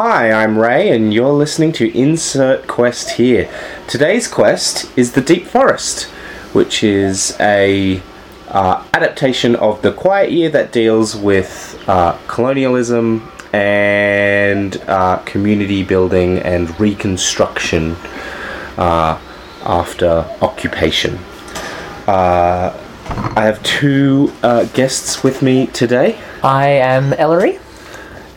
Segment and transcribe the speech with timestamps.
[0.00, 3.50] Hi, I'm Ray, and you're listening to Insert Quest here.
[3.88, 6.04] Today's quest is the Deep Forest,
[6.54, 8.00] which is a
[8.46, 16.38] uh, adaptation of the Quiet Year that deals with uh, colonialism and uh, community building
[16.38, 17.96] and reconstruction
[18.76, 19.18] uh,
[19.64, 21.16] after occupation.
[22.06, 22.72] Uh,
[23.34, 27.58] I have two uh, guests with me today, I am Ellery.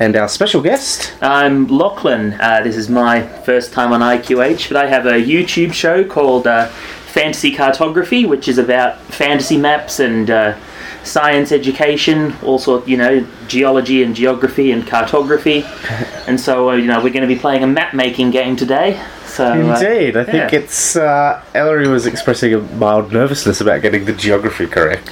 [0.01, 1.13] And our special guest.
[1.21, 2.33] I'm Lachlan.
[2.41, 6.47] Uh, this is my first time on IQH, but I have a YouTube show called
[6.47, 6.69] uh,
[7.05, 10.57] Fantasy Cartography, which is about fantasy maps and uh,
[11.03, 15.63] science education, also you know geology and geography and cartography.
[16.27, 18.99] and so uh, you know we're going to be playing a map making game today.
[19.31, 20.59] So uh, Indeed, I think yeah.
[20.59, 25.07] it's uh, Ellery was expressing a mild nervousness about getting the geography correct.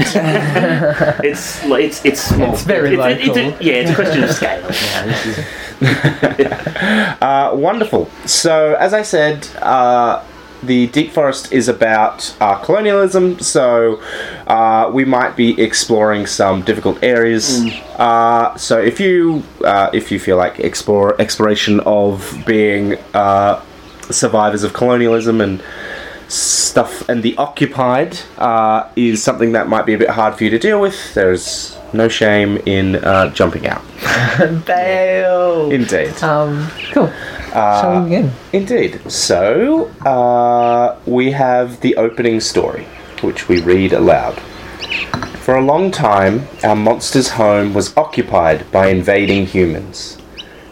[1.24, 2.54] it's it's it's small.
[2.54, 5.46] It's very It's- it's- it's a- yeah, it's a question of scale.
[5.82, 8.10] Yeah, uh, wonderful.
[8.26, 10.22] So, as I said, uh,
[10.62, 13.40] the Deep Forest is about uh, colonialism.
[13.40, 14.02] So,
[14.48, 17.64] uh, we might be exploring some difficult areas.
[17.98, 23.62] Uh, so, if you uh, if you feel like explore exploration of being uh,
[24.10, 25.64] survivors of colonialism and
[26.28, 30.50] stuff and the occupied uh, is something that might be a bit hard for you
[30.52, 31.14] to deal with.
[31.14, 33.84] There's no shame in uh, jumping out.
[34.66, 35.72] Bail.
[35.72, 36.22] Indeed.
[36.24, 37.12] Um, cool.
[37.52, 38.32] Shall we begin?
[38.54, 39.12] Indeed.
[39.12, 42.86] So, uh, we have the opening story,
[43.22, 44.40] which we read aloud.
[45.40, 50.20] For a long time, our monster's home was occupied by invading humans.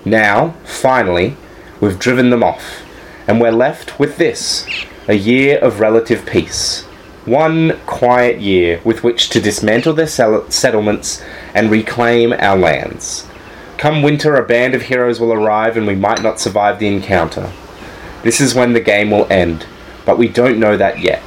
[0.06, 1.36] Now, finally,
[1.82, 2.84] we've driven them off,
[3.28, 4.66] and we're left with this
[5.08, 6.84] a year of relative peace.
[7.26, 11.22] One quiet year with which to dismantle their sell- settlements
[11.54, 13.28] and reclaim our lands.
[13.78, 17.52] Come winter, a band of heroes will arrive and we might not survive the encounter.
[18.24, 19.66] This is when the game will end,
[20.06, 21.22] but we don't know that yet.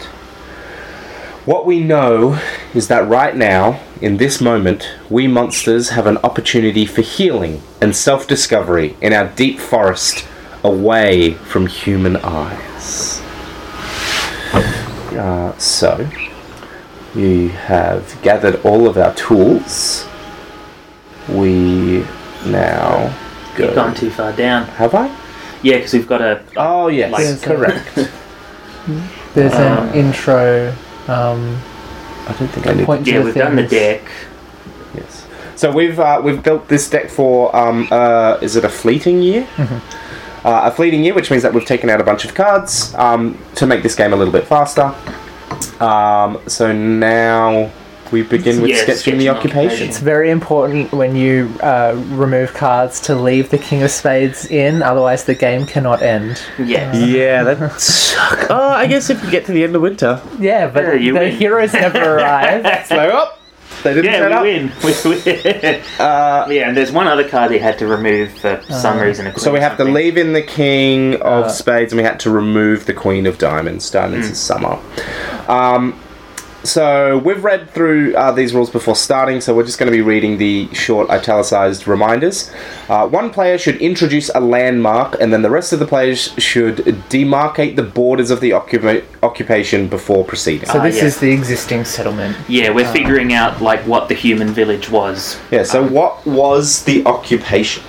[1.45, 2.41] What we know
[2.75, 7.95] is that right now, in this moment, we monsters have an opportunity for healing and
[7.95, 10.27] self discovery in our deep forest
[10.65, 13.21] away from human eyes.
[15.17, 16.09] Uh, so,
[17.15, 20.07] we have gathered all of our tools.
[21.29, 22.05] We
[22.47, 23.15] now
[23.57, 23.67] go.
[23.67, 24.67] You've gone too far down.
[24.69, 25.07] Have I?
[25.63, 26.43] Yeah, because we've got a.
[26.57, 27.95] Oh yes, Like- correct.
[29.35, 30.71] There's Um, an intro.
[31.07, 31.57] Um,
[32.27, 32.87] I don't think I need.
[32.87, 34.03] point to Yeah, the we've done the deck.
[34.95, 35.27] Yes.
[35.57, 39.47] So we've uh, we've built this deck for um, uh, is it a fleeting year?
[40.45, 43.37] Uh, a fleeting year, which means that we've taken out a bunch of cards um,
[43.57, 44.95] to make this game a little bit faster.
[45.83, 47.71] Um, so now
[48.13, 49.87] we begin with Yeah, sketching the occupation.
[49.89, 54.83] It's very important when you uh, remove cards to leave the King of Spades in,
[54.83, 56.43] otherwise the game cannot end.
[56.59, 56.97] Yes.
[56.97, 58.47] Yeah, that suck.
[58.51, 61.19] Oh, I guess if you get to the end of winter, Yeah, but Yeah, the
[61.19, 61.33] win.
[61.37, 62.87] heroes never arrive.
[62.87, 63.40] so up.
[63.83, 64.43] They didn't turn Yeah, up.
[64.45, 64.73] we win.
[64.85, 64.93] We
[65.25, 65.83] win.
[65.99, 69.27] Uh, yeah, and there's one other card they had to remove for some reason.
[69.27, 69.95] a So we or have to something.
[69.95, 73.39] leave in the king of Uh, spades, and we had to remove the queen of
[73.39, 73.91] diamonds.
[73.91, 74.79] Diamonds is summer.
[75.49, 75.99] Um,
[76.63, 80.03] so we've read through uh, these rules before starting, so we're just going to be
[80.03, 82.51] reading the short italicized reminders.
[82.89, 86.77] Uh, one player should introduce a landmark, and then the rest of the players should
[87.09, 90.69] demarcate the borders of the occupa- occupation before proceeding.
[90.69, 91.05] So Ah, this yeah.
[91.05, 92.37] is the existing settlement.
[92.49, 95.39] Yeah, we're figuring out like what the human village was.
[95.51, 95.63] yeah.
[95.63, 97.83] So what was the occupation?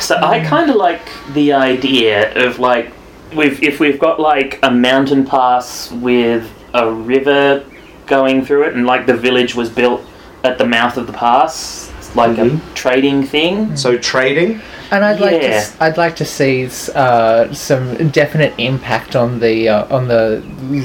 [0.00, 1.00] So I kind of like
[1.32, 2.92] the idea of like
[3.34, 6.48] we've if we've got like a mountain pass with
[6.82, 7.64] a river
[8.06, 10.00] going through it, and like the village was built
[10.44, 12.56] at the mouth of the pass, it's like Mhm.
[12.56, 13.74] a trading thing.
[13.76, 14.60] So trading.
[14.92, 15.54] And I'd like to, Yeah.
[15.66, 20.40] s- I'd like to see uh, some definite impact on the uh, on the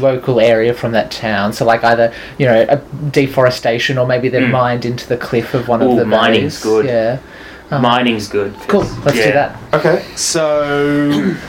[0.07, 1.53] local area from that town.
[1.53, 2.77] So like either you know a
[3.11, 4.63] deforestation or maybe they're Mm.
[4.63, 6.83] mined into the cliff of one Ooh, of the mining's valleys.
[6.83, 6.85] good.
[6.87, 7.17] Yeah,
[7.69, 8.51] Um, Mining's good.
[8.67, 8.85] cool.
[9.05, 9.55] Let's do that.
[9.77, 10.43] Okay, so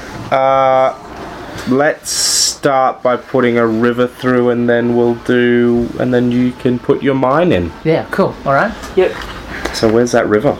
[0.30, 0.92] uh,
[1.68, 6.78] let's start by putting a river through, and then we'll do, and then you can
[6.78, 7.72] put your mine in.
[7.84, 8.34] Yeah, cool.
[8.44, 9.12] All right, Yep.
[9.74, 10.58] So where's that river?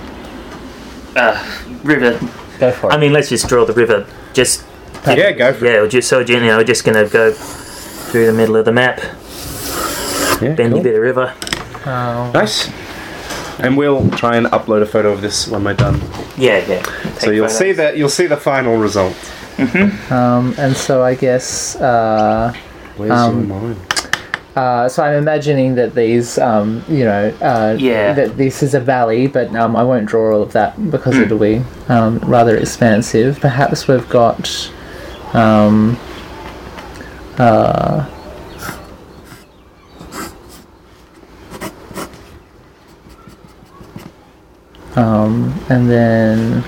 [1.14, 1.36] Uh,
[1.84, 2.18] river.
[2.58, 2.94] go for it.
[2.94, 4.06] I mean, let's just draw the river.
[4.32, 4.64] Just
[5.06, 8.26] Yeah, go for it yeah, we're just so you know, we're just gonna go through
[8.26, 9.00] the middle of the map.
[10.40, 10.82] Yeah, bendy cool.
[10.82, 11.34] bit of river.
[11.84, 12.70] Um, Nice.
[13.58, 16.00] And we'll try and upload a photo of this when we're done.
[16.36, 16.82] Yeah, yeah.
[17.18, 19.14] so you'll see that you'll see the final result.
[20.10, 22.52] Um, and so I guess uh,
[22.96, 23.76] Where's Um, your mine?
[24.54, 28.12] Uh, so I'm imagining that these, um, you know, uh, Yeah.
[28.12, 31.22] that this is a valley, but um, I won't draw all of that because Hmm.
[31.22, 33.40] it'll be um, rather expansive.
[33.40, 34.68] Perhaps we've got.
[35.32, 35.96] Um,
[37.38, 38.04] uh,
[44.96, 46.62] um, and then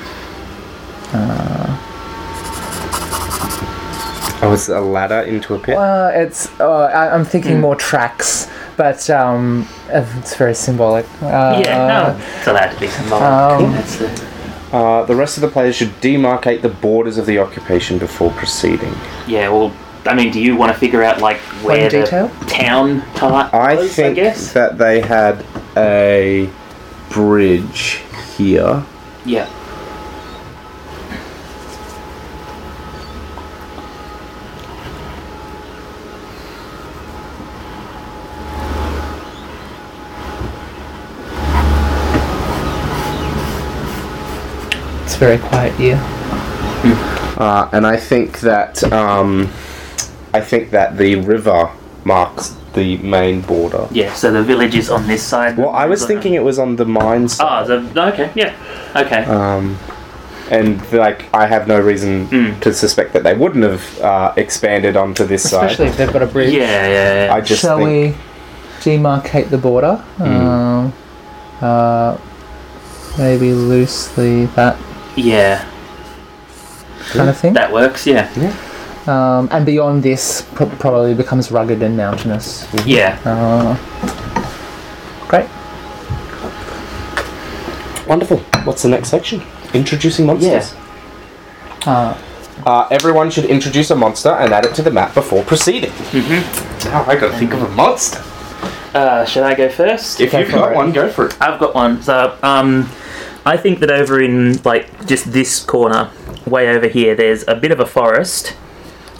[4.44, 5.76] Oh, it's a ladder into a pit.
[5.76, 6.48] Well, it's.
[6.60, 11.06] Uh, I, I'm thinking more tracks, but um, uh, it's very symbolic.
[11.22, 13.62] Uh, yeah, no, it's allowed to be symbolic.
[13.62, 14.34] um, the,
[14.76, 18.92] Uh, the rest of the players should demarcate the borders of the occupation before proceeding.
[19.26, 19.72] yeah, well,
[20.04, 22.28] I mean, do you want to figure out like where the detail?
[22.48, 24.52] town part I was, think I guess.
[24.52, 25.44] that they had
[25.76, 26.50] a
[27.10, 28.02] bridge
[28.36, 28.82] here.
[29.24, 29.48] yeah.
[45.24, 45.98] Very quiet here.
[47.38, 49.50] Uh, and I think that um,
[50.34, 51.70] I think that the river
[52.04, 53.88] marks the main border.
[53.90, 55.56] Yeah, so the village is on this side.
[55.56, 57.70] Well, I was thinking it was on the mine side.
[57.70, 58.52] Oh, the, okay, yeah.
[58.94, 59.24] Okay.
[59.24, 59.78] Um,
[60.50, 62.60] and like, I have no reason Mm.
[62.60, 65.70] to suspect that they wouldn't have uh, expanded onto this Especially side.
[65.70, 66.52] Especially if they've got a bridge.
[66.52, 67.34] yeah, yeah, yeah.
[67.34, 70.04] I just Shall think, we demarcate the border?
[70.18, 70.92] Um,
[71.62, 72.18] uh,
[73.16, 74.76] maybe loosely that
[75.16, 75.64] yeah,
[77.12, 77.52] kind of thing.
[77.54, 78.28] that works, yeah.
[79.06, 82.66] Um, and beyond this, pro- probably becomes rugged and mountainous.
[82.86, 83.18] Yeah.
[83.24, 83.76] Uh,
[85.28, 85.46] great.
[88.06, 88.38] wonderful.
[88.64, 89.42] What's the next section?
[89.74, 90.74] Introducing monsters.
[91.86, 91.90] Yeah.
[91.92, 92.16] Uh,
[92.64, 95.90] Uh, everyone should introduce a monster and add it to the map before proceeding.
[96.14, 96.88] Mm-hmm.
[96.88, 98.22] Now I gotta think of a monster.
[98.94, 100.20] Uh, should I go first?
[100.20, 100.76] If Go you've got it.
[100.76, 101.36] one, go for it.
[101.42, 102.00] I've got one.
[102.00, 102.88] So, um,
[103.46, 106.10] I think that over in like just this corner,
[106.46, 108.56] way over here, there's a bit of a forest,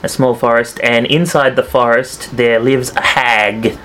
[0.02, 3.78] a small forest, and inside the forest there lives a hag.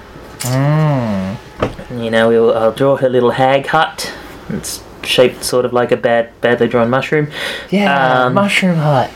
[1.92, 4.14] You know, we'll, I'll draw her little hag hut.
[4.50, 7.30] It's shaped sort of like a bad, badly drawn mushroom.
[7.70, 9.12] yeah, Um, mushroom hut.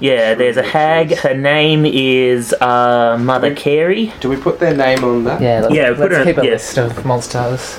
[0.00, 1.14] Yeah, there's a hag.
[1.18, 4.12] Her name is uh, Mother Carey.
[4.20, 5.40] Do we put their name on that?
[5.40, 6.50] Yeah, let's, Yeah, put let's her- keep a yeah.
[6.52, 7.78] list of monsters.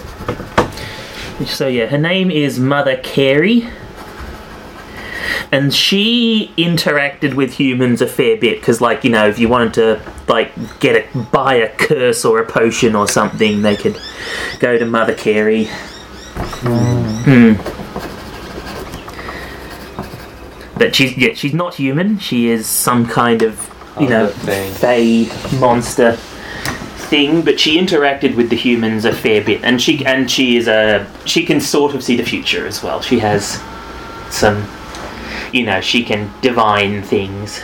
[1.46, 3.68] So yeah, her name is Mother Carey.
[5.52, 9.74] And she interacted with humans a fair bit because, like, you know, if you wanted
[9.74, 14.00] to, like, get a buy a curse or a potion or something, they could
[14.60, 15.68] go to Mother Carey.
[16.64, 17.56] Hmm.
[20.78, 22.18] But she's yeah, she's not human.
[22.18, 25.30] She is some kind of, you know, fey
[25.60, 26.18] monster
[27.12, 30.68] thing, but she interacted with the humans a fair bit, and she and she is
[30.68, 33.02] a she can sort of see the future as well.
[33.02, 33.62] She has
[34.34, 34.66] some,
[35.52, 37.62] you know, she can divine things.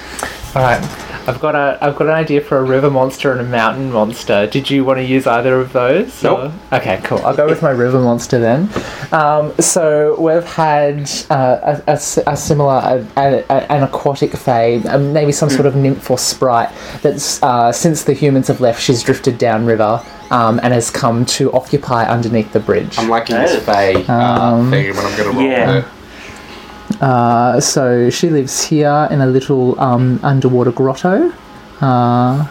[0.53, 0.83] All right,
[1.27, 4.47] I've got a I've got an idea for a river monster and a mountain monster.
[4.47, 6.23] Did you want to use either of those?
[6.23, 6.51] Nope.
[6.71, 7.19] or- Okay, cool.
[7.25, 8.69] I'll go with my river monster then.
[9.11, 14.31] Um, so we've had uh, a, a s- a similar a, a, a- an aquatic
[14.31, 16.69] fae, um, maybe some sort of nymph or sprite.
[17.01, 20.03] That's uh, since the humans have left, she's drifted downriver.
[20.29, 22.99] Um, and has come to occupy underneath the bridge.
[22.99, 24.11] I'm liking this fae uh,
[24.55, 25.85] Um, thing, but I'm gonna roll Yeah.
[27.01, 31.31] Uh, so she lives here in a little um, underwater grotto.
[31.81, 32.47] Uh,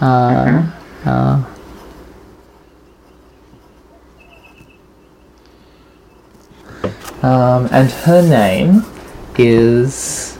[0.00, 0.70] uh,
[1.04, 1.44] uh,
[7.22, 8.84] um, and her name
[9.36, 10.38] is.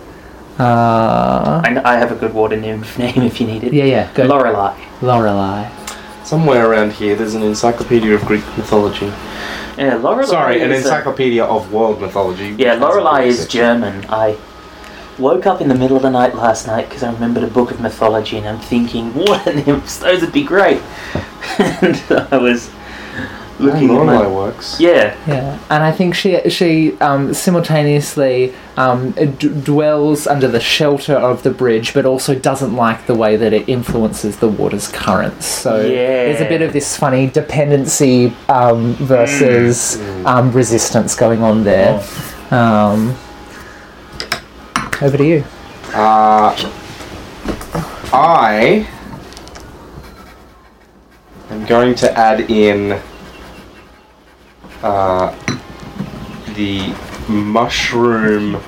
[0.58, 3.72] Uh, I, I have a good water nymph name if you need it.
[3.72, 4.24] yeah, yeah, go.
[4.26, 4.78] Lorelei.
[5.00, 5.79] Lorelei.
[6.30, 9.06] Somewhere around here, there's an encyclopedia of Greek mythology.
[9.76, 10.26] Yeah, Lorelei.
[10.26, 12.54] Sorry, an is a- encyclopedia of world mythology.
[12.56, 13.80] Yeah, Lorelei is section.
[13.80, 14.06] German.
[14.08, 14.38] I
[15.18, 17.72] woke up in the middle of the night last night because I remembered a book
[17.72, 20.80] of mythology and I'm thinking, water nymphs, those would be great.
[21.58, 22.70] and I was
[23.60, 24.26] looking at Lorelei my...
[24.28, 24.80] works.
[24.80, 31.14] Yeah, Yeah, and I think she she um, simultaneously um, d- dwells under the shelter
[31.14, 35.46] of the bridge, but also doesn't like the way that it influences the water's currents.
[35.46, 42.02] So there's a bit of this funny dependency um, versus um, resistance going on there.
[42.50, 43.16] Um,
[45.02, 45.44] over to you.
[45.94, 46.54] Uh,
[48.12, 48.88] I
[51.48, 53.00] am going to add in
[54.82, 55.34] uh,
[56.54, 56.94] the
[57.28, 58.60] mushroom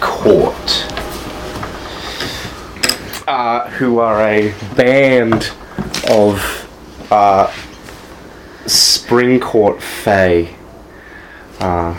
[0.00, 0.86] court,
[3.26, 5.50] uh, who are a band
[6.10, 7.46] of uh,
[8.66, 10.54] Springcourt Fae,
[11.60, 11.94] uh,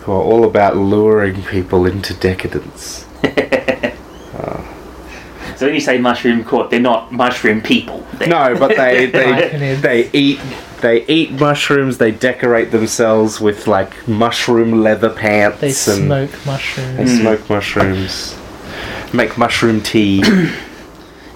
[0.00, 3.06] who are all about luring people into decadence.
[5.60, 7.98] So when you say mushroom court, they're not mushroom people.
[8.14, 10.40] They're- No, but they they, they eat
[10.80, 11.98] they eat mushrooms.
[11.98, 15.60] They decorate themselves with like mushroom leather pants.
[15.60, 17.20] They and smoke They mushrooms.
[17.20, 18.38] smoke mushrooms.
[19.12, 20.22] Make mushroom tea.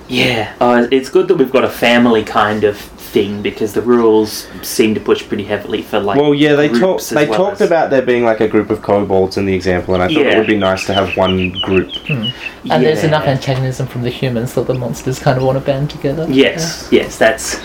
[0.06, 2.76] Yeah, uh, it's good that we've got a family kind of
[3.14, 6.20] thing because the rules seem to push pretty heavily for like.
[6.20, 7.08] well, yeah, they talked.
[7.10, 9.94] They well talked as- about there being like a group of kobolds in the example,
[9.94, 11.90] and I thought it would be nice to have one group.
[12.08, 15.90] And there's enough antagonism from the humans that the monsters kind of want to band
[15.90, 16.26] together.
[16.28, 17.60] Yes, yes, that's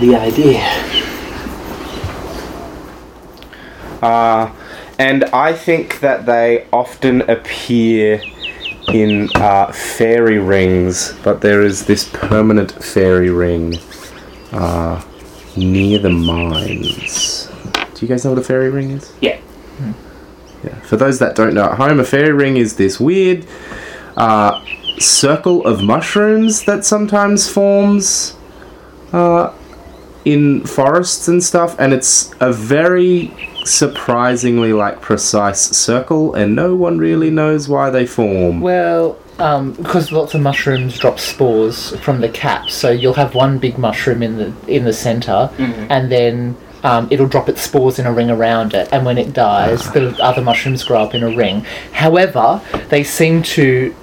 [0.00, 0.60] the idea.
[4.00, 4.50] Uh,
[4.98, 8.22] and I think that they often appear
[8.92, 13.74] in uh, fairy rings, but there is this permanent fairy ring
[14.52, 15.02] uh,
[15.56, 17.50] near the mines.
[17.94, 19.12] Do you guys know what a fairy ring is?
[19.20, 19.40] Yeah.
[20.64, 20.74] Yeah.
[20.80, 23.46] For those that don't know at home, a fairy ring is this weird
[24.16, 24.64] uh,
[24.98, 28.36] circle of mushrooms that sometimes forms
[29.12, 29.52] uh,
[30.24, 33.32] in forests and stuff, and it's a very
[33.64, 38.60] surprisingly like precise circle, and no one really knows why they form.
[38.60, 43.78] Well, because lots of mushrooms drop spores from the cap, so you'll have one big
[43.78, 48.12] mushroom in the in the center, and then um, it'll drop its spores in a
[48.12, 51.60] ring around it, and when it dies, the other mushrooms grow up in a ring.
[51.92, 53.94] However, they seem to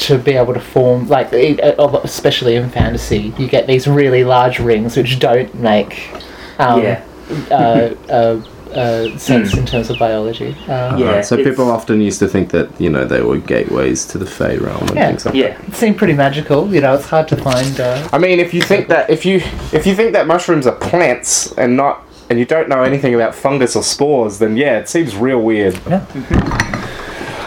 [0.00, 4.96] to be able to form like especially in fantasy you get these really large rings
[4.96, 6.10] which don't make
[6.58, 7.04] um, Yeah.
[7.52, 8.42] uh, uh,
[8.76, 12.68] uh, sense in terms of biology uh, Yeah, so people often used to think that
[12.80, 15.08] you know they were gateways to the Fey realm and Yeah.
[15.08, 15.48] things like Yeah.
[15.56, 15.68] that.
[15.68, 18.62] it seemed pretty magical you know it's hard to find uh, I mean, if you
[18.62, 19.36] think that if you
[19.72, 23.34] if you think that mushrooms are plants and not and you don't know anything about
[23.34, 25.78] fungus or spores, then yeah, it seems real weird.
[25.86, 26.00] Yeah.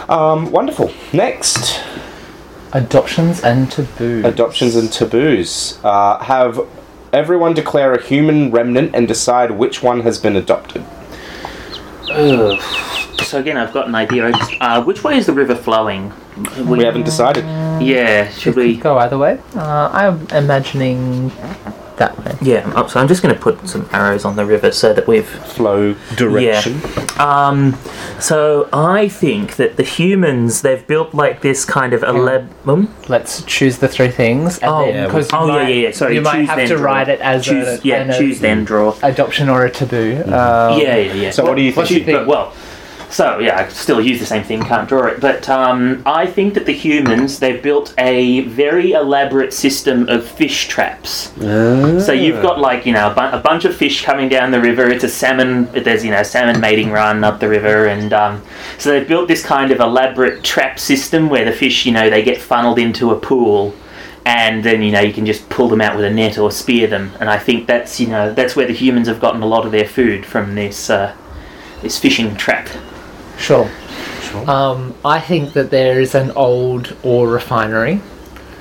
[0.08, 0.90] Um, wonderful.
[1.12, 1.80] Next,
[2.72, 4.24] Adoptions and taboos.
[4.24, 5.78] adoptions and taboos.
[5.82, 6.60] Uh, have
[7.12, 10.84] everyone declare a human remnant and decide which one has been adopted.
[12.10, 12.60] Ugh.
[13.22, 14.26] So again, I've got an idea.
[14.26, 16.12] I just, uh, which way is the river flowing?
[16.66, 17.44] We haven't decided.
[17.82, 18.76] Yeah, should we?
[18.76, 19.40] go either way?
[19.54, 21.30] Uh, I'm imagining
[21.98, 22.36] that way.
[22.40, 25.06] Yeah, oh, so I'm just going to put some arrows on the river so that
[25.06, 26.80] we've Flow direction.
[26.80, 27.46] Yeah.
[27.48, 27.76] Um,
[28.20, 32.48] so I think that the humans they've built like this kind of elab.
[32.66, 34.58] Um, Let's choose the three things.
[34.58, 36.58] And Oh, then, yeah, 'cause you oh, yeah, might- yeah, yeah, sorry, You might have
[36.68, 36.82] to draw.
[36.92, 38.94] write it as choose, a, yeah, choose then draw.
[39.02, 40.22] adoption or a taboo.
[40.24, 41.30] Um, yeah, yeah, yeah.
[41.30, 41.76] So what do you think?
[41.78, 42.18] What do you think?
[42.18, 42.52] But, well,
[43.10, 45.20] so yeah, I still use the same thing, can't draw it.
[45.20, 50.68] But um, I think that the humans they've built a very elaborate system of fish
[50.68, 51.32] traps.
[52.04, 54.60] So you've got like you know a, bu- a bunch of fish coming down the
[54.60, 54.88] river.
[54.88, 55.66] It's a salmon.
[55.72, 58.42] There's you know salmon mating run up the river, and um,
[58.78, 62.22] so they've built this kind of elaborate trap system where the fish you know they
[62.22, 63.74] get funneled into a pool.
[64.26, 66.86] And then you know you can just pull them out with a net or spear
[66.86, 69.64] them, and I think that's you know that's where the humans have gotten a lot
[69.64, 71.16] of their food from this uh,
[71.80, 72.68] this fishing trap.
[73.38, 73.70] Sure.
[74.22, 74.50] Sure.
[74.50, 78.00] Um, I think that there is an old ore refinery.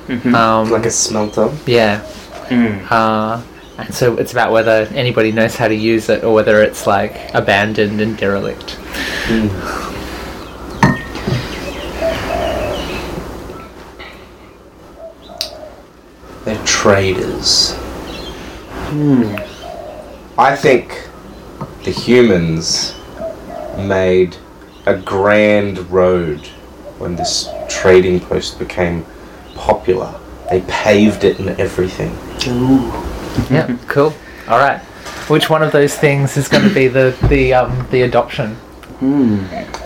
[0.07, 0.33] Mhm.
[0.33, 1.49] Um, like a smelter.
[1.65, 2.01] yeah.
[2.47, 2.89] Mm.
[2.89, 3.41] Uh,
[3.77, 7.15] and so it's about whether anybody knows how to use it or whether it's like
[7.33, 8.77] abandoned and derelict.
[16.45, 17.73] They're traders.
[18.89, 19.35] Hmm.
[20.37, 21.09] I think
[21.83, 22.95] the humans
[23.77, 24.37] made
[24.87, 26.47] a grand road
[26.97, 29.05] when this trading post became
[29.53, 30.13] popular.
[30.49, 32.17] They paved it and everything.
[33.51, 34.13] Yeah, cool.
[34.47, 34.79] All right.
[35.29, 38.55] Which one of those things is going to be the the um, the adoption?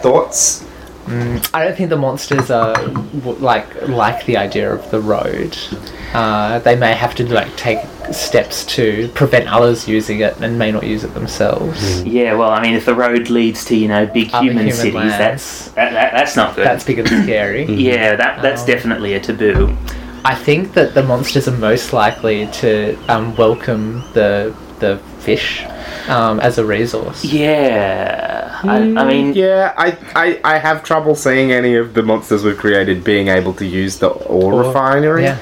[0.01, 0.63] Thoughts?
[1.53, 2.75] I don't think the monsters are
[3.39, 5.57] like like the idea of the road.
[6.13, 7.79] Uh, they may have to like take
[8.11, 12.03] steps to prevent others using it and may not use it themselves.
[12.03, 14.93] Yeah, well, I mean, if the road leads to you know big human, human cities,
[14.93, 15.17] lands.
[15.17, 16.65] that's that, that, that's not good.
[16.65, 17.65] That's big and scary.
[17.65, 18.67] yeah, that that's Oh.
[18.67, 19.75] definitely a taboo.
[20.23, 25.63] I think that the monsters are most likely to um, welcome the the fish
[26.07, 27.23] um, as a resource.
[27.23, 32.03] Yeah, I, I hmm, mean, Yeah, I, I, I have trouble seeing any of the
[32.03, 35.23] monsters we've created being able to use the ore Ore, refinery.
[35.23, 35.39] Yeah.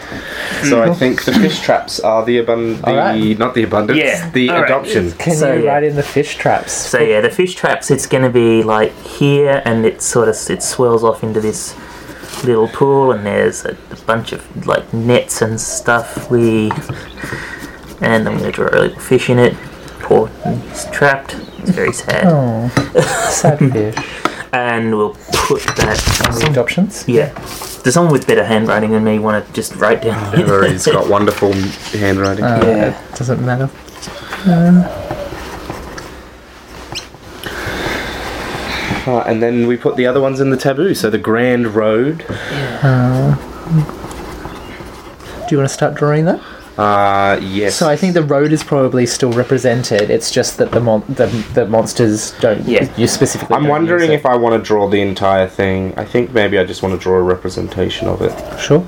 [0.63, 0.93] So I hmm.
[0.93, 3.37] think the fish traps are the abundant, the Alright.
[3.37, 4.65] not the abundance, Yeah, the alright.
[4.65, 5.11] adoption.
[5.13, 5.71] Can So, you yeah.
[5.73, 6.71] write in the fish traps?
[6.71, 7.91] so yeah, the fish traps.
[7.91, 11.75] It's going to be like here, and it sort of it swirls off into this
[12.43, 16.29] little pool, and there's a, a bunch of like nets and stuff.
[16.29, 16.71] We
[18.01, 19.55] and I'm gonna draw a little fish in it.
[19.99, 21.35] Poor, he's trapped.
[21.61, 22.25] It's very sad.
[22.27, 22.69] Oh,
[23.31, 23.95] sad fish.
[24.51, 26.41] And we'll put that.
[26.43, 27.07] Read options.
[27.07, 27.31] Yeah.
[27.83, 30.33] Does someone with better handwriting than me want to just write down?
[30.39, 32.43] Ellery's got wonderful handwriting.
[32.43, 32.89] Uh, Yeah.
[33.11, 33.69] it Doesn't matter.
[39.07, 40.93] Uh, and then we put the other ones in the taboo.
[40.93, 42.19] So the Grand Road.
[42.19, 42.25] Do
[45.55, 46.39] you want to start drawing that?
[46.79, 47.75] Uh, yes.
[47.75, 50.09] So I think the road is probably still represented.
[50.09, 52.65] It's just that the mon- the, the monsters don't.
[52.65, 52.89] Yeah.
[52.97, 53.55] You specifically.
[53.55, 55.93] I'm don't wondering use if I want to draw the entire thing.
[55.97, 58.31] I think maybe I just want to draw a representation of it.
[58.31, 58.59] it.
[58.59, 58.85] Sure.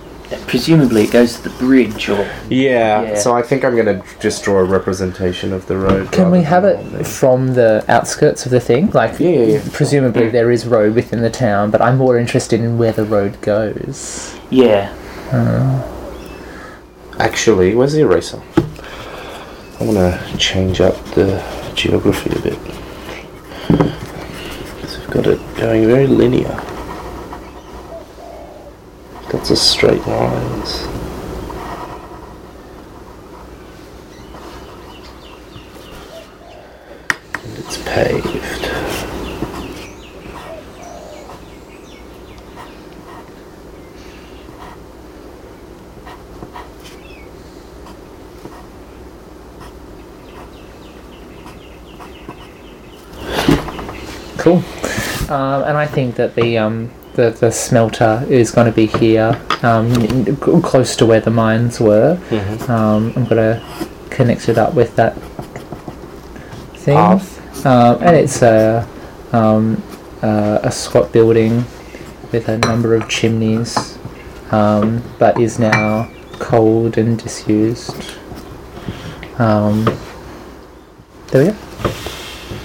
[0.48, 3.02] Presumably it goes to the bridge, or Yeah.
[3.02, 3.16] Yeah.
[3.16, 6.14] So I think I'm gonna just draw a representation of the road.
[6.14, 8.90] Can we have it all from the outskirts of the thing?
[8.92, 9.62] Like, Yeah, yeah, yeah.
[9.74, 13.42] presumably there is road within the town, but I'm more interested in where the road
[13.42, 14.34] goes.
[14.50, 14.94] yeah.
[17.22, 18.42] Actually, where's the eraser?
[18.58, 21.40] I want to change up the
[21.76, 22.58] geography a bit.
[24.90, 26.60] So we've got it going very linear.
[29.32, 30.82] Lots of straight lines.
[37.36, 38.81] And it's paved.
[54.42, 54.64] Cool.
[55.30, 59.40] Um, and I think that the um, the, the smelter is going to be here,
[59.64, 62.18] um, n- close to where the mines were.
[62.70, 65.16] Um, I'm going to connect it up with that
[66.76, 66.96] thing.
[66.96, 67.66] Path.
[67.66, 68.88] Um, and it's a
[69.32, 69.82] um,
[70.24, 71.64] uh, a squat building
[72.32, 73.98] with a number of chimneys,
[74.52, 78.18] um, but is now cold and disused.
[79.38, 79.86] Um,
[81.28, 81.92] there we go.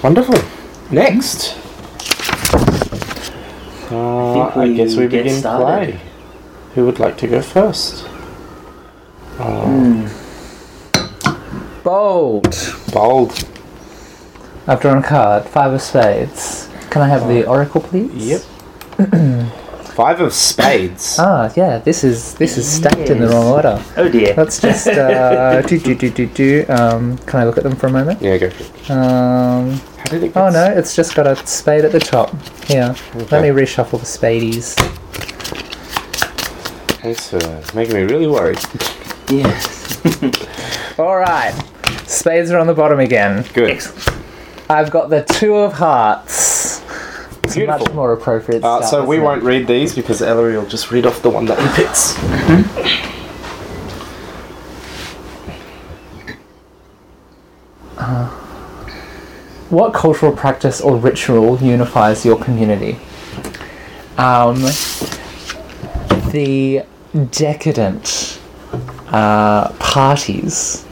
[0.03, 0.39] Wonderful.
[0.89, 1.57] Next.
[3.89, 5.65] Uh, think I guess we get begin started.
[5.95, 6.01] play.
[6.75, 8.07] Who would like to go first?
[11.83, 12.55] Bold.
[12.91, 13.43] Bold.
[14.67, 15.45] I've drawn a card.
[15.45, 16.67] Five of spades.
[16.89, 18.41] Can I have the oracle, please?
[18.99, 19.53] Yep.
[19.97, 21.17] Five of spades.
[21.19, 21.79] Ah, yeah.
[21.79, 23.83] This is this is stacked in the wrong order.
[23.97, 24.35] Oh dear.
[24.37, 26.65] Let's just uh, do do do do do.
[26.69, 28.21] Um, can I look at them for a moment?
[28.21, 28.45] Yeah, go.
[28.93, 32.29] Um, How did it get oh no, it's just got a spade at the top.
[32.65, 32.95] Here,
[33.31, 34.75] let me reshuffle the spadies.
[37.01, 38.59] Thanks for making me really worried.
[39.29, 39.97] Yes.
[40.99, 41.55] All right,
[42.05, 43.43] spades are on the bottom again.
[43.51, 43.71] Good.
[43.71, 44.15] Excellent.
[44.69, 46.56] I've got the two of hearts.
[47.47, 48.63] It's a much more appropriate.
[48.63, 49.25] Uh, start, so we isn't it?
[49.25, 52.17] won't read these because Ellery will just read off the one that he picks.
[59.69, 62.97] What cultural practice or ritual unifies your community?
[64.17, 64.61] Um,
[66.31, 66.85] the
[67.31, 68.39] decadent
[69.07, 70.85] uh, parties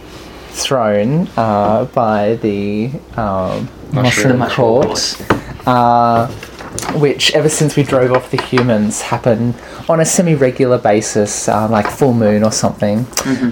[0.50, 5.22] thrown uh, by the um, Mushroom Mushroom Court,
[5.66, 6.28] uh,
[6.96, 9.54] which ever since we drove off the humans happen
[9.88, 13.06] on a semi-regular basis, uh, like full moon or something,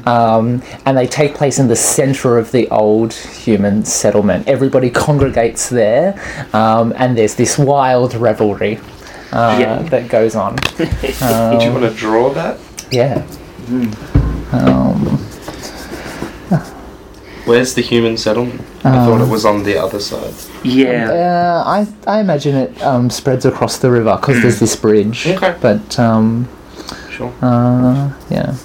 [0.05, 4.47] um, and they take place in the center of the old human settlement.
[4.47, 6.19] Everybody congregates there,
[6.53, 8.77] um, and there's this wild revelry
[9.31, 9.81] uh, Yeah.
[9.89, 10.55] that goes on.
[10.77, 12.59] Did you want to draw that?
[12.91, 13.25] Yeah.
[14.51, 15.17] Um,
[17.45, 18.61] Where's the human settlement?
[18.85, 20.33] I thought it was on the other side.
[20.63, 21.09] Yeah.
[21.11, 25.27] Uh, I I imagine it um, spreads across the river because there's this bridge.
[25.27, 25.55] Okay.
[25.61, 26.47] But um,
[27.11, 27.33] Sure.
[27.41, 28.55] uh, yeah.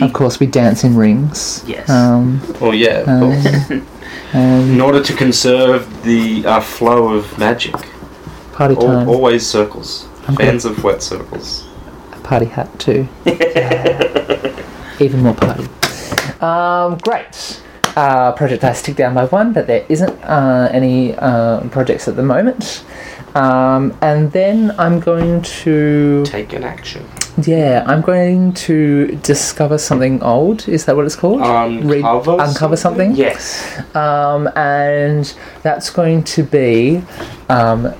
[0.00, 1.62] Of course, we dance in rings.
[1.66, 1.88] Yes.
[1.88, 3.46] Um, Well, yeah, of course.
[3.70, 3.86] um,
[4.32, 7.74] and In order to conserve the uh, flow of magic,
[8.52, 9.08] party al- time.
[9.08, 10.08] always circles.
[10.26, 11.64] I'm Fans of wet circles.
[12.22, 13.08] Party hat too.
[15.00, 15.66] Even more party.
[16.40, 17.60] Um, great.
[17.96, 22.16] Uh, project I stick down by one, but there isn't uh, any uh, projects at
[22.16, 22.84] the moment.
[23.34, 27.04] Um, and then I'm going to Take an action.
[27.44, 30.68] yeah, I'm going to discover something old.
[30.68, 31.40] Is that what it's called?
[31.40, 33.14] Uncover uncover something.
[33.16, 33.80] yes.
[33.96, 37.02] Um, and that's going to be
[37.48, 37.92] um,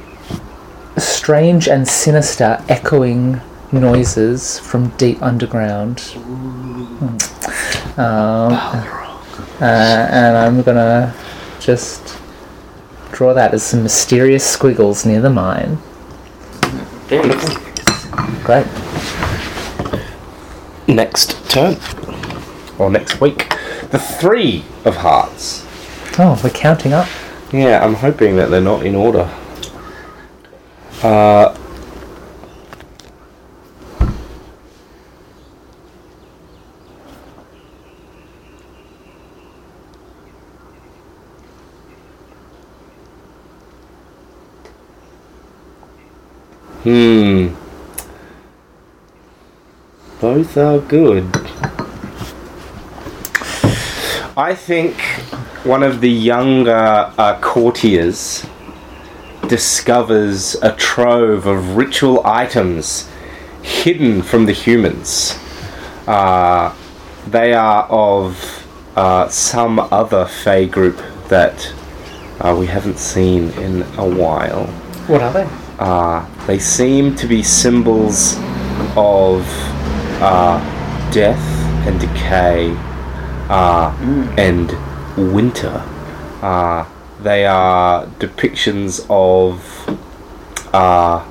[0.96, 3.40] strange and sinister echoing
[3.72, 6.00] noises from deep underground.
[6.00, 8.00] Hmm.
[8.00, 8.52] Um,
[9.60, 11.14] uh, and I'm gonna
[11.60, 12.18] just
[13.12, 15.78] draw that as some mysterious squiggles near the mine.
[17.06, 17.34] Very.
[18.44, 18.66] Great.
[20.88, 21.76] Next turn.
[22.78, 23.50] Or next week.
[23.90, 25.66] The three of hearts.
[26.18, 27.08] Oh, we're counting up.
[27.52, 29.30] Yeah, I'm hoping that they're not in order.
[31.02, 31.56] Uh,
[46.82, 47.48] hmm.
[50.20, 51.24] Both are good.
[54.36, 55.00] I think
[55.64, 58.46] one of the younger uh, courtiers
[59.48, 63.08] discovers a trove of ritual items
[63.62, 65.38] hidden from the humans.
[66.06, 66.74] Uh,
[67.26, 68.66] they are of
[68.96, 71.72] uh, some other Fey group that
[72.40, 74.66] uh, we haven't seen in a while.
[75.06, 75.48] What are they?
[75.78, 78.36] Uh, they seem to be symbols
[78.96, 79.46] of
[80.20, 81.38] uh, death
[81.86, 82.74] and decay
[83.48, 83.94] uh,
[84.38, 84.70] and
[85.32, 85.82] winter.
[86.42, 86.88] Uh,
[87.20, 89.98] they are depictions of.
[90.74, 91.24] Uh,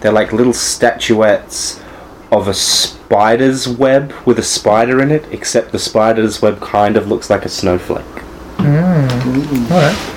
[0.00, 1.80] they're like little statuettes
[2.32, 7.06] of a spider's web with a spider in it, except the spider's web kind of
[7.06, 8.04] looks like a snowflake.
[9.70, 10.15] Alright.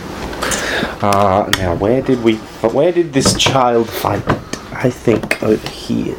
[1.02, 2.36] Uh, now, where did we?
[2.36, 4.74] Where did this child find it?
[4.74, 6.18] I think over here.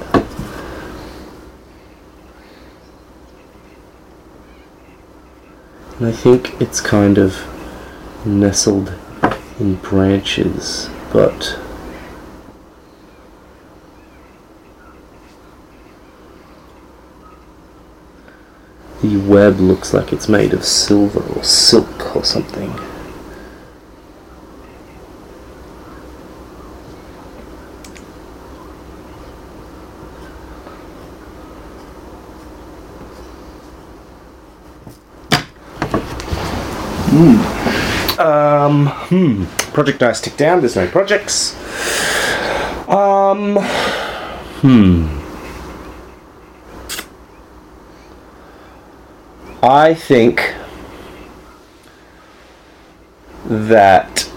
[5.98, 7.44] And I think it's kind of
[8.24, 8.94] nestled
[9.58, 11.58] in branches, but
[19.02, 22.74] the web looks like it's made of silver or silk or something.
[37.20, 39.44] Um, hmm.
[39.74, 40.60] Project dice tick down.
[40.60, 41.54] There's no projects.
[42.88, 43.56] Um,
[44.62, 45.18] hmm.
[49.62, 50.54] I think
[53.44, 54.30] that.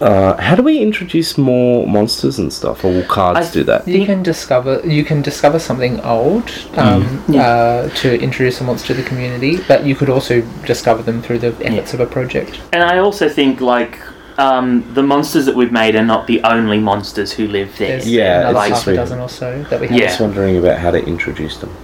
[0.00, 3.88] Uh, how do we introduce more monsters and stuff, or will cards I do that?
[3.88, 7.42] You can discover you can discover something old um, Yeah.
[7.42, 11.40] uh, to introduce a monster to the community, but you could also discover them through
[11.40, 12.60] the efforts of a project.
[12.72, 13.98] And I also think like
[14.38, 17.88] um, the monsters that we've made are not the only monsters who live there.
[17.88, 19.96] There's Yeah, another it's half a dozen or so that we have.
[19.98, 20.06] Yeah.
[20.06, 21.74] just wondering about how to introduce them.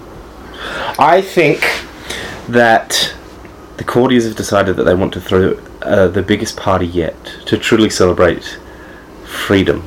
[1.01, 1.69] I think
[2.49, 3.13] that
[3.77, 7.17] the courtiers have decided that they want to throw uh, the biggest party yet
[7.47, 8.59] to truly celebrate
[9.25, 9.87] freedom.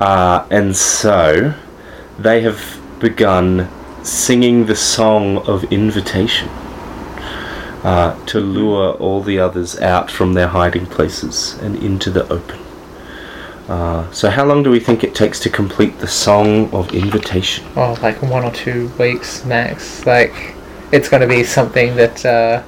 [0.00, 1.54] Uh, and so
[2.18, 3.68] they have begun
[4.04, 6.48] singing the song of invitation
[7.84, 12.58] uh, to lure all the others out from their hiding places and into the open.
[13.68, 17.64] Uh, so, how long do we think it takes to complete the song of invitation?
[17.76, 20.04] Oh, like one or two weeks max.
[20.04, 20.54] Like
[20.92, 22.64] it's going to be something that.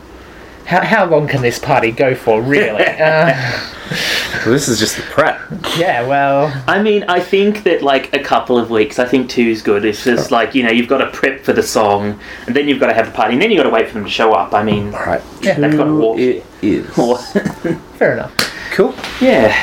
[0.67, 2.85] How, how long can this party go for, really?
[2.85, 3.63] uh,
[4.45, 5.41] Well, this is just the prep.
[5.79, 8.99] yeah, well, I mean, I think that like a couple of weeks.
[8.99, 9.85] I think two is good.
[9.85, 12.81] It's just like you know you've got to prep for the song, and then you've
[12.81, 14.33] got to have the party, and then you've got to wait for them to show
[14.33, 14.55] up.
[14.55, 16.19] I mean, All right, Yeah, they've got to walk.
[16.19, 16.87] it is
[17.99, 18.35] fair enough.
[18.73, 18.93] cool.
[19.21, 19.55] yeah.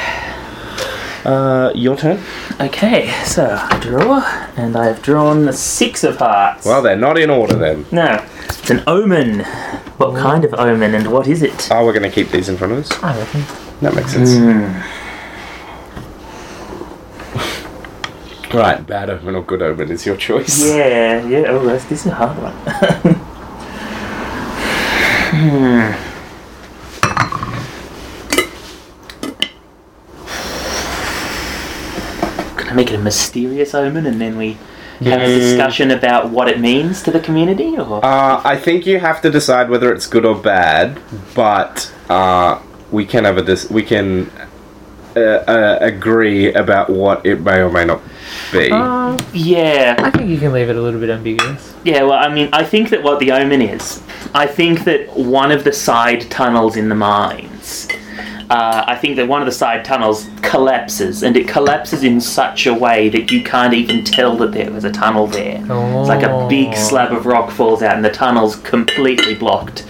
[1.25, 2.19] Uh, your turn.
[2.59, 4.19] Okay, so I draw,
[4.57, 6.65] and I have drawn the six of hearts.
[6.65, 7.85] Well, they're not in order then.
[7.91, 9.39] no, it's an omen.
[9.97, 11.69] What kind of omen, and what is it?
[11.71, 12.91] Oh, we're going to keep these in front of us.
[13.03, 13.43] I reckon.
[13.81, 14.31] That makes sense.
[18.53, 20.63] Right, bad omen or good omen is your choice.
[20.63, 21.45] Yeah, yeah.
[21.47, 22.53] Oh, this is a hard one.
[25.33, 26.09] hmm.
[32.57, 34.57] Can I make it a mysterious omen, and then we
[35.01, 35.39] have a Mm.
[35.39, 39.29] discussion about what it means to the community, or Uh, I think you have to
[39.29, 40.97] decide whether it's good or bad,
[41.35, 42.57] but uh,
[42.91, 44.29] we can have a dis- we can
[45.15, 48.01] uh, uh, agree about what it may or may not
[48.51, 48.67] be.
[49.33, 51.73] yeah, I think you can leave it a little bit ambiguous.
[51.83, 54.01] Yeah, well, I mean, I think that what the omen is,
[54.33, 57.87] I think that one of the side tunnels in the mines
[58.53, 62.67] uh, I think that one of the side tunnels collapses, and it collapses in such
[62.67, 65.57] a way that you can't even tell that there was a tunnel there.
[65.59, 66.75] It's like a big Oh.
[66.89, 69.85] slab of rock falls out, and the tunnel's completely blocked.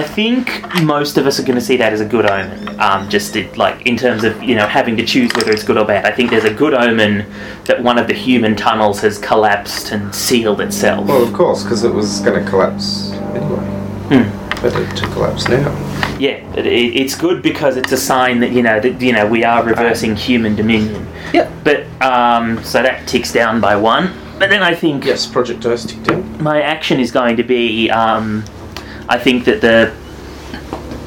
[0.00, 0.44] I think
[0.82, 2.78] most of us are going to see that as a good omen.
[2.78, 5.78] Um, just it, like in terms of you know having to choose whether it's good
[5.78, 6.04] or bad.
[6.04, 7.24] I think there's a good omen
[7.64, 11.06] that one of the human tunnels has collapsed and sealed itself.
[11.08, 14.30] Well, of course, because it was going to collapse anyway.
[14.60, 15.70] Better to collapse now.
[16.18, 19.26] Yeah, it, it- it's good because it's a sign that you know that you know
[19.26, 21.06] we are reversing human dominion.
[21.32, 21.52] Yep.
[21.64, 24.12] But um, so that ticks down by one.
[24.38, 26.42] But then I think Yes, Project Earth ticked in.
[26.42, 28.44] my action is going to be um,
[29.08, 29.92] I think that the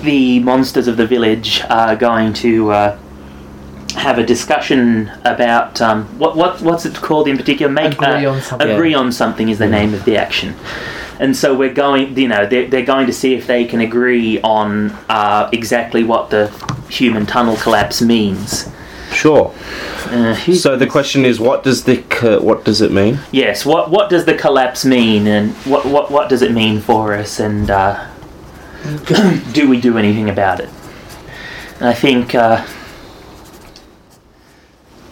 [0.03, 2.99] the monsters of the village are going to uh,
[3.95, 7.71] have a discussion about um, what what what's it called in particular?
[7.71, 8.69] Make Agree uh, on something.
[8.69, 10.55] Agree on something is the name of the action.
[11.19, 14.39] And so we're going, you know, they're, they're going to see if they can agree
[14.41, 16.47] on uh, exactly what the
[16.89, 18.69] human tunnel collapse means.
[19.11, 19.53] Sure.
[20.11, 23.19] Uh, So the question is, what does the co- what does it mean?
[23.31, 27.13] yes, what what does the collapse mean, and what what what does it mean for
[27.13, 28.05] us, and uh,
[29.53, 30.69] do we do anything about it?
[31.81, 32.65] I think uh,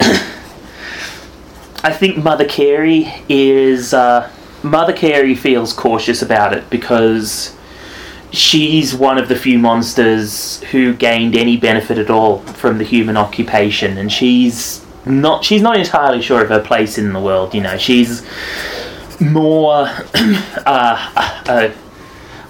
[1.82, 4.30] I think Mother Carey is uh,
[4.70, 7.56] Mother Carey feels cautious about it because
[8.32, 13.16] she's one of the few monsters who gained any benefit at all from the human
[13.16, 17.54] occupation, and she's not she's not entirely sure of her place in the world.
[17.54, 18.26] You know, she's
[19.20, 21.12] more uh,
[21.46, 21.70] uh,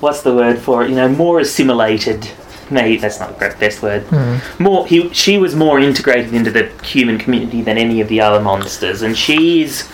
[0.00, 0.90] what's the word for it?
[0.90, 2.29] You know, more assimilated.
[2.68, 4.11] Maybe that's not the best word.
[4.59, 8.42] More, he, she was more integrated into the human community than any of the other
[8.42, 9.88] monsters, and she's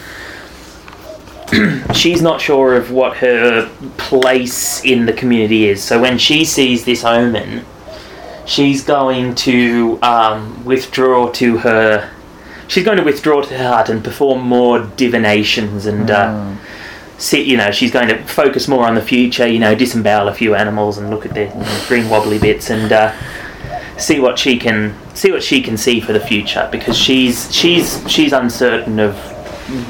[1.95, 5.83] she's not sure of what her place in the community is.
[5.83, 7.65] So when she sees this omen,
[8.47, 12.11] she's going to um, withdraw to her.
[12.69, 16.11] She's going to withdraw to her heart and perform more divinations and.
[16.11, 16.57] Uh,
[17.19, 19.47] see, you know, she's going to focus more on the future.
[19.47, 21.53] You know, disembowel a few animals and look at their
[21.87, 23.15] green wobbly bits and uh,
[23.97, 28.03] see what she can see what she can see for the future because she's she's
[28.11, 29.15] she's uncertain of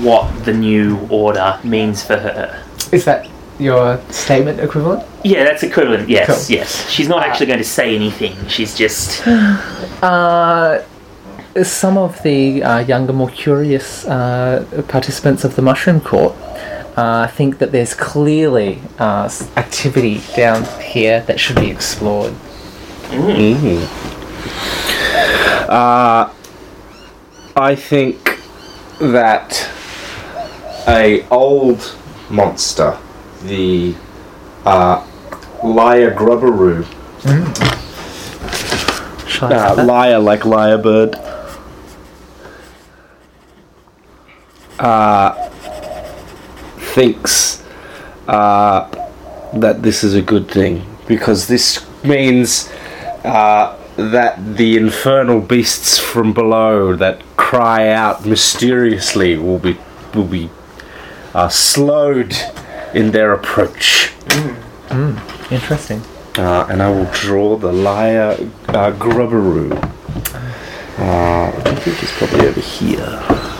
[0.00, 2.64] what the new order means for her.
[2.92, 5.06] Is that your statement equivalent?
[5.24, 6.08] Yeah, that's equivalent.
[6.08, 6.56] Yes, Cool.
[6.56, 6.88] yes.
[6.88, 8.34] She's not actually going to say anything.
[8.48, 9.22] She's just
[10.02, 10.82] Uh,
[11.62, 16.34] some of the uh, younger, more curious uh, participants of the Mushroom Court
[16.96, 22.32] uh, think that there's clearly uh, activity down here that should be explored.
[23.12, 23.84] Mm-hmm.
[25.70, 26.32] Uh,
[27.54, 28.41] I think
[29.10, 29.68] that
[30.86, 31.96] a old
[32.30, 32.96] monster,
[33.42, 33.94] the
[34.64, 35.04] uh,
[35.64, 36.86] Lyre Grubberoo,
[39.42, 41.16] I uh, lyre like lyrebird,
[44.78, 45.48] uh,
[46.94, 47.64] thinks
[48.28, 48.88] uh,
[49.54, 52.70] that this is a good thing because this means
[53.24, 59.76] uh, that the infernal beasts from below that cry out mysteriously will be
[60.14, 60.50] will be
[61.34, 62.34] uh, slowed
[62.94, 64.12] in their approach.
[65.50, 66.02] Interesting.
[66.36, 68.32] Uh, and I will draw the Lyre
[68.68, 69.72] uh, grubberoo.
[70.98, 73.52] Uh, I think it's probably over here.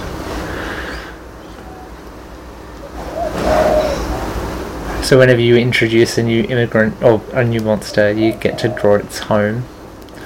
[5.03, 8.95] So whenever you introduce a new immigrant or a new monster, you get to draw
[8.95, 9.65] its home.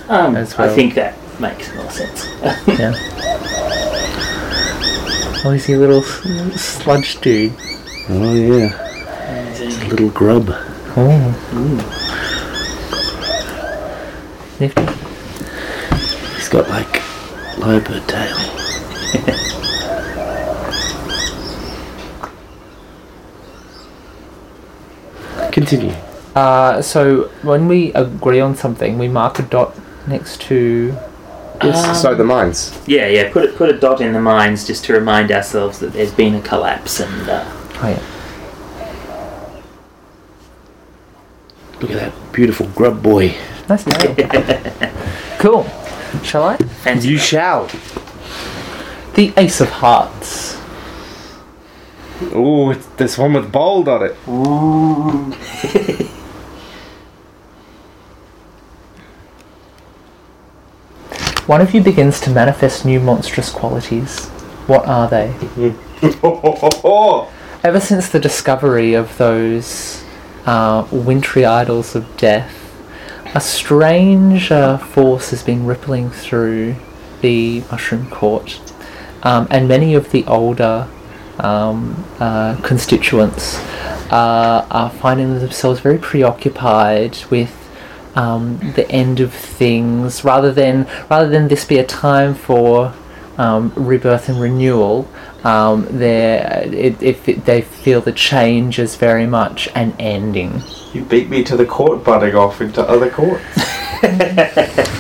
[0.09, 2.27] Um, As I think that makes more sense.
[2.79, 2.95] Yeah.
[5.45, 7.53] Oh, he's a little sludge dude.
[8.09, 8.73] Oh yeah,
[9.61, 10.49] a little grub.
[10.97, 11.33] Oh.
[14.59, 14.87] Nifty.
[16.35, 17.01] He's got like
[17.61, 18.37] lyrebird tail.
[25.53, 25.95] Continue.
[26.35, 29.75] Uh, so when we agree on something, we mark a dot
[30.09, 30.97] next to.
[31.61, 32.79] Um, so the mines.
[32.87, 33.33] yeah, yeah.
[33.33, 36.35] Put it, put a dot in the mines just to remind ourselves that there's been
[36.35, 37.29] a collapse and.
[37.29, 38.03] Uh, Oh yeah.
[41.81, 43.35] Look at that beautiful grub boy.
[43.67, 44.17] That's Nice name.
[45.39, 45.67] cool.
[46.23, 46.57] Shall I?
[46.57, 47.23] fancy You that.
[47.23, 47.67] shall.
[49.15, 50.57] The Ace of Hearts.
[52.35, 54.17] Ooh, it's this one with bold on it.
[61.47, 64.27] One of you begins to manifest new monstrous qualities.
[64.67, 65.29] What are they?
[67.63, 70.03] Ever since the discovery of those
[70.45, 72.53] uh, wintry idols of death,
[73.33, 76.75] a strange uh, force has been rippling through
[77.21, 78.61] the Mushroom Court,
[79.23, 80.89] um, and many of the older
[81.39, 83.59] um, uh, constituents
[84.11, 87.66] uh, are finding themselves very preoccupied with
[88.17, 92.95] um, the end of things, rather than rather than this be a time for
[93.39, 95.09] um, rebirth and renewal.
[95.45, 100.61] Um, there, it, it, it, they feel the change is very much an ending.
[100.93, 103.45] You beat me to the court butting off into other courts.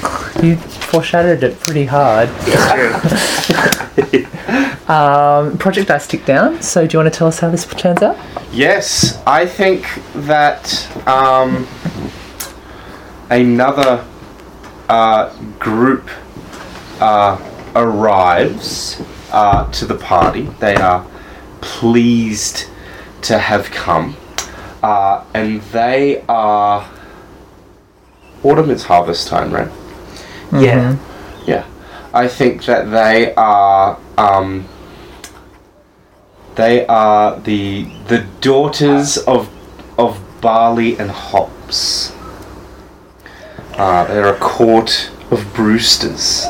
[0.42, 2.28] You foreshadowed it pretty hard.
[4.86, 6.62] Um, Project Dice Tick Down.
[6.62, 8.16] So, do you want to tell us how this turns out?
[8.52, 11.66] Yes, I think that um,
[13.30, 14.04] another
[14.88, 16.08] uh, group
[17.00, 17.38] uh,
[17.74, 20.42] arrives uh, to the party.
[20.60, 21.06] They are
[21.60, 22.68] pleased
[23.22, 24.16] to have come,
[24.82, 26.88] uh, and they are.
[28.42, 29.70] Autumn is harvest time, right?
[30.52, 30.96] Yeah.
[31.46, 31.66] Yeah,
[32.12, 33.98] I think that they are.
[34.16, 34.68] Um,
[36.54, 39.50] they are the the daughters of
[39.98, 42.15] of barley and hops.
[43.76, 46.44] Uh, they're a court of Brewsters.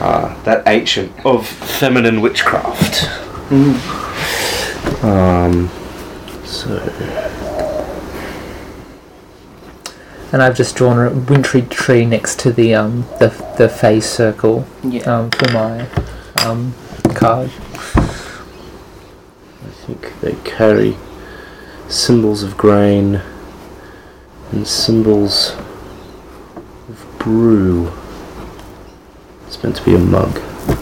[0.00, 3.04] uh, that ancient of feminine witchcraft.
[5.02, 5.70] Um,
[6.44, 6.78] so
[10.32, 14.66] And I've just drawn a wintry tree next to the um, the the fae circle
[14.82, 15.02] Yeah.
[15.02, 15.86] um, for my
[16.44, 16.74] um,
[17.14, 17.50] card.
[17.94, 20.96] I think they carry
[21.88, 23.20] symbols of grain
[24.54, 25.56] and symbols
[26.88, 27.92] of brew.
[29.46, 30.38] It's meant to be a mug.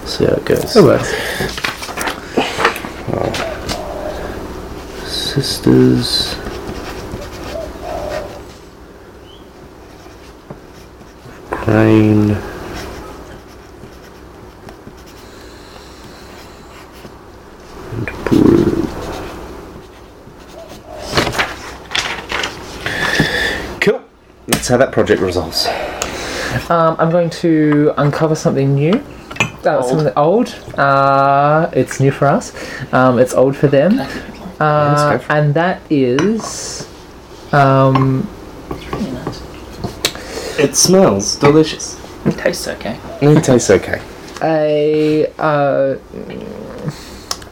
[0.06, 0.76] See how it goes.
[0.76, 1.08] It works.
[5.08, 6.36] Sisters.
[11.50, 12.51] Grain.
[24.62, 25.66] That's how that project resolves.
[26.70, 28.92] Um, I'm going to uncover something new.
[29.66, 29.88] Uh, Old.
[29.88, 30.48] Something old.
[30.78, 32.54] Uh, it's new for us.
[32.92, 33.98] Um, it's old for them.
[34.60, 35.36] Uh, go for it.
[35.36, 36.88] and that is.
[37.50, 38.28] Um,
[40.60, 41.98] It smells delicious.
[42.24, 43.00] It tastes okay.
[43.20, 44.00] It tastes okay.
[44.44, 45.96] a uh,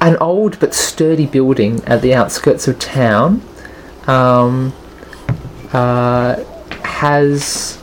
[0.01, 3.43] an old but sturdy building at the outskirts of town
[4.07, 4.73] um,
[5.73, 6.45] uh,
[7.01, 7.77] has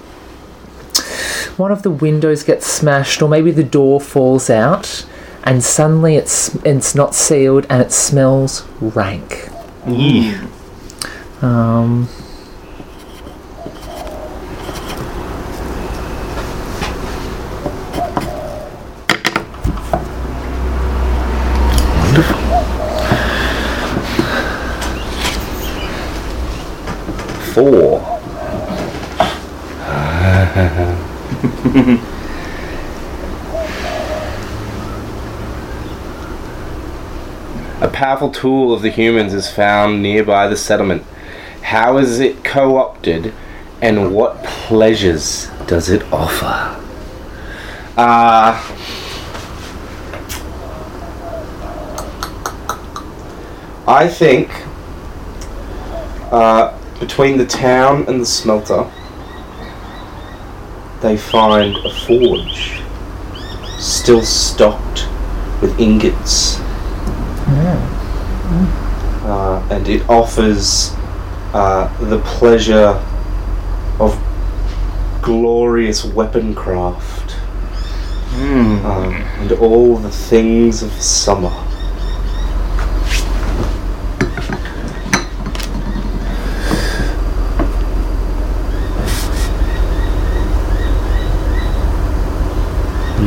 [1.58, 5.08] one of the windows gets smashed or maybe the door falls out
[5.44, 9.50] and suddenly it's it's not sealed and it smells rank.
[11.42, 12.08] Um,
[27.54, 28.07] Four.
[37.80, 41.04] A powerful tool of the humans is found nearby the settlement.
[41.62, 43.34] How is it co opted
[43.84, 46.84] and what pleasures does it offer?
[47.96, 48.60] Uh,
[53.88, 54.50] I think
[56.32, 58.89] uh, between the town and the smelter,
[61.02, 62.82] they find a forge
[63.78, 65.08] still stocked
[65.62, 66.60] with ingots.
[69.24, 70.92] Uh, and it offers
[71.54, 73.04] uh, the pleasure
[74.00, 74.18] of
[75.22, 77.18] glorious weapon craft
[78.38, 78.86] Mm.
[78.86, 81.50] um, and all the things of summer.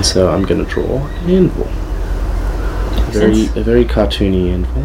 [0.00, 1.66] And so I'm going to draw an anvil.
[1.66, 4.82] A very, a very cartoony anvil.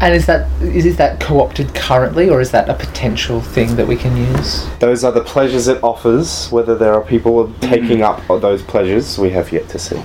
[0.00, 3.96] and is that is that co-opted currently or is that a potential thing that we
[3.96, 6.48] can use Those are the pleasures it offers.
[6.48, 10.02] Whether there are people taking up those pleasures, we have yet to see.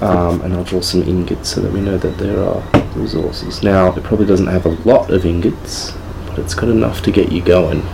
[0.00, 2.64] Um, and I'll draw some ingots so that we know that there are
[2.96, 3.62] resources.
[3.62, 5.92] Now, it probably doesn't have a lot of ingots,
[6.26, 7.84] but it's got enough to get you going,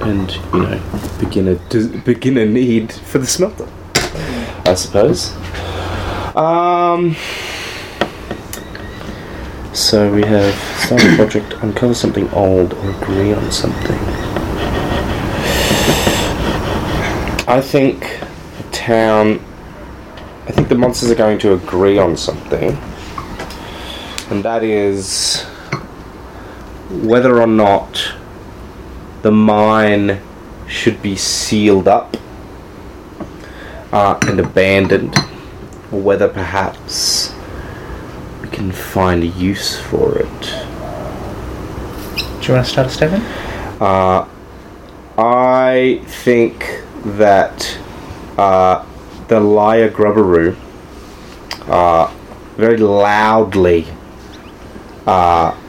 [0.00, 0.82] and you know,
[1.18, 3.68] beginner a d- begin need for the smelter.
[4.64, 5.34] I suppose.
[6.36, 7.16] Um.
[9.72, 13.98] So we have start a project, uncover something old, or agree on something.
[17.48, 18.20] I think
[18.56, 19.40] the town.
[20.46, 22.76] I think the monsters are going to agree on something,
[24.30, 25.42] and that is
[26.90, 28.14] whether or not
[29.26, 30.20] the mine
[30.68, 32.16] should be sealed up
[33.90, 35.16] uh, and abandoned,
[35.90, 37.34] or whether perhaps
[38.40, 40.40] we can find a use for it.
[42.40, 43.20] Do you want to start Stephen?
[43.80, 44.28] Uh,
[45.18, 47.80] I think that
[48.38, 48.86] uh,
[49.26, 50.56] the Lyre Grubberoo
[51.66, 52.14] uh,
[52.54, 53.88] very loudly
[55.04, 55.60] uh,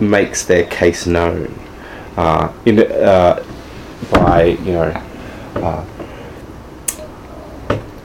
[0.00, 1.65] makes their case known
[2.16, 3.44] uh, in, uh,
[4.10, 5.02] by, you know,
[5.56, 5.84] uh,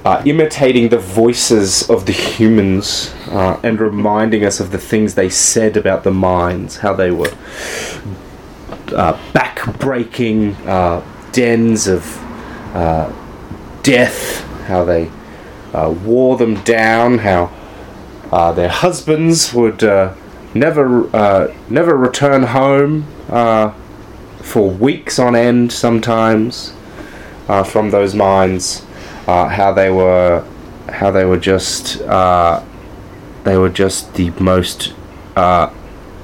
[0.04, 5.30] uh, imitating the voices of the humans uh, and reminding us of the things they
[5.30, 7.32] said about the mines, how they were
[8.96, 10.54] uh, back-breaking
[11.32, 12.04] dens of
[13.84, 15.10] death, how they
[16.04, 17.52] wore them down, how
[18.56, 19.84] their husbands would
[20.54, 23.72] never never return home uh,
[24.44, 26.74] for weeks on end, sometimes
[27.48, 28.86] uh, from those mines.
[29.28, 30.44] Uh, how they were,
[30.90, 32.64] how they were just, uh,
[33.44, 34.94] they were just the most
[35.36, 35.72] uh,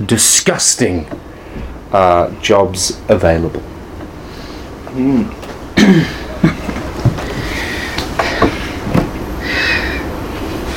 [0.05, 1.05] disgusting
[1.91, 3.63] uh, jobs available.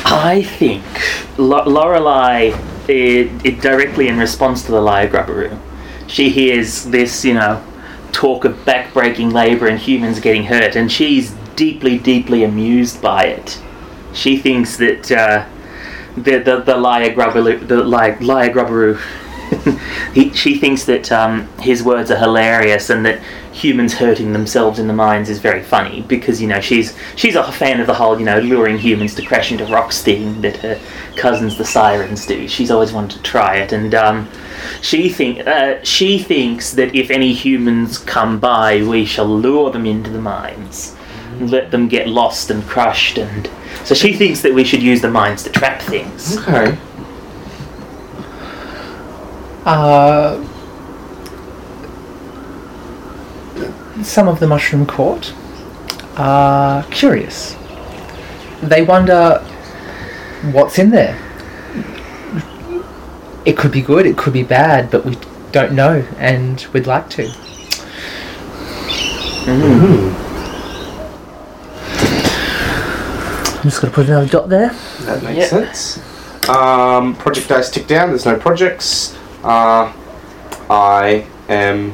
[0.05, 0.83] I think
[1.37, 2.53] Lo- Lorelei,
[2.87, 5.57] it, it directly in response to the Lyre Grubberoo,
[6.11, 7.63] she hears this, you know,
[8.11, 13.61] talk of backbreaking labour and humans getting hurt, and she's deeply, deeply amused by it.
[14.13, 15.45] She thinks that uh,
[16.15, 17.77] the, the the Lyre Grubberoo, the
[20.13, 23.21] he, she thinks that um, his words are hilarious and that
[23.51, 27.51] humans hurting themselves in the mines is very funny because you know she's she's a
[27.51, 30.79] fan of the whole you know luring humans to crash into rocks thing that her
[31.15, 32.47] cousins the sirens do.
[32.47, 34.29] She's always wanted to try it, and um,
[34.81, 39.85] she think uh, she thinks that if any humans come by, we shall lure them
[39.85, 40.95] into the mines,
[41.39, 43.49] and let them get lost and crushed, and
[43.83, 46.37] so she thinks that we should use the mines to trap things.
[46.37, 46.77] Okay.
[49.65, 50.43] Uh,
[54.03, 55.33] some of the Mushroom Court
[56.17, 57.55] are curious.
[58.61, 59.39] They wonder
[60.51, 61.17] what's in there.
[63.45, 65.17] It could be good, it could be bad, but we
[65.51, 67.31] don't know, and we'd like to.
[73.57, 74.69] I'm just going to put another dot there.
[75.01, 75.45] That makes Yeah.
[75.47, 75.99] sense.
[76.49, 78.09] Um, project dice tick down.
[78.09, 79.15] There's no projects.
[79.43, 79.91] Uh,
[80.69, 81.93] I am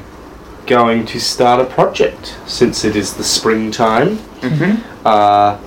[0.68, 4.18] going to start a project since it is the springtime.
[4.42, 5.06] Mm-hmm.
[5.06, 5.60] Uh,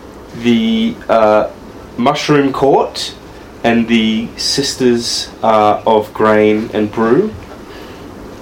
[0.42, 1.51] the uh,
[1.96, 3.16] Mushroom Court
[3.64, 7.34] and the Sisters uh, of Grain and Brew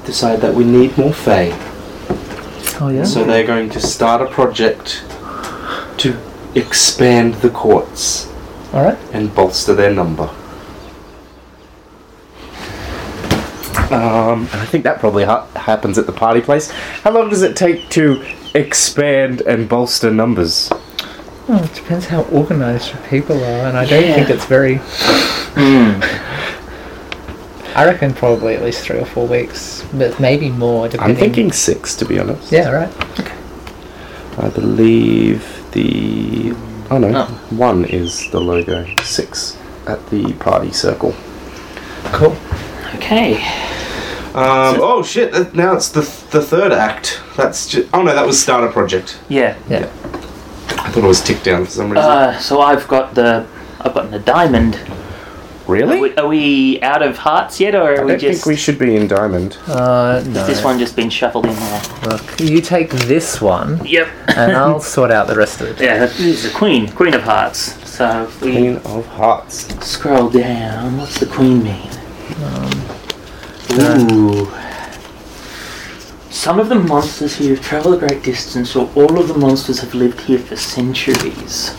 [0.05, 1.51] decide that we need more Fae.
[2.81, 3.05] Oh, yeah?
[3.05, 5.05] So they're going to start a project
[5.99, 6.17] to
[6.55, 8.31] expand the courts
[8.73, 8.99] Alright.
[9.13, 10.31] and bolster their number.
[13.91, 16.71] Um, and I think that probably ha- happens at the party place.
[16.71, 18.23] How long does it take to
[18.55, 20.69] expand and bolster numbers?
[21.51, 24.15] Oh, it depends how organised your people are, and I don't Yeah.
[24.17, 24.81] think it's very.
[27.75, 30.89] I reckon probably at least three or four weeks, but maybe more.
[30.89, 31.17] Depending.
[31.17, 32.51] I'm thinking six, to be honest.
[32.51, 33.21] Yeah, right.
[33.21, 33.35] Okay.
[34.39, 36.55] I believe the.
[36.91, 37.27] Oh no, Oh.
[37.51, 38.85] one is the logo.
[39.03, 39.57] Six
[39.87, 41.15] at the party circle.
[42.07, 42.37] Cool.
[42.97, 43.37] Okay.
[44.35, 45.33] Um, oh shit!
[45.33, 47.21] that- Now it's the the third act.
[47.37, 47.89] That's just.
[47.95, 49.19] Oh no, that was starter project.
[49.29, 49.57] Yeah.
[49.69, 49.85] Yeah.
[50.71, 52.05] I thought it was ticked down for some reason.
[52.09, 53.47] Uh, so I've got the
[53.81, 54.77] I've gotten a diamond.
[54.77, 56.01] Are really?
[56.01, 58.43] we, are we out of hearts yet, or I we don't just?
[58.45, 59.59] think we should be in diamond.
[59.67, 60.47] Uh, no.
[60.47, 61.83] This one just been shuffled in there?
[62.07, 64.09] Look, you take this one, Yep.
[64.29, 65.79] and I'll sort out the rest of it.
[65.81, 67.75] Yeah, this is the queen, queen of hearts.
[67.87, 69.67] So if we Queen of Hearts.
[69.87, 71.91] scroll down, what's the queen mean?
[72.37, 74.53] Um, Ooh.
[76.31, 79.81] Some of the monsters here have travelled a great distance, or all of the monsters
[79.81, 81.75] have lived here for centuries.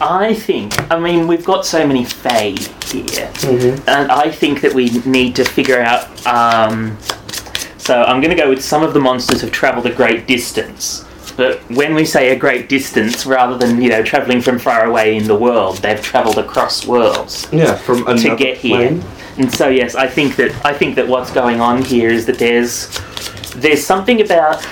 [0.00, 2.54] I think, I mean, we've got so many Fae
[2.86, 3.30] here,
[3.86, 6.26] and I think that we need to figure out.
[6.26, 6.96] Um,
[7.78, 11.04] so I'm going to go with some of the monsters have travelled a great distance.
[11.38, 15.16] But when we say a great distance, rather than you know traveling from far away
[15.16, 18.88] in the world, they've travelled across worlds Yeah, from to get here.
[18.88, 19.04] plane.
[19.38, 22.38] And so yes, I think that I think that what's going on here is that
[22.40, 22.88] there's
[23.54, 24.64] there's something about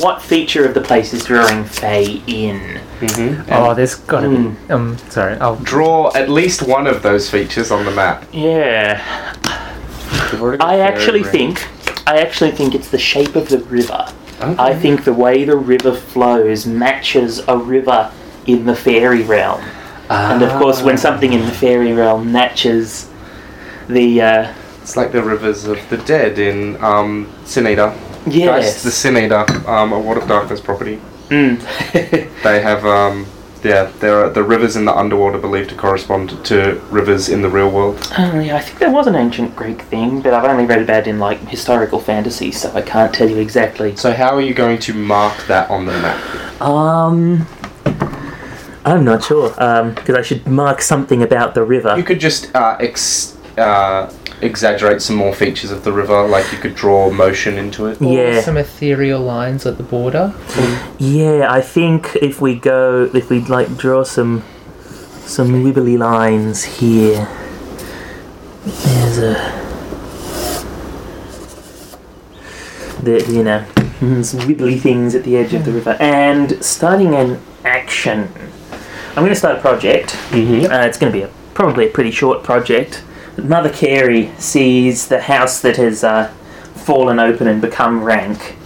[0.00, 2.80] what feature of the place is drawing Fae in.
[3.00, 3.52] Mm-hmm.
[3.52, 4.54] Oh, there's gotta Hmm.
[4.66, 4.72] be.
[4.72, 5.36] Um, sorry.
[5.38, 5.56] I'll.
[5.56, 8.24] Draw at least one of those features on the map.
[8.32, 9.02] Yeah,
[10.60, 11.62] I actually think
[12.06, 14.06] I actually think it's the shape of the river.
[14.40, 18.12] I think the way the river flows matches a river
[18.46, 19.62] in the fairy realm.
[20.10, 23.10] And of course, when something in the fairy realm matches
[23.88, 27.94] the uh, It's like the rivers of the dead in um, Sin Eater.
[28.26, 31.00] yes, Geist, the Sin Eater, um, a of Darkness property.
[31.28, 31.58] Mm.
[32.42, 33.26] They have, um,
[33.64, 37.42] yeah, there are the rivers in the underworld are believed to correspond to rivers in
[37.42, 37.98] the real world.
[38.18, 41.06] Oh, yeah, I think there was an ancient Greek thing, but I've only read about
[41.06, 43.96] it in like historical fantasy, so I can't tell you exactly.
[43.96, 46.60] So how are you going to mark that on the map?
[46.60, 47.46] Um,
[48.84, 49.54] I'm not sure.
[49.62, 51.96] Um, because I should mark something about the river.
[51.96, 54.12] You could just uh, ex- uh,
[54.44, 58.00] exaggerate some more features of the river, like you could draw motion into it.
[58.00, 58.40] Or Yeah.
[58.40, 60.34] Some ethereal lines at the border.
[60.98, 64.42] Yeah, I think if we go, if we like draw some,
[65.26, 67.28] some wibbly lines here.
[68.64, 69.60] There's a.
[73.02, 73.64] The, you know,
[74.22, 75.96] some wibbly things at the edge of the river.
[76.00, 78.28] And starting an action.
[79.10, 80.10] I'm going to start a project.
[80.30, 80.72] Mm-hmm.
[80.72, 83.04] Uh, it's going to be a, probably a pretty short project.
[83.36, 86.28] Mother Carey sees the house that has uh,
[86.74, 88.56] fallen open and become rank.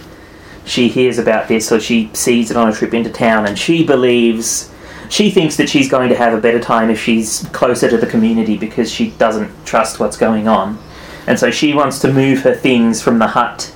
[0.65, 3.83] She hears about this, or she sees it on a trip into town, and she
[3.83, 4.71] believes.
[5.09, 8.05] She thinks that she's going to have a better time if she's closer to the
[8.05, 10.77] community because she doesn't trust what's going on.
[11.25, 13.73] And so she wants to move her things from the hut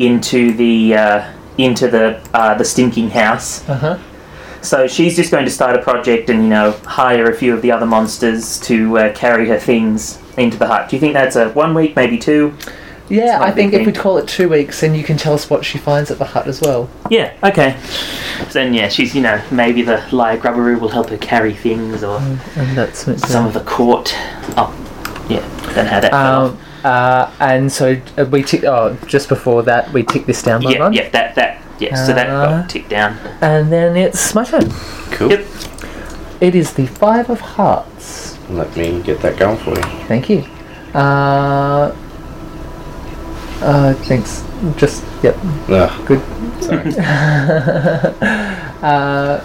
[0.00, 3.68] into the uh, into the uh, the stinking house.
[3.68, 3.98] Uh huh.
[4.62, 7.62] So she's just going to start a project and you know hire a few of
[7.62, 10.88] the other monsters to uh, carry her things into the hut.
[10.88, 12.56] Do you think that's a one week, maybe two?
[13.08, 15.66] Yeah, I think if we call it two weeks, then you can tell us what
[15.66, 16.88] she finds at the hut as well.
[17.10, 17.36] Yeah.
[17.42, 17.78] Okay.
[18.52, 22.18] Then yeah, she's you know maybe the Lyre Grubberoo will help her carry things or
[22.56, 24.14] And that's some of the court.
[24.56, 24.72] Oh,
[25.28, 25.40] yeah.
[25.74, 26.14] Don't have that.
[26.14, 28.64] Um, uh, and so uh, we tick.
[28.64, 30.78] Oh, just before that, we tick this down by yeah.
[30.80, 30.92] one.
[30.92, 31.08] Yeah.
[31.10, 31.62] That that.
[31.82, 32.06] Yeah.
[32.06, 33.16] so that Uh, got ticked down.
[33.40, 34.70] And then it's my turn.
[35.12, 35.30] Cool.
[35.30, 35.44] Yep.
[36.40, 38.38] It is the five of hearts.
[38.50, 39.82] Let me get that going for you.
[40.08, 40.44] Thank you.
[40.94, 41.94] Uh,
[43.62, 44.42] uh, thanks.
[44.76, 45.36] Just yep.
[45.68, 46.20] Ugh, Good.
[46.62, 46.92] sorry.
[48.82, 49.38] Uh,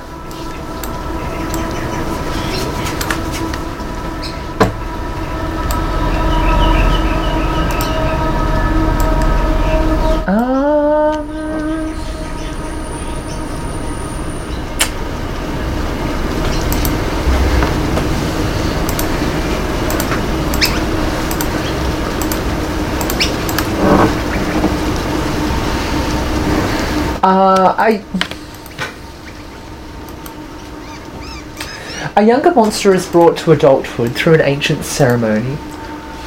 [32.17, 35.55] A younger monster is brought to adulthood through an ancient ceremony.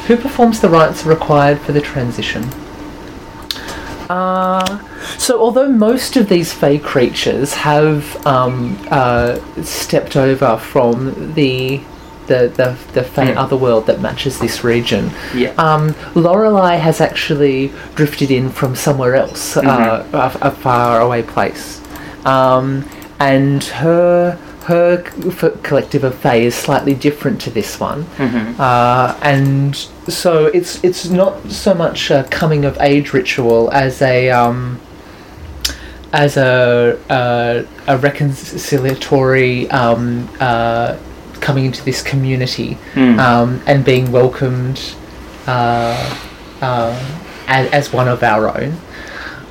[0.07, 2.45] Who performs the rites required for the transition?
[4.09, 4.79] Uh,
[5.19, 11.81] so, although most of these fey creatures have um, uh, stepped over from the
[12.29, 13.39] the the, the fey Hmm.
[13.39, 15.51] otherworld that matches this region, Yeah.
[15.59, 21.81] um, Lorelei has actually drifted in from somewhere else, uh, a, a far away place,
[22.25, 22.85] um,
[23.19, 24.99] and her her
[25.63, 28.61] collective of Fae is slightly different to this one, Mm-hmm.
[28.61, 29.75] uh, and
[30.09, 34.81] so it's it's not so much a coming of age ritual as a um,
[36.13, 40.97] as a uh, a reconciliatory um, uh,
[41.41, 43.19] coming into this community Hmm.
[43.19, 44.79] um, and being welcomed
[45.47, 45.97] uh,
[46.61, 46.95] uh,
[47.47, 48.77] as, as one of our own.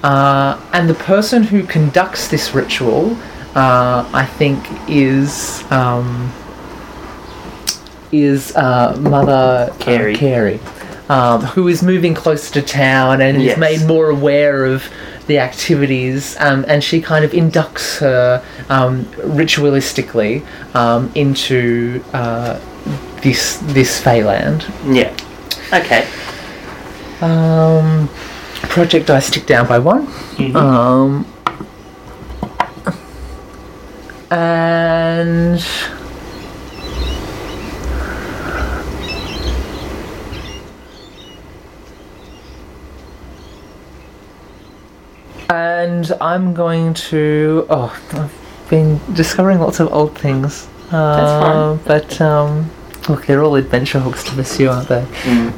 [0.04, 3.18] Uh, and the person who conducts this ritual,
[3.56, 6.32] uh, I think, is um,
[8.12, 10.16] is uh, Mother Carey.
[10.16, 10.60] Uh, Carey,
[11.10, 13.54] um, who is moving closer to town and Yes.
[13.54, 14.84] is made more aware of
[15.28, 20.44] the activities, um, and she kind of inducts her um, ritualistically
[20.76, 22.60] um, into uh,
[23.22, 24.64] this this Feyland.
[24.92, 25.14] Yeah.
[25.72, 26.08] Okay.
[27.22, 28.10] Um,
[28.70, 30.08] project I stick down by one.
[30.38, 30.56] Mhm.
[34.32, 35.60] And
[45.50, 47.66] and I'm going to.
[47.70, 50.68] Oh, I've been discovering lots of old things.
[50.92, 52.70] Uh, But um,
[53.08, 55.06] look, they're all adventure hooks to pursue, aren't they?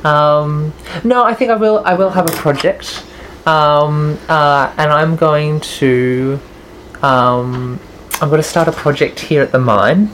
[0.03, 1.82] Um, no, I think I will.
[1.86, 3.03] I will have a project,
[3.45, 6.39] um, uh, and I'm going to.
[7.01, 7.80] Um,
[8.22, 10.11] I'm going to start a project here at the mine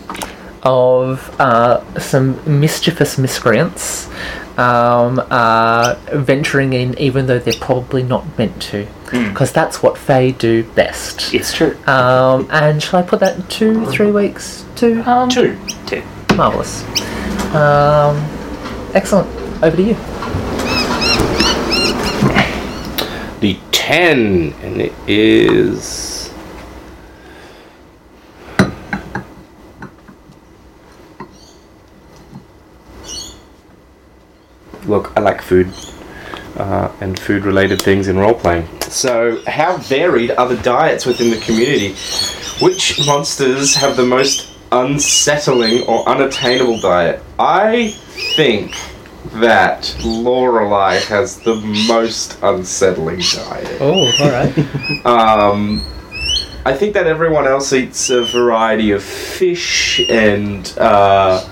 [0.64, 4.08] of uh, some mischievous miscreants
[4.58, 10.32] um, uh, venturing in, even though they're probably not meant to, because that's what Fae
[10.32, 11.34] do best.
[11.34, 11.78] It's true.
[11.86, 14.64] Um, and shall I put that in two, three weeks?
[14.78, 15.01] Two.
[15.03, 15.60] Um, Two.
[15.86, 16.01] Two.
[16.34, 16.86] Marvelous.
[17.53, 18.16] Um,
[18.93, 19.28] excellent.
[19.62, 19.95] Over to you.
[23.41, 26.16] The 10, and it is.
[34.88, 35.74] Look, I like food
[36.56, 38.68] uh, and food related things in role playing.
[38.82, 41.94] So, how varied are the diets within the community?
[42.64, 47.22] Which monsters have the most unsettling or unattainable diet?
[47.38, 47.92] I
[48.36, 48.76] think
[49.34, 51.56] that Lorelei has the
[51.88, 53.78] most unsettling diet.
[53.82, 54.54] Oh, all right.
[55.06, 55.84] Um,
[56.66, 61.48] I think that everyone else eats a variety of fish and uh,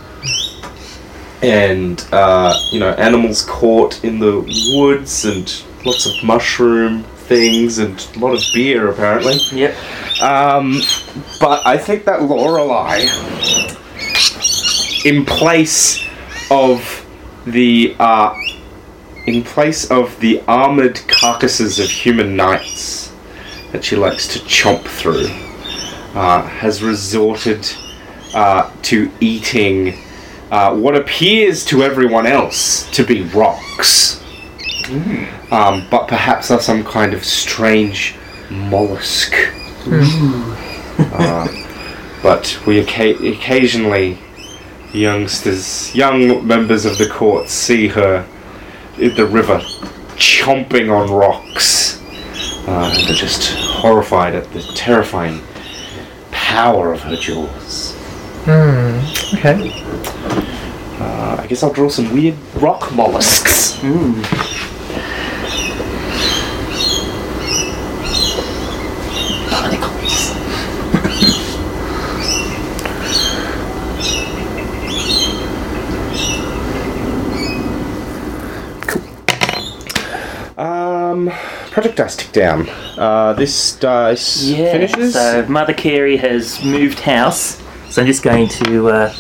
[1.42, 4.40] and uh, you know animals caught in the
[4.76, 9.36] woods and lots of mushroom things and a lot of beer apparently.
[9.52, 9.76] Yep.
[10.22, 10.82] Um,
[11.40, 13.02] but I think that Lorelei,
[15.04, 16.06] in place
[16.52, 17.06] of
[17.46, 18.36] the uh,
[19.28, 23.12] in place of the armored carcasses of human knights
[23.72, 25.28] that she likes to chomp through,
[26.16, 27.68] uh, has resorted
[28.34, 29.98] uh, to eating
[30.52, 34.22] uh, what appears to everyone else to be rocks.
[35.52, 38.16] Um, but perhaps are some kind of strange
[38.50, 39.34] mollusk.
[40.98, 41.48] Uh,
[42.22, 44.18] but we occa- occasionally,
[44.94, 48.26] youngsters, young members of the court, see her
[48.98, 49.60] in the river
[50.16, 52.02] chomping on rocks
[52.68, 55.42] uh, and are just horrified at the terrifying
[56.32, 57.95] power of her jaws.
[58.48, 59.72] Okay.
[61.00, 63.80] Uh, I guess I'll draw some weird rock mollusks.
[69.50, 70.34] Barnacles.
[80.58, 81.32] Um,
[81.72, 82.70] project dice tick down.
[82.98, 84.72] Uh, this dice Yeah.
[84.72, 85.14] finishes.
[85.14, 87.62] So Mother Carey has moved house.
[87.96, 89.14] So I'm just going to uh,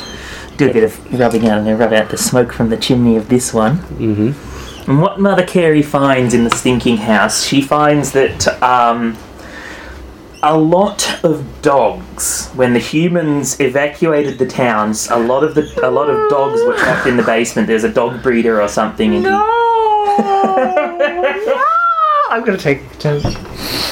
[0.58, 3.30] do a bit of rubbing out and rub out the smoke from the chimney of
[3.30, 3.78] this one.
[3.78, 4.34] Mhm.
[4.90, 9.16] And what Mother Carey finds in the stinking house, she finds that um,
[10.44, 15.90] a lot of dogs, when the humans evacuated the towns, a lot of the a
[15.90, 17.68] lot of dogs were trapped in the basement.
[17.68, 19.32] There's a dog breeder or something, and he
[22.30, 23.22] I'm gonna take a turn.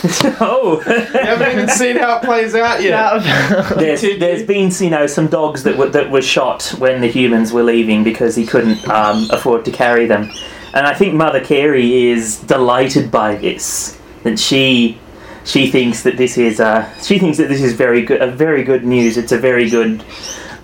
[0.41, 3.23] oh, You haven't even seen how it plays out yet.
[3.77, 7.53] there's, there's been you know some dogs that were that were shot when the humans
[7.53, 10.29] were leaving because he couldn't um, afford to carry them,
[10.73, 13.97] and I think Mother Carey is delighted by this.
[14.23, 14.99] That she
[15.45, 18.63] she thinks that this is uh, she thinks that this is very good a very
[18.63, 19.15] good news.
[19.15, 20.03] It's a very good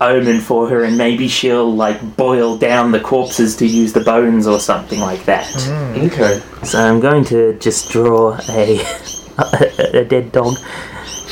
[0.02, 4.48] omen for her, and maybe she'll like boil down the corpses to use the bones
[4.48, 5.50] or something like that.
[5.98, 6.42] Okay.
[6.64, 8.80] So I'm going to just draw a
[9.38, 10.56] a, dead dog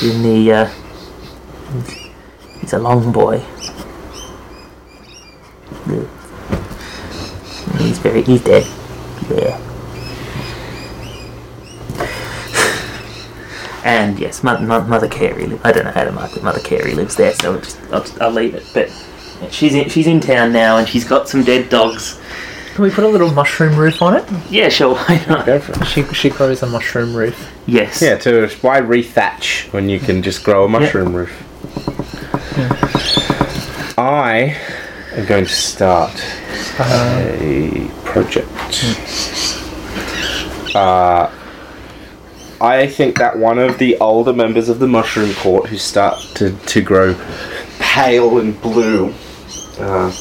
[0.02, 0.52] in the.
[0.52, 0.66] Uh,
[2.60, 3.40] he's a long boy.
[7.78, 8.24] He's very.
[8.24, 8.66] He's dead.
[9.30, 9.67] Yeah.
[13.88, 15.46] And yes, Mother, Mother Carey.
[15.48, 16.44] li- I don't know how to mark it.
[16.44, 18.66] Mother Carey lives there, so I'll, just, I'll, just- I'll leave it.
[18.74, 18.90] But
[19.42, 22.20] yeah, she's in, she's in town now, and she's got some dead dogs.
[22.76, 24.26] Can we put a little mushroom roof on it?
[24.50, 25.46] Yeah, sure, why not?
[25.46, 25.86] Go for it.
[25.88, 27.50] She she grows a mushroom roof.
[27.66, 28.02] Yes.
[28.02, 31.32] Yeah, to why rethatch when you can just grow a mushroom roof?
[33.98, 34.56] I
[35.14, 36.12] am going to start
[36.80, 38.52] a project.
[40.76, 41.32] Uh,
[42.60, 46.52] I think that one of the older members of the Mushroom Court who start to,
[46.52, 47.16] to grow
[47.80, 49.14] pale and blue
[49.80, 50.12] uh,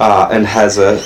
[0.00, 0.98] uh, and has a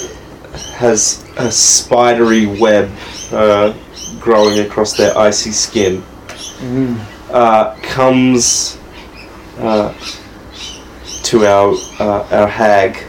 [0.76, 2.91] has a spidery web
[3.33, 3.74] uh,
[4.20, 6.05] growing across their icy skin
[7.30, 8.78] uh, comes
[9.59, 9.93] uh,
[11.24, 13.03] to our uh, our hag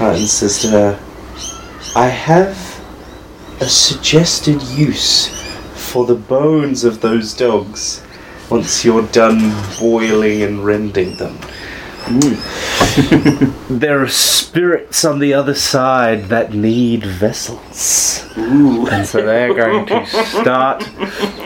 [0.00, 1.00] and says to her,
[1.94, 2.56] "I have
[3.60, 5.37] a suggested use
[5.88, 8.02] for the bones of those dogs
[8.50, 11.38] once you're done boiling and rending them.
[13.68, 18.24] there are spirits on the other side that need vessels.
[18.38, 18.86] Ooh.
[18.88, 20.88] And so they're going to start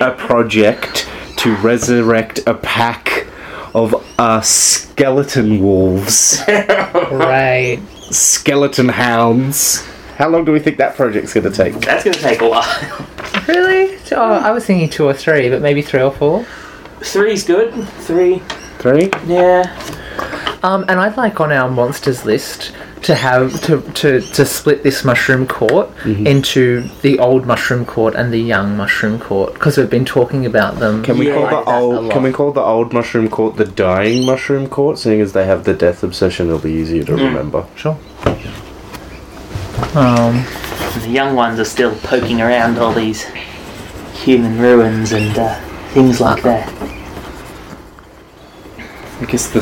[0.00, 3.26] a project to resurrect a pack
[3.74, 7.80] of uh, skeleton wolves, Right.
[8.10, 9.84] skeleton hounds.
[10.22, 11.74] How long do we think that project's going to take?
[11.80, 13.08] That's going to take a while.
[13.48, 13.98] Really?
[14.12, 16.44] Oh, I was thinking two or three, but maybe three or four.
[17.00, 17.74] Three's good.
[18.06, 18.38] Three.
[18.78, 19.10] Three?
[19.26, 19.64] Yeah.
[20.62, 25.04] Um, and I'd like on our monsters list to have to, to, to split this
[25.04, 30.04] mushroom court into the old mushroom court and the young mushroom court because we've been
[30.04, 31.02] talking about them.
[31.02, 32.12] Can we Yeah, call like the that old?
[32.12, 34.98] Can we call the old mushroom court the dying mushroom court?
[34.98, 37.66] Seeing as they have the death obsession, it'll be easier to remember.
[37.74, 37.98] Sure.
[39.94, 40.44] Um,
[41.02, 43.24] The young ones are still poking around all these
[44.14, 45.54] human ruins and uh,
[45.94, 46.68] things like that.
[49.20, 49.60] I guess the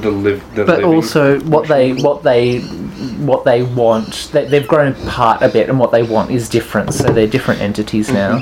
[0.00, 2.58] the live the but living- also what they what they
[3.24, 6.92] what they want they, they've grown apart a bit and what they want is different
[6.92, 8.38] so they're different entities now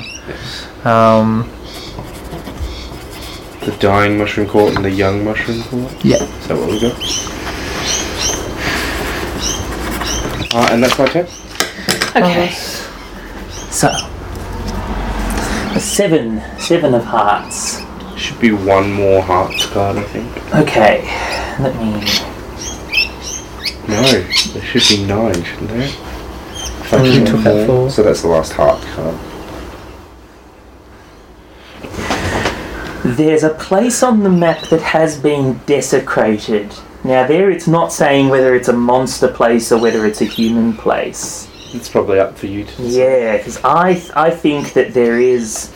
[0.83, 1.47] um,
[3.61, 5.93] the dying mushroom court and the young mushroom court.
[6.03, 6.99] yeah Is that what we got?
[10.55, 11.25] Uh, and that's my turn.
[12.15, 12.49] Okay.
[13.71, 13.89] So.
[15.75, 16.41] a Seven.
[16.57, 17.81] Seven of hearts.
[18.17, 20.55] Should be one more hearts card, I think.
[20.55, 21.01] Okay.
[21.59, 21.99] Let me.
[23.89, 24.01] No,
[24.53, 25.89] there should be nine, shouldn't there?
[25.89, 27.65] If I Oh, you took that more.
[27.65, 27.89] four.
[27.89, 29.17] So that's the last heart card.
[33.03, 36.73] There's a place on the map that has been desecrated.
[37.05, 40.75] Now, there it's not saying whether it's a monster place or whether it's a human
[40.75, 41.47] place.
[41.71, 42.99] It's probably up for you to decide.
[42.99, 45.71] Yeah, because I, I think that there is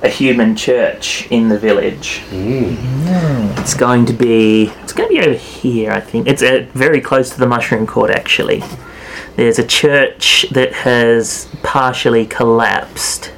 [0.00, 2.22] a human church in the village.
[2.30, 3.58] Mm.
[3.58, 6.26] It's going to be it's going to be over here, I think.
[6.26, 8.64] It's uh, very close to the Mushroom Court, actually.
[9.36, 13.30] There's a church that has partially collapsed.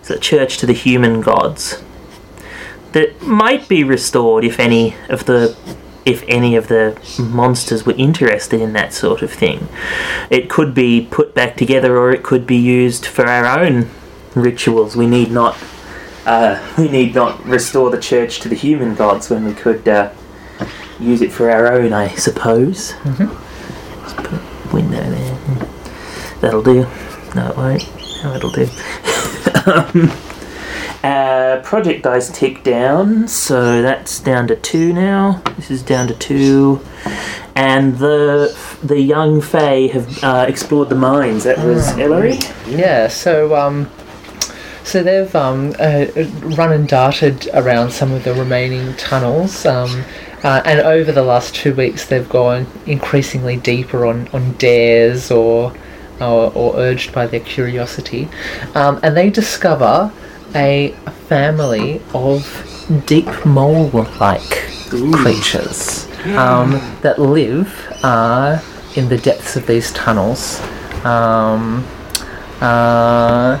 [0.00, 1.82] It's a church to the human gods
[2.92, 5.56] that might be restored if any of the
[6.06, 9.68] if any of the monsters were interested in that sort of thing.
[10.30, 13.90] It could be put back together, or it could be used for our own
[14.34, 14.96] rituals.
[14.96, 15.58] We need not
[16.26, 20.12] uh, we need not restore the church to the human gods when we could uh,
[20.98, 22.92] use it for our own, I suppose.
[22.92, 24.02] Mm-hmm.
[24.02, 25.68] Let's put a window there.
[26.40, 26.86] That'll do.
[27.34, 28.22] No, it won't.
[28.22, 28.64] No, it'll do.
[29.66, 30.10] um,
[31.02, 35.42] uh, project dice tick down, so that's down to two now.
[35.56, 36.80] This is down to two,
[37.54, 41.44] and the the young Fae have uh, explored the mines.
[41.44, 42.38] That was Ellery.
[42.66, 43.88] yeah so um,
[44.84, 46.06] so they've um, uh,
[46.56, 50.04] run and darted around some of the remaining tunnels um,
[50.44, 55.74] uh, and over the last two weeks they've gone increasingly deeper on, on dares or,
[56.20, 58.28] or or urged by their curiosity
[58.74, 60.12] um, and they discover
[60.54, 60.90] a
[61.28, 64.68] family of deep mole-like
[65.12, 66.72] creatures um,
[67.02, 67.68] that live
[68.02, 68.60] uh,
[68.94, 70.60] in the depths of these tunnels.
[71.04, 71.84] Um,
[72.60, 73.60] uh,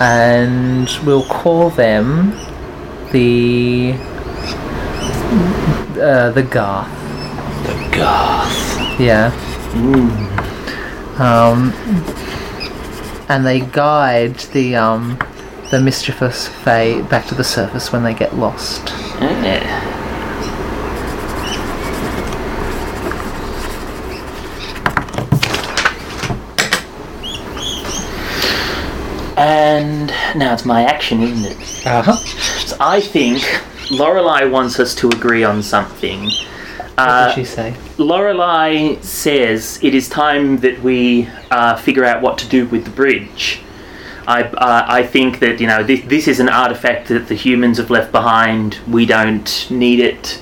[0.00, 2.32] and we'll call them
[3.12, 3.94] the
[6.00, 6.90] uh, the Garth.
[7.92, 9.00] Goth.
[9.00, 9.30] Yeah.
[11.18, 11.72] Um,
[13.28, 15.18] and they guide the um,
[15.72, 18.90] the mischievous Fae back to the surface when they get lost.
[19.20, 19.88] Yeah.
[29.36, 31.86] And now it's my action, isn't it?
[31.86, 32.16] Uh huh.
[32.16, 33.42] So I think
[33.90, 36.24] Lorelei wants us to agree on something.
[36.24, 37.74] What Uh, did she say?
[37.96, 42.90] Lorelei says it is time that we uh, figure out what to do with the
[42.90, 43.60] bridge.
[44.26, 47.78] I, uh, I think that you know this, this is an artifact that the humans
[47.78, 48.78] have left behind.
[48.88, 50.40] We don't need it.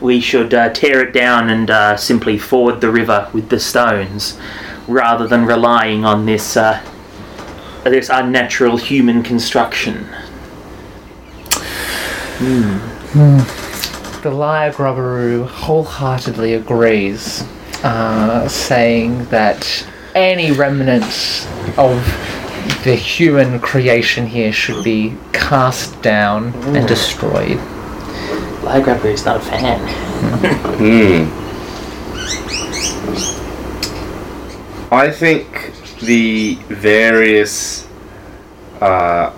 [0.00, 4.38] We should uh, tear it down and uh, simply ford the river with the stones,
[4.86, 6.82] rather than relying on this uh,
[7.84, 10.06] this unnatural human construction.
[14.22, 17.42] The Lyre Grubberoo wholeheartedly agrees,
[17.82, 21.46] uh, saying that any remnants
[21.78, 22.02] of
[22.84, 27.58] the human creation here should be cast down and destroyed.
[28.62, 29.80] Lygrapper is not a fan.
[30.78, 31.46] Hmm.
[34.92, 37.86] I think the various
[38.80, 39.32] uh,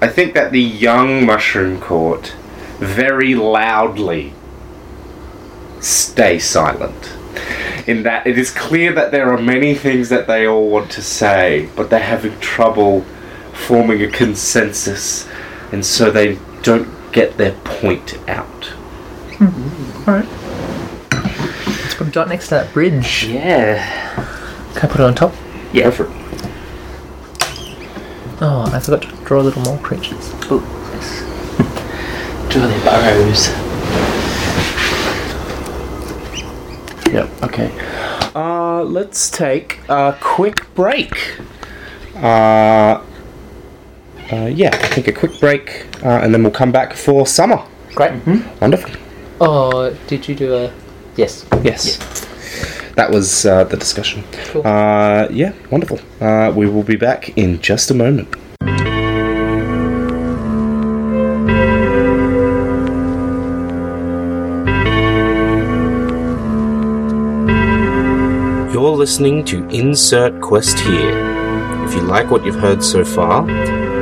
[0.00, 2.34] I think that the young mushroom court
[2.78, 4.34] very loudly
[5.80, 7.12] stay silent.
[7.86, 11.02] In that it is clear that there are many things that they all want to
[11.02, 13.02] say, but they're having trouble
[13.52, 15.28] forming a consensus,
[15.72, 18.64] and so they don't get their point out.
[19.38, 20.08] Hmm.
[20.08, 20.28] Alright.
[21.82, 23.24] Let's put a dot next to that bridge.
[23.24, 24.14] Yeah.
[24.74, 25.32] Can I put it on top?
[25.72, 25.90] Yeah.
[25.90, 26.10] for it.
[28.40, 30.30] Oh, I forgot to draw little mole creatures.
[30.50, 30.60] Oh,
[30.92, 32.52] yes.
[32.52, 33.65] Draw their burrows.
[37.12, 37.42] Yep.
[37.42, 37.70] Okay.
[38.34, 41.38] Uh, let's take a quick break.
[42.16, 43.02] Uh,
[44.32, 47.62] uh, yeah, take a quick break, uh, and then we'll come back for summer.
[47.94, 48.12] Great.
[48.12, 48.58] Mm-hmm.
[48.60, 48.90] Wonderful.
[49.40, 50.72] Oh, did you do a.
[51.16, 51.46] Yes.
[51.62, 51.98] Yes.
[52.96, 54.24] That was uh, the discussion.
[54.46, 54.66] Cool.
[54.66, 56.00] Uh, yeah, wonderful.
[56.20, 58.34] Uh, we will be back in just a moment.
[68.96, 71.12] Listening to Insert Quest here.
[71.84, 73.42] If you like what you've heard so far,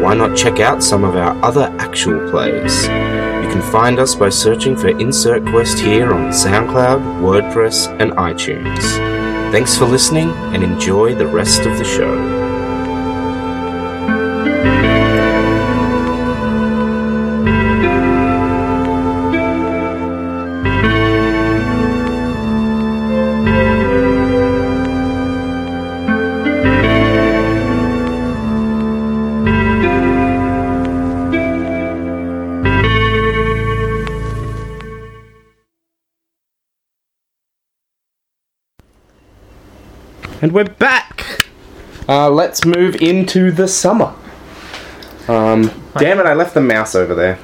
[0.00, 2.84] why not check out some of our other actual plays?
[2.84, 8.82] You can find us by searching for Insert Quest here on SoundCloud, WordPress, and iTunes.
[9.50, 12.53] Thanks for listening and enjoy the rest of the show.
[42.24, 44.14] Uh, let's move into the summer.
[45.28, 47.38] Um, damn it, I left the mouse over there.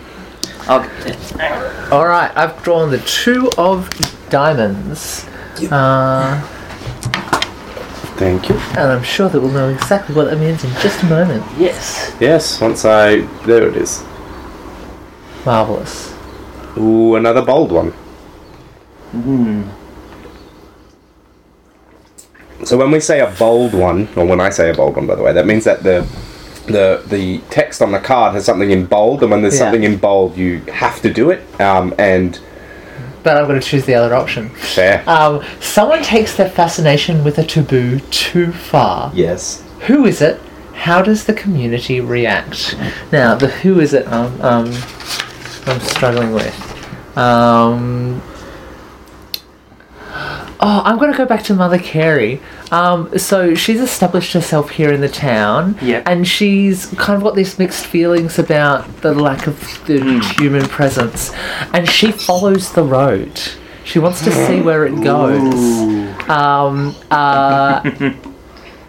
[0.68, 3.90] Oh, Alright, I've drawn the two of
[4.30, 5.26] diamonds.
[5.70, 6.40] Uh,
[8.16, 8.54] Thank you.
[8.54, 11.44] and I'm sure that we'll know exactly what that means in just a moment.
[11.58, 12.16] yes.
[12.18, 13.16] Yes, once I.
[13.44, 14.02] There it is.
[15.44, 16.14] Marvellous.
[16.78, 17.90] Ooh, another bold one.
[19.10, 19.62] Hmm.
[22.64, 25.14] So when we say a bold one, or when I say a bold one, by
[25.14, 26.06] the way, that means that the
[26.66, 29.60] the the text on the card has something in bold, and when there's Yeah.
[29.60, 31.40] something in bold, you have to do it.
[31.60, 32.38] Um, and
[33.22, 34.48] But I'm going to choose the other option.
[34.50, 35.02] fair.
[35.06, 39.10] Um, someone takes their fascination with a taboo too far.
[39.14, 39.62] yes.
[39.86, 40.38] Who is it?
[40.74, 42.76] How does the community react?
[43.12, 44.66] Now, the who is it um, um,
[45.66, 46.54] I'm struggling with.
[47.18, 48.22] Um,
[50.60, 52.40] oh, I'm going to go back to Mother Carey.
[52.70, 56.04] Um, so she's established herself here in the town, Yep.
[56.06, 61.32] and she's kind of got these mixed feelings about the lack of the human presence,
[61.74, 63.40] and she follows the road.
[63.84, 65.54] She wants to see where it goes.
[66.28, 67.80] Um, uh,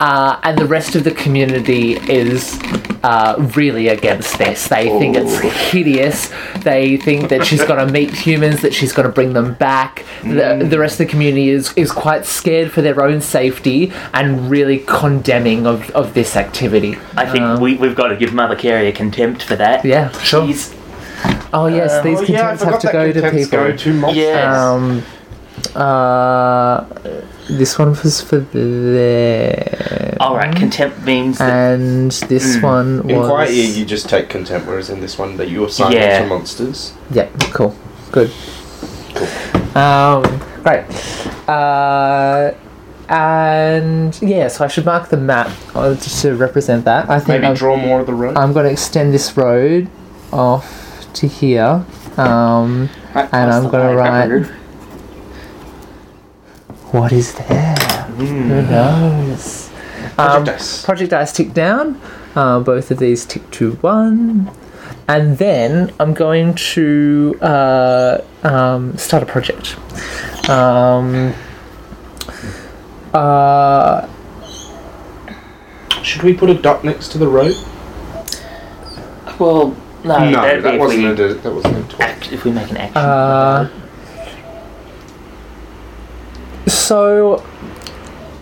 [0.02, 2.60] uh, and the rest of the community is
[3.04, 4.68] uh, really against this.
[4.68, 5.38] They think it's
[5.70, 6.32] hideous.
[6.64, 10.04] They think that she's going to meet humans, that she's going to bring them back.
[10.24, 14.50] The, the rest of the community is, is quite scared for their own safety and
[14.50, 16.98] really condemning of, of this activity.
[17.16, 19.86] I think Um, we, we've got to give Mother Carey a contempt for that.
[19.86, 20.48] Yeah, sure.
[20.48, 20.76] She's,
[21.54, 23.78] Oh, yes, these contempts have to go to people.
[23.78, 24.58] to Yes.
[24.58, 25.04] Um,
[25.76, 26.86] uh,
[27.50, 30.18] this one was for there.
[30.20, 32.64] Alright, contempt means that And this Mm.
[32.64, 33.26] one In.
[33.26, 36.20] Quiet Year, you just take contempt, whereas in this one, that you assign Yeah.
[36.20, 36.94] it to monsters.
[37.12, 37.74] Yeah, cool.
[38.12, 38.32] Good.
[39.16, 39.82] Cool.
[39.82, 40.24] Um,
[40.64, 40.84] great.
[41.48, 42.52] Uh,
[43.10, 47.10] and yeah, so I should mark the map uh, just to represent that.
[47.10, 48.38] I think Maybe I'm, draw more of the road.
[48.38, 49.88] I'm going to extend this road
[50.32, 51.84] off to here.
[52.18, 54.50] Um, right, and I'm going to write.
[56.92, 57.76] What is there?
[58.18, 59.70] Who knows?
[60.18, 60.84] Um, Project Dice.
[60.86, 62.00] Project Dice tick down.
[62.36, 64.52] Uh, both of these tick to one.
[65.08, 69.78] And then I'm going to uh, um, start a project.
[70.50, 71.34] Um,
[73.14, 74.08] uh,
[76.04, 77.56] Should we put a dot next to the rope?
[79.40, 81.34] well, no, no, that'd be that if wasn't we, a.
[81.36, 82.02] That wasn't a talk.
[82.02, 82.98] act, if we make an action.
[82.98, 83.70] Uh,
[86.68, 87.46] so,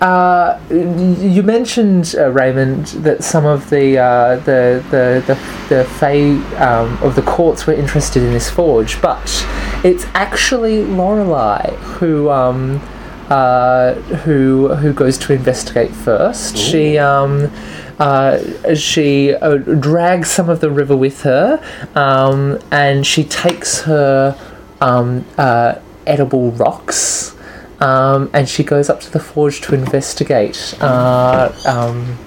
[0.01, 6.31] uh, you mentioned uh, Raymond that some of the uh, the the the the Fae
[6.57, 9.45] um, of the courts were interested in this forge, but
[9.83, 12.81] it's actually Lorelei who um,
[13.29, 16.57] uh, who who goes to investigate first.
[16.57, 17.51] She um,
[17.99, 21.61] uh, she uh, drags some of the river with her,
[21.95, 24.37] um, and she takes her
[24.81, 25.75] um, uh,
[26.07, 27.35] edible rocks.
[27.79, 32.17] Um, and she goes up to the forge to investigate uh, um,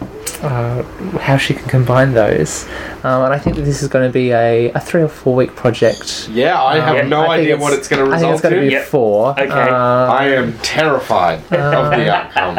[0.43, 0.83] uh,
[1.19, 2.65] how she can combine those.
[3.05, 5.35] Um, and I think that this is going to be a, a three or four
[5.35, 6.29] week project.
[6.31, 8.35] Yeah, I have no I think idea what it's going to result I think result
[8.35, 8.67] it's going to to.
[8.67, 8.87] be Yep.
[8.87, 9.31] four.
[9.33, 9.51] Okay.
[9.51, 12.59] Uh, I am terrified of the outcome.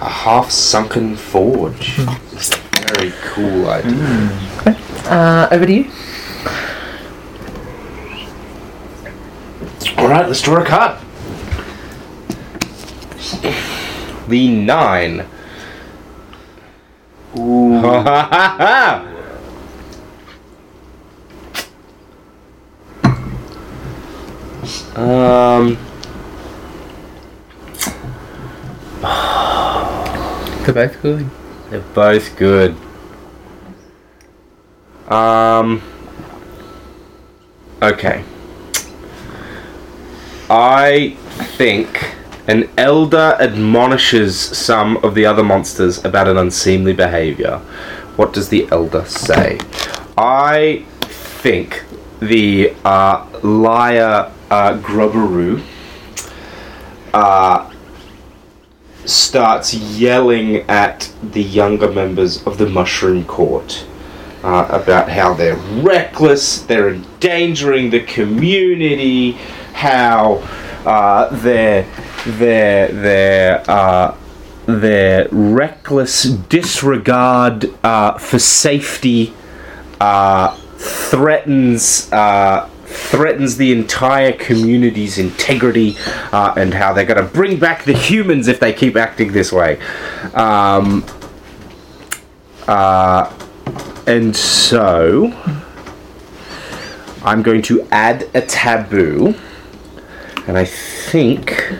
[0.00, 1.98] A half sunken forge.
[2.32, 2.58] It's a
[2.94, 4.30] very cool idea.
[5.10, 5.90] uh, over to you.
[9.98, 10.98] Alright, let's draw a card.
[14.28, 15.26] The nine.
[17.38, 17.82] Ooh.
[24.96, 25.76] Um,
[30.64, 31.30] They're both good.
[31.70, 32.74] they're both good.
[35.08, 35.82] Um,
[37.82, 38.24] okay.
[40.48, 41.16] I
[41.56, 42.14] think
[42.46, 47.58] an elder admonishes some of the other monsters about an unseemly behavior.
[48.14, 49.58] What does the elder say?
[50.16, 51.84] I think
[52.20, 54.80] the uh, Lyre uh,
[57.12, 57.72] uh,
[59.04, 63.84] starts yelling at the younger members of the Mushroom Court
[64.44, 69.38] uh, about how they're reckless, they're endangering the community,
[69.76, 70.36] how
[70.84, 71.86] uh, they're
[72.26, 74.16] their their uh,
[74.66, 79.32] their reckless disregard uh, for safety
[80.00, 85.96] uh, threatens uh, threatens the entire community's integrity
[86.32, 89.52] uh, and how they're going to bring back the humans if they keep acting this
[89.52, 89.78] way.
[90.34, 91.04] Um,
[92.66, 93.32] uh,
[94.06, 95.32] and so
[97.24, 99.34] I'm going to add a taboo,
[100.46, 101.72] and I think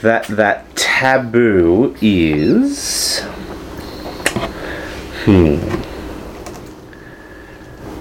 [0.00, 3.20] that that taboo is.
[5.24, 5.58] Hmm.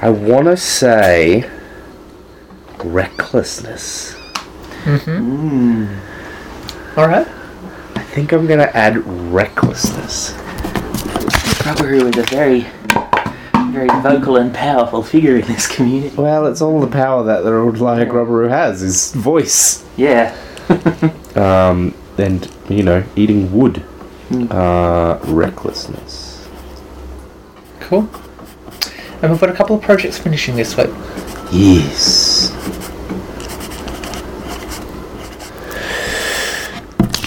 [0.01, 1.49] I want to say
[2.83, 4.15] recklessness.
[4.83, 5.85] Mm-hmm.
[6.99, 7.27] All right.
[7.95, 8.97] I think I'm going to add
[9.31, 10.33] recklessness.
[11.63, 12.65] Rubberoo is a very,
[13.73, 16.15] very vocal and powerful figure in this community.
[16.15, 19.85] Well, it's all the power that the old Lyre Grubberoo has, his voice.
[19.97, 20.35] Yeah.
[21.35, 23.83] Um, and, you know, eating wood.
[24.51, 26.47] Uh, recklessness.
[27.79, 28.07] Cool.
[29.23, 30.91] And we've got a couple of projects finishing this week.
[31.51, 32.51] Yes.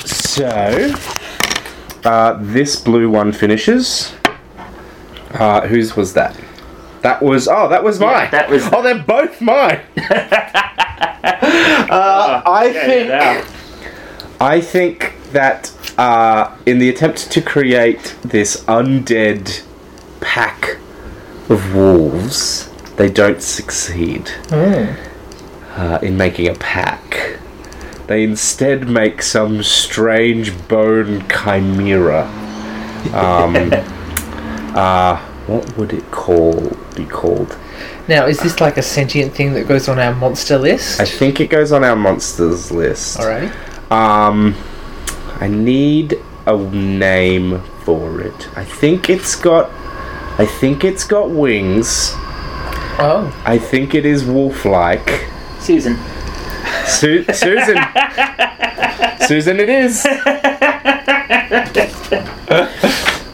[0.05, 0.95] So,
[2.05, 4.16] uh, this blue one finishes.
[5.39, 6.37] Uh, whose was that?
[7.03, 8.29] That was oh, that was Yeah, mine.
[8.33, 9.81] that was- oh, they're both mine.
[11.31, 13.47] uh, I think
[14.41, 19.63] I think that uh, in the attempt to create this undead
[20.21, 20.79] pack
[21.49, 27.39] of wolves, they don't succeed uh, in making a pack.
[28.09, 32.27] They instead make some strange bone chimera.
[33.13, 33.73] Um,
[34.77, 35.17] uh,
[35.47, 37.57] what would it call be called?
[38.09, 41.01] Now, is this like a sentient thing that goes on our monster list?
[41.01, 43.19] I think it goes on our monsters list.
[43.19, 43.51] Alrighty.
[43.91, 44.55] Um,
[45.41, 48.49] I need a name for it.
[48.57, 49.71] I think it's got.
[50.39, 52.13] I think it's got wings.
[52.99, 53.35] Oh.
[53.45, 55.27] I think it is wolf-like.
[55.61, 55.99] Susan.
[56.87, 57.77] Su- Susan.
[59.27, 60.07] Susan, it is.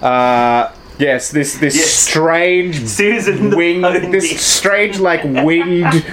[0.02, 1.90] Uh, yes, this this Yes.
[1.90, 6.04] strange Susan winged, this strange like winged,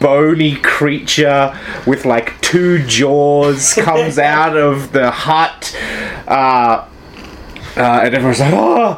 [0.00, 5.76] bony creature with like two jaws comes out of the hut,
[6.28, 6.84] uh,
[7.76, 8.94] uh, and everyone's like, "Oh,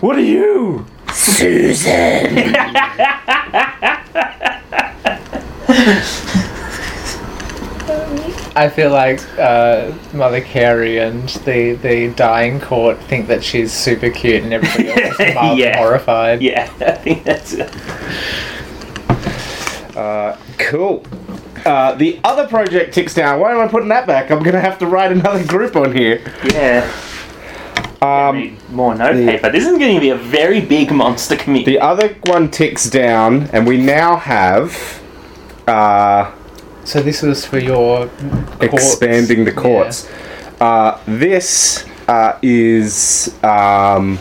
[0.00, 2.54] what are you, Susan?"
[8.56, 14.10] I feel like uh, Mother Carey and the, the dying court think that she's super
[14.10, 15.76] cute and everybody else is mildly Yeah.
[15.78, 16.40] horrified.
[16.42, 17.70] Yeah, I think that's it.
[20.58, 21.04] Cool.
[21.64, 23.40] Uh, the other project ticks down.
[23.40, 24.30] Why am I putting that back?
[24.30, 26.20] I'm gonna have to write another group on here.
[26.44, 26.90] Yeah.
[28.02, 29.50] Um, more note the- paper.
[29.50, 31.72] This is going to be a very big monster community.
[31.72, 35.00] the other one ticks down, and we now have
[35.66, 36.30] uh,
[36.84, 38.72] So this was for your courts.
[38.72, 40.10] expanding the courts.
[40.60, 43.28] Uh, this uh, is.
[43.42, 44.18] Um,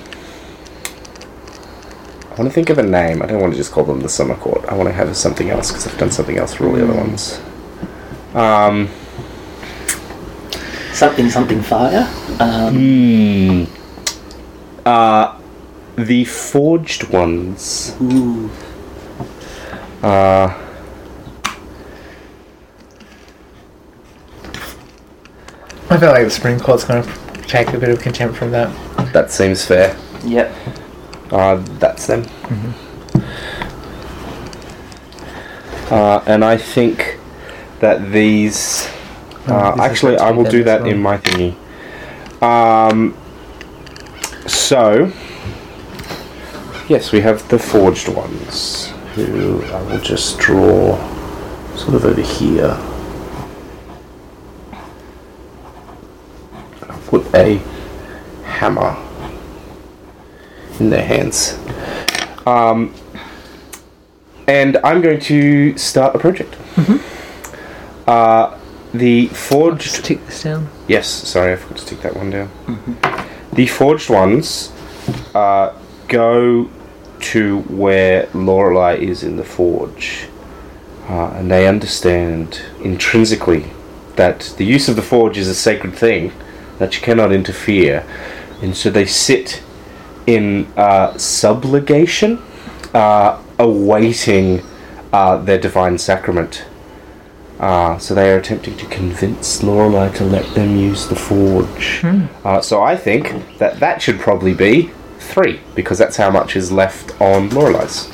[2.32, 3.22] I want to think of a name.
[3.22, 4.66] I don't want to just call them the summer court.
[4.68, 6.96] I want to have something else because I've done something else for all the other
[6.96, 7.40] ones.
[8.34, 8.90] Um,
[10.94, 12.08] Something, something fire.
[12.40, 13.64] Um, hmm.
[14.86, 15.40] Uh,
[15.96, 17.96] the forged ones.
[18.00, 18.50] ooh.
[20.04, 20.54] Uh,
[25.90, 29.14] I feel like the Supreme Court's going to take a bit of contempt from that.
[29.14, 29.98] that seems fair.
[30.24, 30.56] Yep.
[31.32, 32.26] Uh, that's them.
[35.90, 37.20] Uh, and I think
[37.80, 38.88] that these.
[39.46, 40.90] Uh, this actually, I will do that well.
[40.90, 41.56] in my thingy.
[42.42, 43.18] Um,
[44.48, 45.12] so,
[46.88, 50.98] yes, we have the forged ones, who I will just draw
[51.76, 52.78] sort of over here.
[57.14, 57.58] Put a
[58.44, 58.98] hammer
[60.80, 61.60] in their hands.
[62.48, 62.92] Um,
[64.48, 66.56] and I'm going to start a project.
[68.08, 68.58] Uh,
[68.96, 70.68] the forged Just tick this down.
[70.88, 72.50] Yes, sorry, I forgot to take that one down.
[73.54, 74.72] The forged ones
[75.36, 75.72] uh,
[76.08, 76.68] go
[77.20, 80.28] to where Lorelei is in the forge,
[81.08, 83.66] uh, and they understand intrinsically
[84.16, 86.34] that the use of the forge is a sacred thing
[86.80, 88.06] that you cannot interfere,
[88.62, 89.62] and so they sit
[90.26, 92.42] in uh, supplication,
[92.94, 94.62] uh, awaiting
[95.12, 96.66] uh, their divine sacrament.
[97.60, 102.02] Uh, so they are attempting to convince Lorelei to let them use the forge.
[102.44, 106.72] Uh, so I think that that should probably be three, because that's how much is
[106.72, 108.10] left on Lorelei's.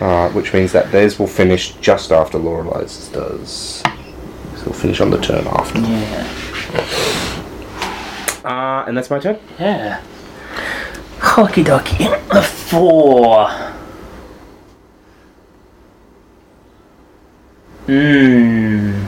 [0.00, 3.82] Uh, which means that theirs will finish just after Lorelei's does.
[4.66, 5.78] So it'll finish on the turn after.
[5.78, 6.26] Yeah.
[8.44, 9.38] Uh, and that's my turn.
[9.60, 10.02] Yeah.
[11.20, 12.06] Hockey docky.
[12.32, 13.46] A four.
[17.86, 19.04] Mmm.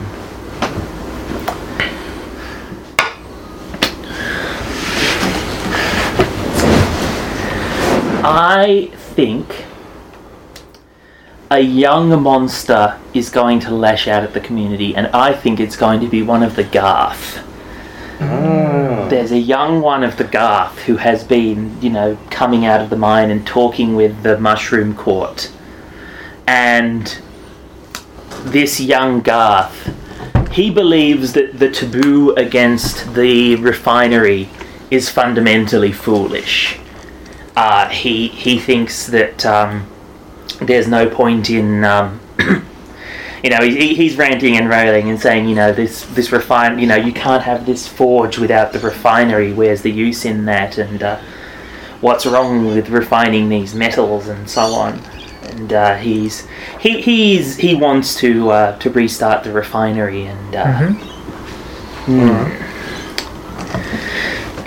[8.23, 9.65] I think
[11.51, 15.75] a young monster is going to lash out at the community, and I think it's
[15.75, 17.43] going to be one of the Garth.
[18.19, 22.91] There's a young one of the Garth who has been, you know, coming out of
[22.91, 25.51] the mine and talking with the Mushroom Court.
[26.45, 27.19] And
[28.41, 29.95] this young Garth,
[30.51, 34.49] he believes that the taboo against the refinery
[34.91, 36.77] is fundamentally foolish.
[37.55, 39.87] Uh, he he thinks that um,
[40.61, 42.19] there's no point in um,
[43.43, 46.87] you know he, he's ranting and railing and saying you know this this refine you
[46.87, 49.53] know you can't have this forge without the refinery.
[49.53, 50.77] Where's the use in that?
[50.77, 51.19] And uh,
[52.01, 54.99] what's wrong with refining these metals and so on?
[55.43, 56.47] And uh, he's
[56.79, 60.91] he he's he wants to uh, to restart the refinery and uh,
[62.05, 62.11] hmm.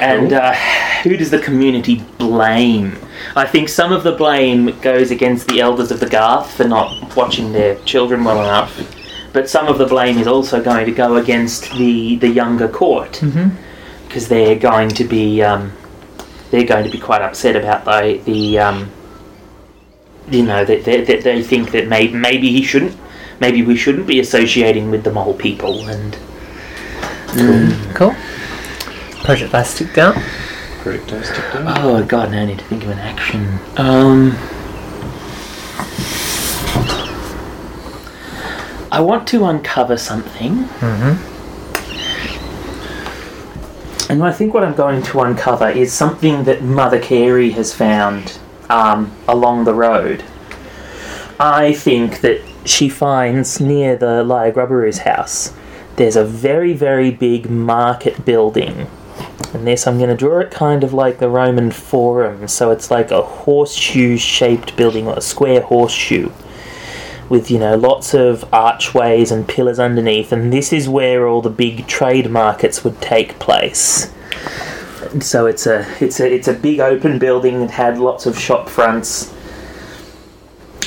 [0.01, 0.55] and uh,
[1.03, 2.97] who does the community blame?
[3.37, 7.17] I think some of the blame goes against the elders of the Garth for not
[7.17, 8.81] watching their children well enough,
[9.33, 13.19] but some of the blame is also going to go against the the younger court
[14.09, 15.73] because they're going to be um,
[16.51, 18.91] they're going to be quite upset about the the um,
[20.31, 22.97] you know that they, they, they think that maybe maybe he shouldn't
[23.41, 26.17] maybe we shouldn't be associating with the mole people and
[27.95, 28.15] Cool.
[29.25, 30.15] Project Dice tick down.
[30.83, 31.79] Correct, I stick down.
[31.79, 33.61] Oh god, now I need to think of an action.
[33.77, 34.33] Um,
[38.91, 40.65] I want to uncover something.
[40.65, 41.29] mm-hmm.
[44.11, 48.41] And I think what I'm going to uncover is something that Mother Carey has found
[48.69, 50.25] um, along the road.
[51.39, 55.53] I think that she finds near the Lyre Grubberoo's house,
[55.95, 58.89] there's a very, very big market building
[59.55, 62.49] and this, I'm going to draw it kind of like the Roman Forum.
[62.49, 66.31] So it's like a horseshoe shaped building, or a square horseshoe,
[67.29, 70.33] with, you know, lots of archways and pillars underneath.
[70.33, 74.13] And this is where all the big trade markets would take place.
[75.21, 78.69] So it's a it's a it's a big open building that had lots of shop
[78.69, 79.35] fronts.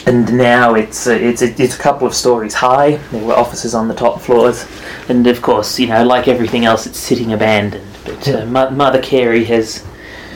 [0.08, 2.98] And now it's a, it's a, it's a couple of stories high.
[3.12, 4.68] There were offices on the top floors,
[5.10, 7.95] and of course, you know, like everything else, it's sitting abandoned.
[8.06, 9.84] But uh, Mother Carey has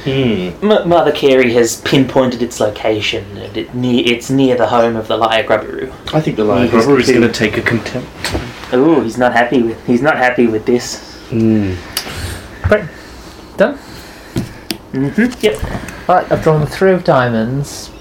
[0.03, 0.51] Hmm.
[0.71, 5.09] M- Mother Carey has pinpointed its location, and it ne- it's near the home of
[5.09, 5.91] the Lyre Grubberoo.
[6.13, 8.07] I think the lion He's is going to take a contempt.
[8.73, 11.27] Ooh, he's not happy with he's not happy with this.
[11.29, 12.85] Great.
[13.57, 13.77] Done.
[14.93, 15.33] Mm-hmm.
[15.41, 16.09] Yep.
[16.09, 17.91] Alright, I've drawn the three of diamonds.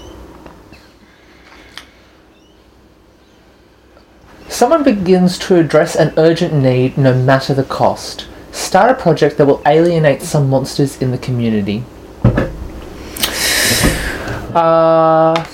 [4.48, 8.26] Someone begins to address an urgent need no matter the cost.
[8.58, 11.84] Start a project that will alienate some monsters in the community.
[14.52, 15.44] Uh,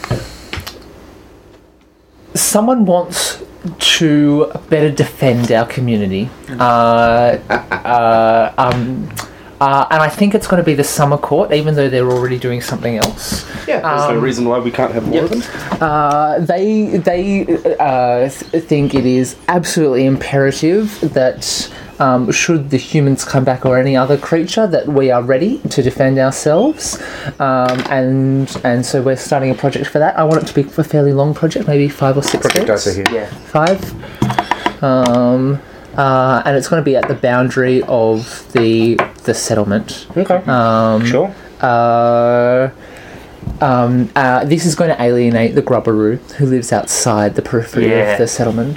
[2.33, 3.43] someone wants
[3.79, 6.31] to better defend our community.
[6.49, 9.09] Uh, uh, um,
[9.61, 12.39] uh, and I think it's going to be the summer court, even though they're already
[12.39, 13.47] doing something else.
[13.69, 15.43] Yeah, there's no Um, reason why we can't have more of them.
[15.81, 17.43] Uh, they they
[17.79, 23.79] uh, th- think it is absolutely imperative that um, should the humans come back or
[23.79, 27.01] any other creature, that we are ready to defend ourselves.
[27.39, 30.19] Um, and and so we're starting a project for that.
[30.19, 32.85] I want it to be a fairly long project, maybe five or six Project days.
[32.85, 33.07] dice here.
[33.13, 33.27] Yeah.
[33.27, 34.83] Five.
[34.83, 35.61] Um,
[35.97, 40.07] uh, and it's going to be at the boundary of the the settlement.
[40.17, 40.37] Okay.
[40.47, 41.35] Um, sure.
[41.61, 42.71] uh,
[43.61, 48.13] um, uh, this is going to alienate the Grubberoo who lives outside the periphery Yeah.
[48.13, 48.77] of the settlement.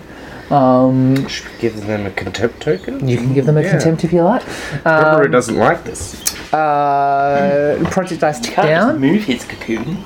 [0.51, 3.07] Um, Should we give them a contempt token?
[3.07, 3.71] you can give them a Yeah.
[3.71, 4.43] contempt if you like.
[4.85, 6.15] Grubberoo Um, doesn't like this.
[6.53, 8.99] uh, project dice tick Can't just down.
[8.99, 9.97] move his cocoon.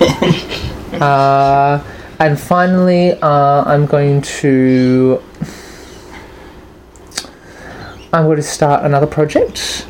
[1.00, 1.78] Uh,
[2.18, 5.22] and finally, uh, I'm going to.
[8.12, 9.86] I'm going to start another project,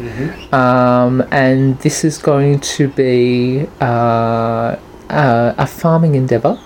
[0.52, 4.77] um, and this is going to be uh,
[5.09, 6.59] uh, a farming endeavour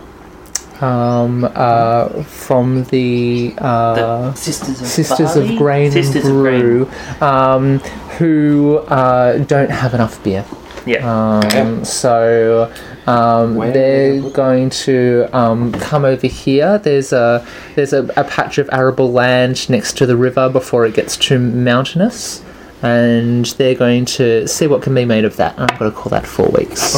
[0.81, 3.95] um, uh, from the, uh,
[4.31, 6.61] The Sisters of Sisters of Grain Sisters and of Grain.
[6.61, 6.91] Brew,
[7.21, 7.79] um,
[8.19, 10.45] who uh, don't have enough beer.
[10.87, 11.49] Yeah.
[11.51, 12.73] Um, so
[13.07, 16.79] um, they're going to um, come over here.
[16.79, 20.95] There's a there's a, a patch of arable land next to the river before it
[20.95, 22.45] gets too mountainous,
[22.83, 25.59] and they're going to see what can be made of that.
[25.59, 26.97] And I've got to call that four weeks.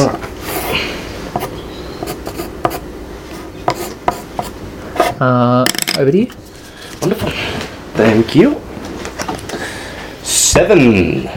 [5.21, 5.65] Uh,
[5.99, 6.27] over to you.
[7.01, 7.31] Wonderful.
[7.95, 8.61] Thank you.
[10.23, 11.29] Seven.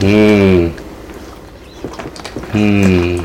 [0.00, 0.68] Hmm.
[2.52, 3.24] Hmm.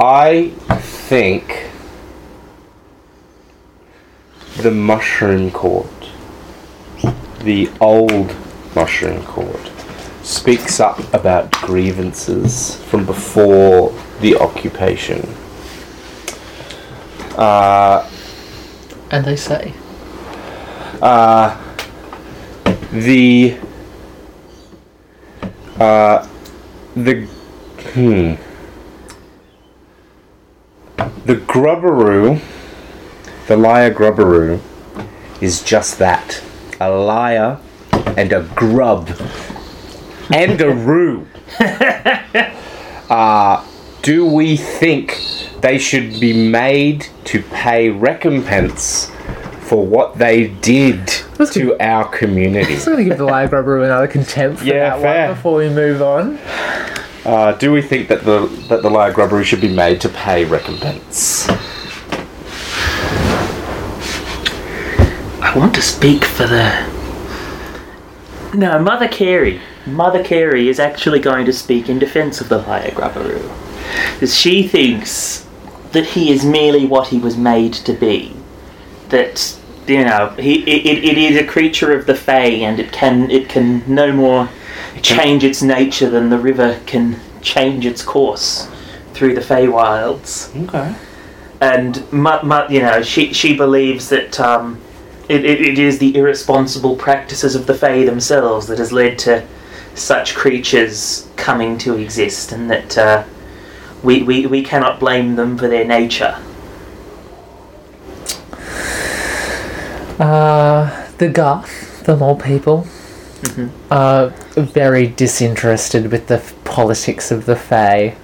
[0.00, 0.50] I
[0.80, 1.70] think
[4.58, 6.01] the mushroom court,
[7.44, 8.34] the old
[8.74, 9.70] mushroom court,
[10.22, 15.20] speaks up about grievances from before the occupation.
[17.36, 18.08] Uh,
[19.10, 19.74] And they say,
[21.02, 21.58] uh,
[22.92, 23.56] the
[25.78, 26.26] uh,
[26.94, 27.26] the
[27.94, 28.34] hmm.
[31.24, 32.40] The grubberoo
[33.48, 34.60] the Lyre Grubberoo
[35.40, 36.42] is just that
[36.86, 37.58] a liar
[38.16, 39.08] and a grub
[40.32, 41.26] and a roo
[43.10, 43.64] uh,
[44.02, 45.20] do we think
[45.60, 49.10] they should be made to pay recompense
[49.60, 51.06] for what they did
[51.38, 52.74] That's to our community?
[52.74, 55.26] I'm going to give the Lyre grub Grubber another contempt for Yeah, that fair.
[55.28, 56.38] one before we move on.
[57.24, 60.44] Uh, do we think that the that the Lyre Grubberoo should be made to pay
[60.44, 61.48] recompense?
[65.52, 66.86] I want to speak for the.
[68.54, 69.60] No, Mother Carey.
[69.86, 73.50] Mother Carey is actually going to speak in defence of the Lyre Grubberoo.
[74.14, 75.46] Because she thinks
[75.92, 78.34] that he is merely what he was made to be.
[79.10, 79.54] That,
[79.86, 83.50] you know, he it, it, is a creature of the Fae and it can it
[83.50, 84.48] can no more
[85.02, 88.70] change its nature than the river can change its course
[89.12, 90.94] through the Feywilds Okay.
[91.60, 94.80] and mu- mu- you know she she believes that um,
[95.32, 99.46] it, it, it is the irresponsible practices of the Fae themselves that has led to
[99.94, 103.24] such creatures coming to exist, and that uh,
[104.02, 106.36] we, we we cannot blame them for their nature.
[110.18, 112.86] Uh, the Garth, the mole people,
[113.90, 118.14] are very disinterested with the f- politics of the Fae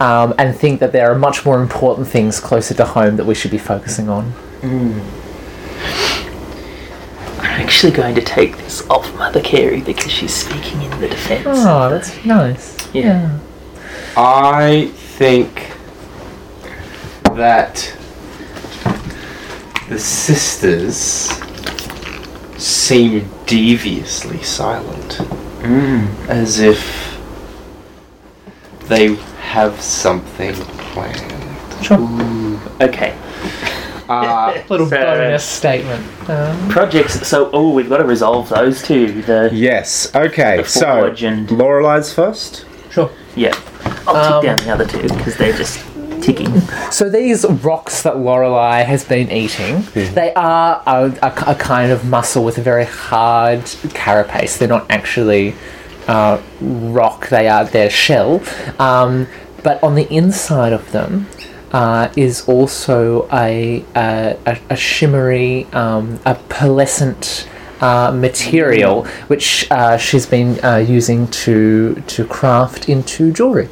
[0.00, 3.34] um, and think that there are much more important things closer to home that we
[3.34, 4.32] should be focusing on.
[4.62, 6.11] I'm
[7.52, 11.46] actually going to take this off Mother Carey because she's speaking in the defence.
[11.46, 12.76] Oh, that's nice.
[12.94, 13.38] Yeah.
[14.16, 15.72] I think
[17.34, 17.96] that
[19.88, 21.30] the sisters
[22.56, 25.18] seem deviously silent,
[25.62, 26.28] mm.
[26.28, 27.18] as if
[28.88, 31.84] they have something planned.
[31.84, 31.98] Sure.
[32.80, 33.16] Okay.
[34.12, 36.04] Uh, Little So- bonus statement.
[36.30, 37.26] Um, Projects.
[37.26, 39.22] So, oh, we've got to resolve those two.
[39.22, 40.14] The yes.
[40.14, 40.58] Okay.
[40.58, 42.64] The So forge and- Lorelei's first.
[42.90, 43.10] sure.
[43.36, 43.54] yeah.
[44.06, 45.80] I'll Um, tick down the other two because they're just
[46.20, 46.60] ticking.
[46.90, 52.04] So these rocks that Lorelei has been eating, they are a, a, a kind of
[52.04, 53.64] mussel with a very hard
[53.94, 54.56] carapace.
[54.58, 55.54] They're not actually
[56.06, 58.40] uh, rock; they are their shell.
[58.78, 59.26] Um,
[59.64, 61.26] but on the inside of them
[61.72, 67.48] uh, is also a a, a, a shimmery, um, a pearlescent.
[67.80, 73.68] Uh, material which uh, she's been uh, using to to craft into jewelry.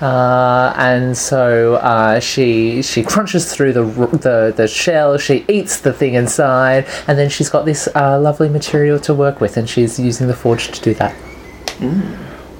[0.00, 3.82] Uh, and so uh, she she crunches through the,
[4.22, 5.18] the the shell.
[5.18, 9.40] She eats the thing inside, and then she's got this uh, lovely material to work
[9.40, 11.14] with, and she's using the forge to do that.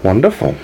[0.03, 0.55] Wonderful.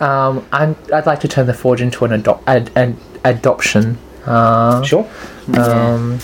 [0.00, 3.98] Um, I'm, I'd like to turn the forge into an, ado- ad, ad, adoption.
[4.26, 5.08] Uh, Sure.
[5.56, 6.18] um,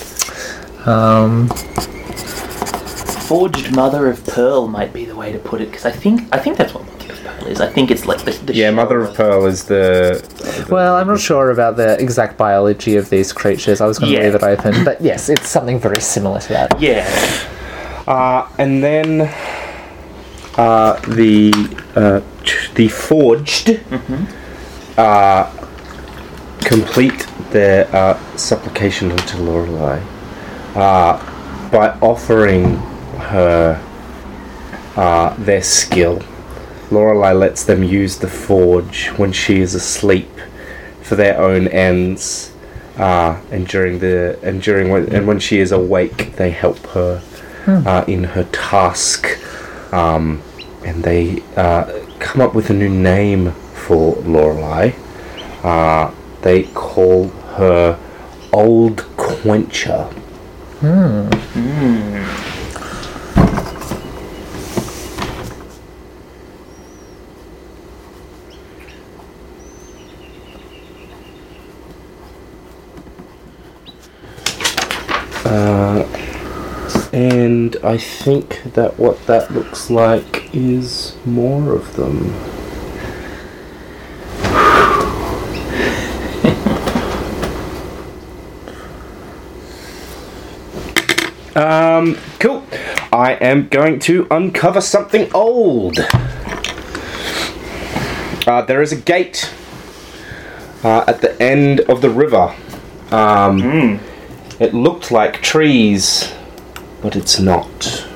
[0.85, 1.49] um,
[3.27, 6.37] Forged mother of pearl might be the way to put it because I think I
[6.39, 7.59] think that's what mother of pearl is.
[7.59, 10.23] I think it's like the, the Yeah, Mother of Pearl is the.
[10.69, 13.81] well, I'm not sure about the exact biology of these creatures.
[13.81, 14.23] I was going to Yeah.
[14.25, 16.79] leave it open, but yes, it's something very similar to that.
[16.79, 17.05] Yeah.
[18.07, 19.29] Uh, and then
[20.57, 21.51] uh, the
[21.95, 22.21] uh,
[22.75, 23.79] the forged
[24.97, 25.51] uh,
[26.61, 30.01] complete their uh, supplication unto Lorelei
[30.75, 32.75] uh, by offering
[33.17, 33.81] her
[34.95, 36.21] uh, their skill.
[36.89, 40.29] Lorelei lets them use the forge when she is asleep
[41.01, 42.53] for their own ends,
[42.97, 47.21] uh, and during the and during when, and when she is awake, they help her
[47.67, 49.37] uh, in her task,
[49.97, 50.41] um,
[50.85, 54.91] and they uh, come up with a new name for Lorelei.
[55.63, 57.99] Uh, they call her
[58.53, 60.09] Old Quencher.
[60.81, 62.43] Uh,
[77.67, 82.33] and I think that what that looks like is more of them.
[91.57, 92.63] Um, cool.
[93.11, 95.97] I am going to uncover something old.
[98.45, 99.51] Uh, there is a gate
[100.83, 102.55] uh, at the end of the river.
[103.09, 103.99] Um,
[104.59, 106.31] It looked like trees,
[107.01, 108.07] but it's not.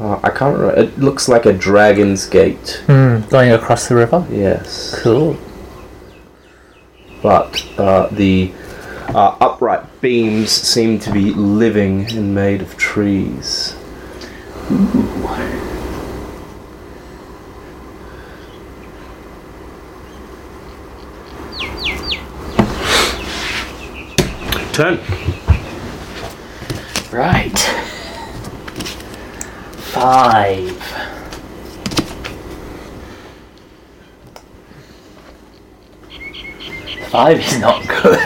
[0.00, 0.80] Uh, I can't remember.
[0.80, 2.82] It looks like a dragon's gate.
[2.86, 4.26] Hmm, going across the river.
[4.30, 5.00] Yes.
[5.00, 5.36] Cool.
[7.22, 8.52] But uh, the
[9.08, 13.76] uh, upright beams seem to be living and made of trees.
[24.74, 24.98] Turn.
[27.12, 27.56] Right.
[29.78, 30.76] Five.
[37.08, 38.18] Five is not good.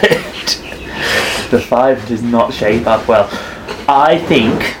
[1.51, 3.29] the five does not shape up well.
[3.87, 4.75] I think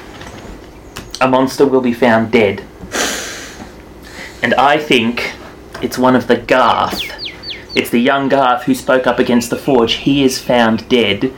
[1.21, 2.63] a monster will be found dead.
[4.41, 5.35] And I think
[5.83, 7.03] it's one of the Garth.
[7.75, 9.93] It's the young Garth who spoke up against the Forge.
[9.97, 11.31] He is found dead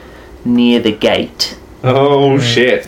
[0.46, 1.58] near the gate.
[1.84, 2.88] Oh shit.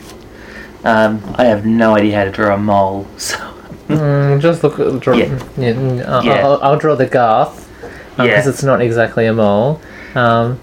[0.84, 3.38] Um, I have no idea how to draw a mole, so
[3.88, 5.16] Mm, just look at draw.
[5.16, 5.26] Yeah.
[5.58, 5.74] Yeah.
[5.74, 6.46] mm, I'll, Yeah.
[6.46, 7.70] I'll, I'll draw the Garth
[8.16, 8.50] because Yeah.
[8.50, 9.82] it's not exactly a mole.
[10.16, 10.60] Um,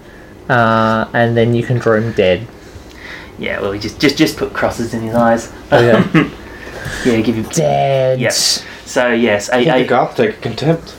[0.49, 2.47] uh, and then you can draw him dead.
[3.37, 3.61] yeah.
[3.61, 5.51] Well, we just just just put crosses in his eyes.
[5.71, 6.29] Okay.
[7.05, 7.43] yeah, give him.
[7.51, 8.19] dead.
[8.19, 8.65] Yes.
[8.85, 10.95] So yes, a, I think a, the Garth take a contempt.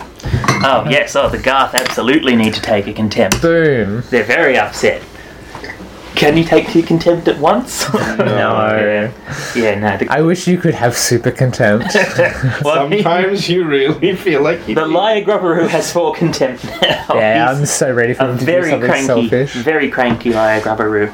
[0.64, 3.42] oh yes, oh the Garth absolutely need to take a contempt.
[3.42, 4.02] Boom.
[4.10, 5.02] They're very upset.
[6.14, 7.88] Can you take two contempt at once?
[8.22, 9.10] No.
[9.56, 9.96] yeah, no.
[9.96, 11.94] The, I wish you could have super contempt.
[12.62, 17.06] well, Sometimes you really feel like you the Lyre Grubberoo has four contempt now.
[17.14, 19.54] yeah, He's I'm so ready for him to do very something cranky, selfish.
[19.54, 21.12] very cranky Lyre Grubberoo.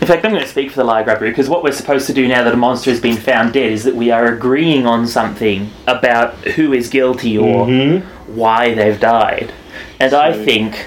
[0.00, 2.12] In fact, I'm going to speak for the Lyre Grubberoo because what we're supposed to
[2.12, 5.06] do now that a monster has been found dead is that we are agreeing on
[5.06, 8.34] something about who is guilty or mm-hmm.
[8.34, 9.52] why they've died.
[10.00, 10.86] And I think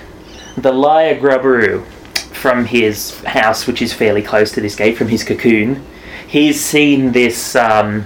[0.57, 1.85] the Lyre Grubberoo,
[2.45, 5.84] from his house, which is fairly close to this gate, from his cocoon,
[6.27, 7.55] he's seen this.
[7.55, 8.05] Um,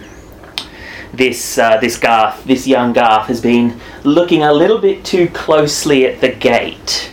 [1.12, 6.06] this uh, this Garth, this young Garth, has been looking a little bit too closely
[6.06, 7.12] at the gate,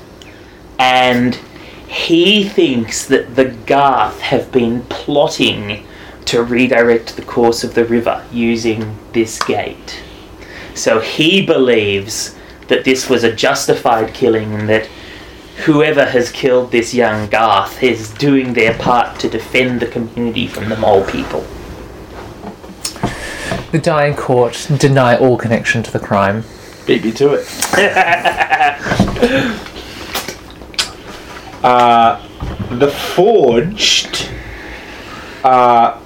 [0.78, 1.34] and
[1.88, 5.84] he thinks that the Garth have been plotting
[6.26, 10.00] to redirect the course of the river using this gate.
[10.76, 12.36] So he believes
[12.68, 14.88] that this was a justified killing and that
[15.64, 20.68] whoever has killed this young Garth is doing their part to defend the community from
[20.68, 21.46] the mole people.
[23.72, 26.44] The dying court deny all connection to the crime.
[26.86, 27.46] Beat me to it.
[31.64, 32.28] uh,
[32.70, 34.30] the forged
[35.42, 36.00] uh,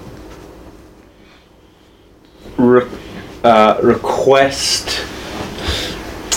[2.56, 2.88] re-
[3.44, 5.04] uh, request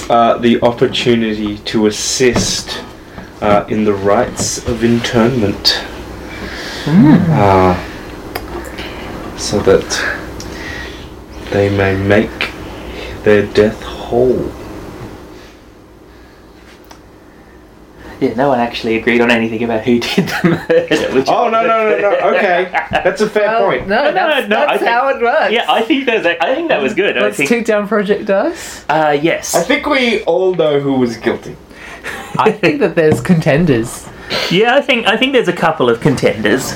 [0.10, 2.84] uh, the opportunity to assist
[3.44, 5.84] uh, in the rites of internment.
[6.86, 7.76] Uh,
[9.38, 9.90] so that
[11.52, 12.52] they may make
[13.24, 14.52] their death whole.
[18.20, 20.40] Yeah, no one actually agreed on anything about who did the
[20.70, 21.24] murder.
[21.28, 22.36] Oh no no no no!
[22.38, 23.88] Okay, that's a fair point.
[23.88, 25.52] No, No, that's, no, that's think- how it works.
[25.52, 27.18] Yeah, I think that was, I think that was good.
[27.18, 27.50] I Let's think.
[27.50, 28.86] kick down Project Dice.
[28.88, 29.56] uh, yes.
[29.56, 31.58] I think we all know who was guilty.
[32.38, 34.08] I think that there's contenders.
[34.52, 36.74] Yeah, I think I think there's a couple of contenders.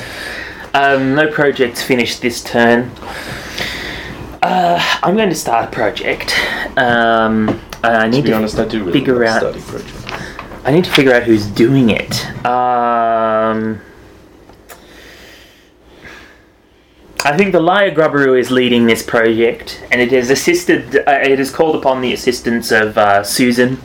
[0.73, 2.91] Um, no projects finished this turn.
[4.43, 6.35] Uh, I'm going to start a project.
[6.77, 9.53] Um, I need To to, be honest, I do really figure love out.
[9.61, 9.93] project.
[10.65, 12.25] I need to figure out who's doing it.
[12.45, 13.81] Um,
[17.25, 20.95] I think the Lyre Grubberoo is leading this project, and it has assisted.
[20.97, 23.79] Uh, it has called upon the assistance of uh, Susan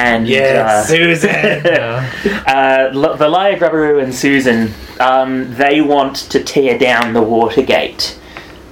[0.00, 1.30] and uh, Susan.
[2.46, 8.18] uh, the Lyre Grubberoo and Susan, um, they want to tear down the Watergate.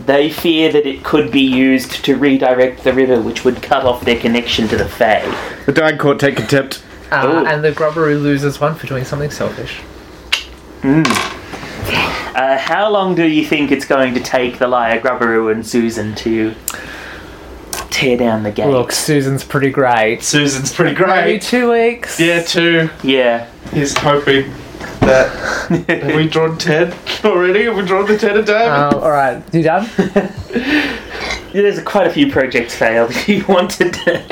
[0.07, 4.05] They fear that it could be used to redirect the river, which would cut off
[4.05, 5.23] their connection to the Fae.
[5.67, 6.83] the dying court take contempt.
[7.11, 9.81] Uh, and the Grubberoo loses one for doing something selfish.
[10.83, 16.15] Uh, how long do you think it's going to take the Lyre Grubberoo and Susan
[16.17, 16.55] to
[17.99, 18.67] tear down the gate?
[18.69, 20.23] Look, Susan's pretty great.
[20.23, 21.09] Susan's pretty great.
[21.09, 21.43] Maybe great.
[21.43, 22.21] two weeks.
[22.21, 22.89] Yeah, two.
[23.03, 23.49] Yeah.
[23.73, 24.51] He's hoping
[25.01, 25.89] that.
[25.89, 26.95] Have we drawn ten
[27.25, 27.65] already?
[27.65, 28.95] Have we drawn the ten of diamond?
[28.95, 29.89] Um, all right, you done?
[31.51, 33.11] Yeah, There's quite a few projects failed.
[33.27, 34.23] You wanted to.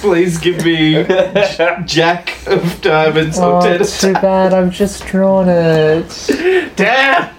[0.00, 1.04] Please give me
[1.84, 4.54] Jack of diamonds or Oh, ten of too bad.
[4.54, 6.72] I've just drawn it.
[6.74, 7.34] Damn!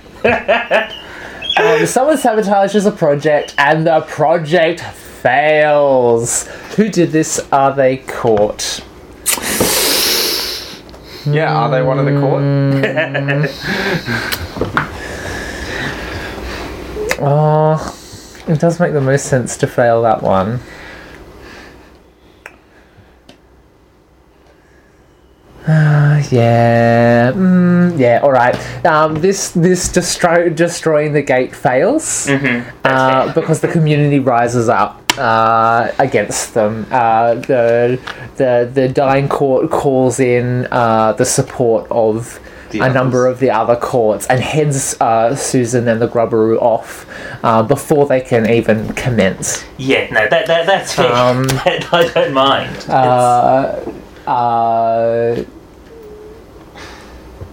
[1.58, 4.82] Um, someone sabotages a project, and the project
[5.22, 6.48] fails.
[6.76, 7.40] Who did this?
[7.52, 8.84] Are they caught?
[11.26, 13.58] Yeah, are they one of the court?
[17.20, 17.98] Oh,
[18.48, 20.60] it does make the most sense to fail that one.
[25.70, 28.20] Ah, yeah, mm, yeah.
[28.24, 28.56] All right.
[28.86, 32.64] Um, this this destroy, destroying the gate fails Mhm.
[32.86, 36.86] uh, because the community rises up uh, against them.
[36.92, 38.00] Uh, the
[38.38, 42.40] the the dying court calls in uh, the support of
[42.72, 47.06] The a number of the other courts and heads uh, Susan and the Grubberoo off
[47.44, 49.64] uh, before they can even commence.
[49.78, 51.12] Yeah, no, that, that that's fair.
[51.14, 52.90] Um, I don't mind.
[52.90, 53.92] Uh,
[54.28, 55.44] uh,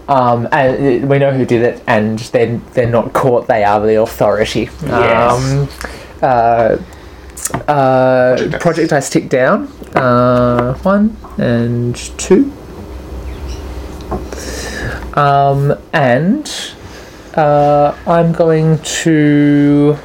[0.09, 4.03] um, and we know who did it, and they're, they're not caught, they are the
[4.03, 4.69] authority.
[4.83, 5.73] Yes.
[6.23, 6.85] Um,
[7.51, 8.61] Project.
[8.61, 9.67] Project Dice tick down.
[9.95, 12.53] Uh, one and two.
[15.15, 16.51] Um, and
[17.35, 19.97] uh, I'm going to.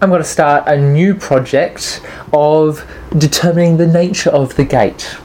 [0.00, 2.02] I'm going to start a new project
[2.32, 2.86] of
[3.16, 5.16] determining the nature of the gate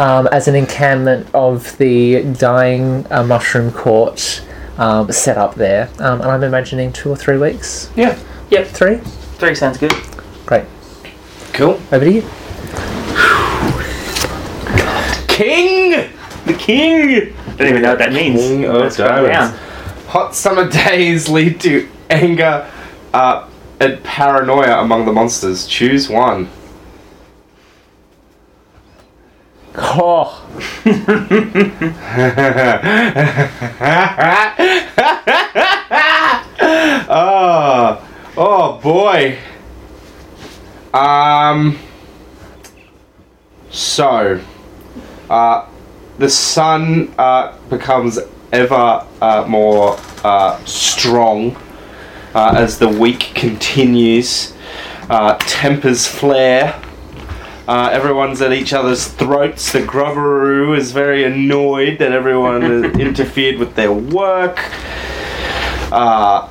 [0.00, 4.42] um, as an encampment of the dying uh, mushroom court
[4.78, 5.90] um, set up there.
[5.98, 7.90] Um, and I'm imagining two or three weeks.
[7.96, 8.18] Yeah.
[8.50, 8.96] Yep, Three?
[8.96, 9.92] three sounds good.
[10.46, 10.64] Great.
[11.52, 11.80] Cool.
[11.92, 12.22] Over to you.
[15.28, 16.10] King!
[16.46, 17.34] The king!
[17.56, 18.40] Don't even know what that means.
[18.40, 19.36] King of Let's go diamonds.
[19.36, 19.58] around.
[20.08, 22.68] Hot summer days lead to anger
[23.14, 23.48] uh,
[23.78, 25.66] and paranoia among the monsters.
[25.66, 26.48] Choose one.
[29.82, 30.46] Oh,
[37.08, 39.38] oh, oh boy.
[40.92, 41.78] Um.
[43.70, 44.40] So,
[45.30, 45.66] uh,
[46.18, 48.18] the sun uh, becomes
[48.52, 51.56] ever uh, more uh, strong
[52.34, 54.54] uh, as the week continues.
[55.08, 56.80] Uh, tempers flare.
[57.70, 59.70] Uh, everyone's at each other's throats.
[59.70, 64.58] The Grubberoo is very annoyed that everyone has interfered with their work.
[65.92, 66.48] Uh,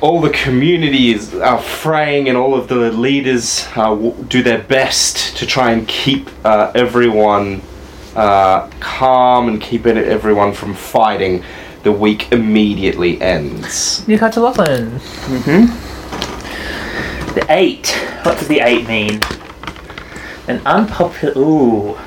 [0.00, 3.94] all the community is uh, fraying, and all of the leaders uh,
[4.28, 7.60] do their best to try and keep uh, everyone
[8.16, 11.44] uh, calm and keep it, everyone from fighting.
[11.82, 14.00] The week immediately ends.
[14.08, 14.92] You New to Lachlan.
[17.34, 17.90] The eight.
[18.22, 19.20] What does the eight mean?
[20.46, 21.34] An unpopular.
[21.36, 21.96] Ooh.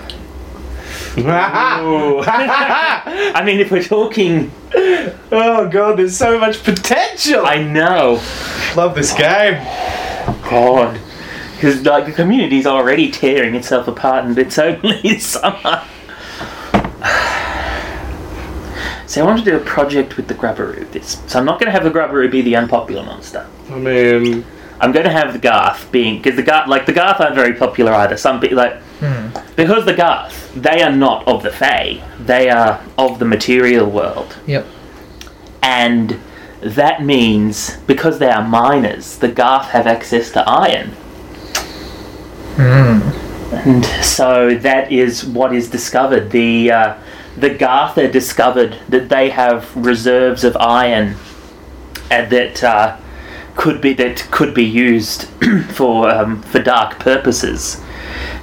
[1.17, 2.21] Ooh.
[2.25, 7.43] I mean, if we're talking, oh god, there's so much potential!
[7.45, 8.21] I know.
[8.75, 9.63] love this game.
[10.49, 10.99] God.
[11.55, 15.83] Because like the community's already tearing itself apart, and it's only summer.
[19.07, 20.91] So I want to do a project with the Grubberoo.
[20.91, 23.47] This, so I'm not going to have the Grubberoo be the unpopular monster.
[23.69, 24.45] I mean,
[24.79, 27.53] I'm going to have the Garth being because the Garth, like the Garth, aren't very
[27.53, 28.17] popular either.
[28.17, 28.75] Some people like
[29.55, 32.03] because the Garth, they are not of the Fae.
[32.19, 34.65] They are of the material world, Yep.
[35.63, 36.19] and
[36.61, 40.91] that means because they are miners, the Garth have access to iron.
[42.57, 46.31] And so that is what is discovered.
[46.31, 46.93] The uh,
[47.37, 51.15] the Gartha discovered that they have reserves of iron
[52.09, 52.97] and that uh,
[53.57, 55.23] could be that could be used
[55.69, 57.81] for um, for dark purposes.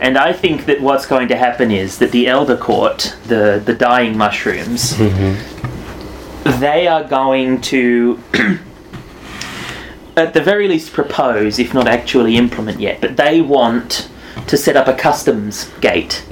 [0.01, 3.75] And I think that what's going to happen is that the Elder Court, the the
[3.75, 4.99] dying mushrooms,
[6.61, 8.21] they are going to.
[10.17, 14.09] At the very least, propose, if not actually implement yet, but they want
[14.47, 16.25] to set up a customs gate.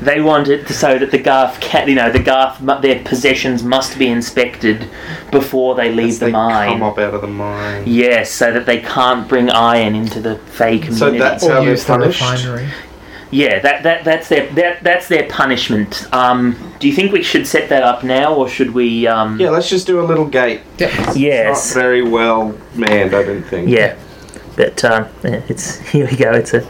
[0.00, 3.98] They want it so that the Garth, can, you know, the Garth, their possessions must
[3.98, 4.88] be inspected
[5.30, 6.68] before they leave as the they mine.
[6.70, 7.84] come up out of the mine.
[7.86, 10.96] Yes, so that they can't bring iron into the Fae community.
[10.98, 12.68] So that's Or how they're use the refinery.
[13.30, 16.06] yeah, that, that that's their that, that's their punishment.
[16.14, 19.06] Um, do you think we should set that up now, or should we?
[19.06, 20.60] Um, Yeah, let's just do a little gate.
[20.78, 21.12] Yeah.
[21.14, 21.74] Yes.
[21.74, 23.68] Not very well manned, I don't think.
[23.68, 23.96] Yeah,
[24.56, 26.32] but um, yeah, it's here we go.
[26.32, 26.66] It's a.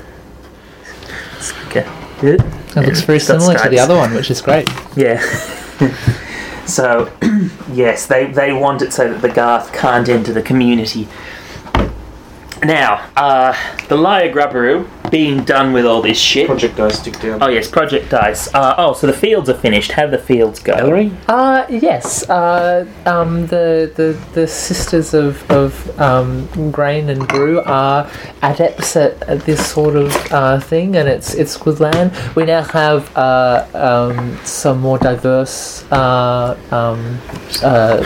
[1.51, 1.87] It's okay.
[2.21, 2.41] Good.
[2.77, 4.69] It looks very similar to the other one, which is great.
[4.97, 5.21] Yeah.
[6.67, 7.11] so,
[7.73, 11.09] yes, they, they want it so that the Garth can't enter the community.
[12.63, 13.57] Now, uh,
[13.89, 16.45] the Lyre Grubberoo, being done with all this shit.
[16.49, 17.41] Project Dice stick down.
[17.41, 18.53] Oh, yes, Project Dice.
[18.53, 19.93] Uh, oh, so the fields are finished.
[19.93, 20.73] How do the fields go?
[20.73, 21.13] Ellery?
[21.29, 22.29] Uh, yes.
[22.29, 28.11] Uh, um, the, the the sisters of of um, grain and brew are
[28.43, 32.11] adepts at, at this sort of uh, thing, and it's it's good land.
[32.35, 37.21] We now have uh, um, some more diverse uh, um,
[37.63, 38.03] uh,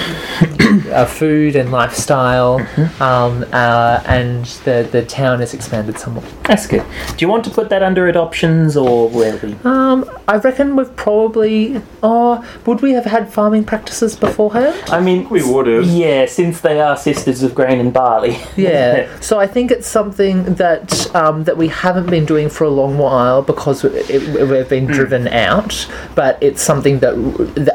[0.93, 2.61] uh, food and lifestyle,
[3.01, 6.25] um, uh, and the the town has expanded somewhat.
[6.45, 6.85] That's good.
[7.17, 9.55] Do you want to put that under adoptions or where we?
[9.65, 11.81] Um, I reckon we've probably.
[12.03, 14.77] Oh, would we have had farming practices beforehand?
[14.89, 15.85] I mean, We would have.
[15.87, 18.39] Yeah, since they are sisters of grain and barley.
[18.57, 22.71] Yeah, so I think it's something that um, that we haven't been doing for a
[22.71, 25.89] long while because it, it, we've been driven out.
[26.15, 27.15] But it's something that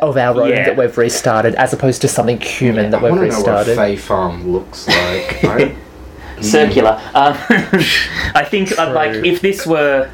[0.02, 0.66] of our own Yeah.
[0.66, 3.76] that we've restarted, as opposed to something human that we've want to know what restarted.
[3.76, 5.44] Fae Farm looks like.
[5.44, 5.76] I-
[6.44, 7.00] circular.
[7.14, 7.36] Um,
[8.36, 10.10] I think uh, like if this were,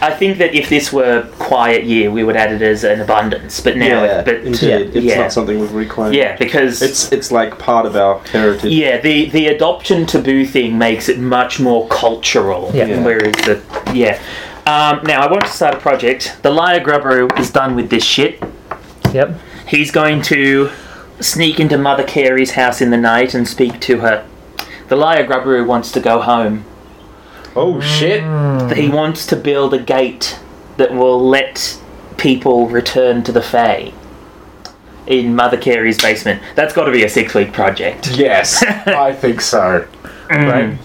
[0.00, 3.60] I think that if this were quiet year, we would add it as an abundance.
[3.60, 4.94] But now, yeah, but indeed.
[4.94, 6.14] It's yeah, not something we've reclaimed.
[6.14, 8.72] yeah, because It's it's like part of our heritage.
[8.72, 12.70] yeah, the the adoption taboo thing makes it much more cultural.
[12.74, 12.86] Yeah.
[12.86, 13.04] Yeah.
[13.04, 13.62] Whereas the
[13.94, 14.20] yeah.
[14.66, 16.38] Um, now I want to start a project.
[16.42, 18.42] The Lyre grubber is done with this shit.
[19.14, 19.38] Yep.
[19.66, 20.70] He's going to
[21.20, 24.26] sneak into Mother Carey's house in the night and speak to her.
[24.88, 26.64] The Lyre grubber wants to go home.
[27.56, 28.22] Oh shit!
[28.76, 30.38] He wants to build a gate
[30.76, 31.78] that will let
[32.16, 33.92] people return to the Fae
[35.06, 36.42] in Mother Carey's basement.
[36.54, 38.10] That's got to be a six week project.
[38.12, 39.86] Yes, I think so.
[40.30, 40.78] Right.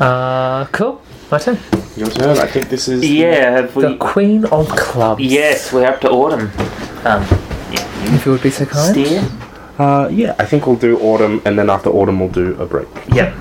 [0.00, 1.00] Uh, cool.
[1.30, 1.58] My turn.
[1.96, 2.38] Your turn.
[2.38, 3.08] I think this is.
[3.08, 3.96] Yeah, have The.
[3.96, 5.22] Queen of Clubs.
[5.22, 6.50] Yes, we're up to autumn.
[7.06, 7.22] Um,
[8.14, 8.92] If you would be so kind.
[8.92, 9.22] steer?
[9.78, 12.88] Uh, yeah, I think we'll do autumn, and then after autumn we'll do a break.
[13.12, 13.34] Yep.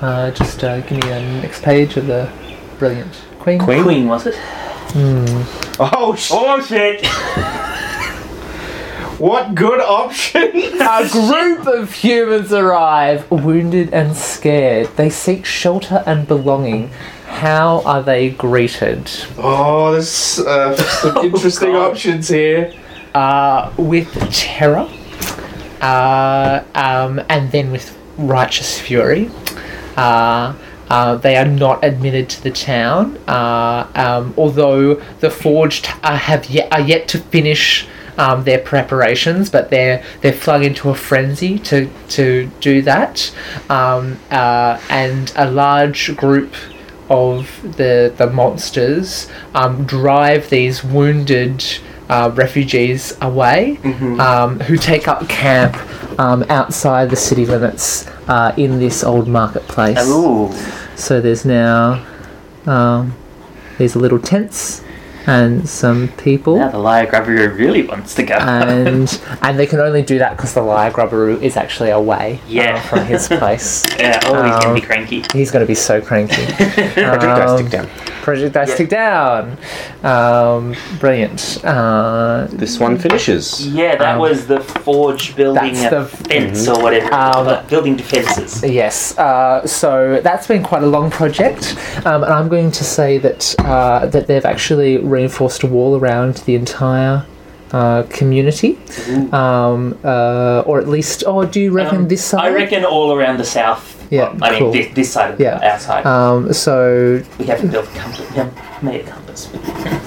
[0.00, 2.30] Uh, just uh, give me the next page of the
[2.78, 3.58] brilliant Queen.
[3.58, 3.82] Queen?
[3.82, 4.34] Queen, was it?
[5.80, 7.04] Oh, sh- Oh shit!
[9.18, 10.80] what good options!
[10.80, 14.88] A group of humans arrive, wounded and scared.
[14.96, 16.88] They seek shelter and belonging.
[17.26, 19.10] How are they greeted?
[19.38, 21.90] oh, there's uh, some interesting God.
[21.92, 22.72] options here.
[23.14, 24.88] Uh, with terror,
[25.80, 29.30] uh, um, and then with righteous fury.
[29.96, 30.54] Uh,
[30.90, 36.72] uh, they are not admitted to the town, uh, um, although the forged have yet
[36.72, 37.86] are yet to finish
[38.16, 43.32] um, their preparations, but they're they're flung into a frenzy to to do that,
[43.68, 46.54] um, uh, and a large group
[47.10, 51.64] of the the monsters um, drive these wounded
[52.08, 53.78] uh, refugees away,
[54.18, 55.76] um, who take up camp
[56.18, 59.98] um, outside the city limits uh, in this old marketplace.
[60.08, 60.52] Ooh.
[60.96, 62.04] So there's now
[62.66, 63.14] um,
[63.78, 64.82] these little tents
[65.28, 66.56] and some people.
[66.56, 68.34] Now the Lyre grubber really wants to go.
[68.34, 69.08] and
[69.42, 72.80] and they can only do that because the Lyre Grubberoo is actually away uh, Yeah.
[72.88, 73.84] from his place.
[73.98, 74.20] yeah.
[74.24, 75.24] Oh, he's gonna um, be cranky.
[75.32, 76.44] He's going to be so cranky.
[76.56, 77.86] Project Um, Dice Tick Down.
[78.22, 78.76] Project Dice Yeah.
[78.76, 79.56] Tick Down.
[80.02, 81.64] Um, brilliant.
[81.64, 83.66] Uh, This one finishes.
[83.68, 87.12] Yeah, that um, was the forge building that's a the- fence or whatever.
[87.14, 88.62] Um, Uh, building defenses.
[88.64, 93.18] Yes, uh, so that's been quite a long project, um, and I'm going to say
[93.18, 97.24] that uh, that they've actually reinforced a wall around the entire
[97.72, 98.78] uh, community,
[99.32, 101.24] um, uh, or at least.
[101.26, 102.44] Oh, do you reckon Um, this side?
[102.46, 103.84] I reckon all around the south.
[104.10, 104.72] Yeah, I mean, cool.
[104.72, 105.58] this, this side of Yeah.
[105.58, 106.06] the outside.
[106.06, 106.74] Um, so
[107.38, 108.26] we haven't built a compass.
[108.36, 108.48] Yeah,
[108.80, 109.48] made a compass.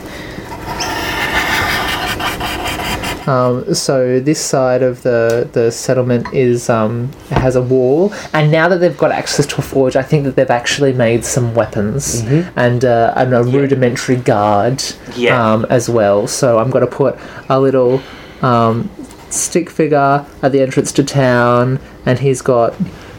[3.32, 8.68] Um, so this side of the, the settlement is um, has a wall, and now
[8.70, 12.22] that they've got access to a forge, I think that they've actually made some weapons
[12.66, 14.84] and, uh, and a rudimentary guard
[15.16, 15.36] Yeah.
[15.54, 16.28] um, as well.
[16.28, 17.14] So I'm going to put
[17.50, 18.02] a little
[18.42, 18.90] um,
[19.30, 22.74] stick figure at the entrance to town, and he's got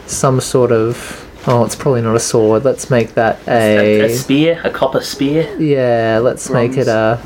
[0.05, 2.63] some sort of oh, it's probably not a sword.
[2.63, 5.43] Let's make that A, a, a spear, a copper spear.
[5.59, 6.19] yeah.
[6.21, 7.19] Let's make it a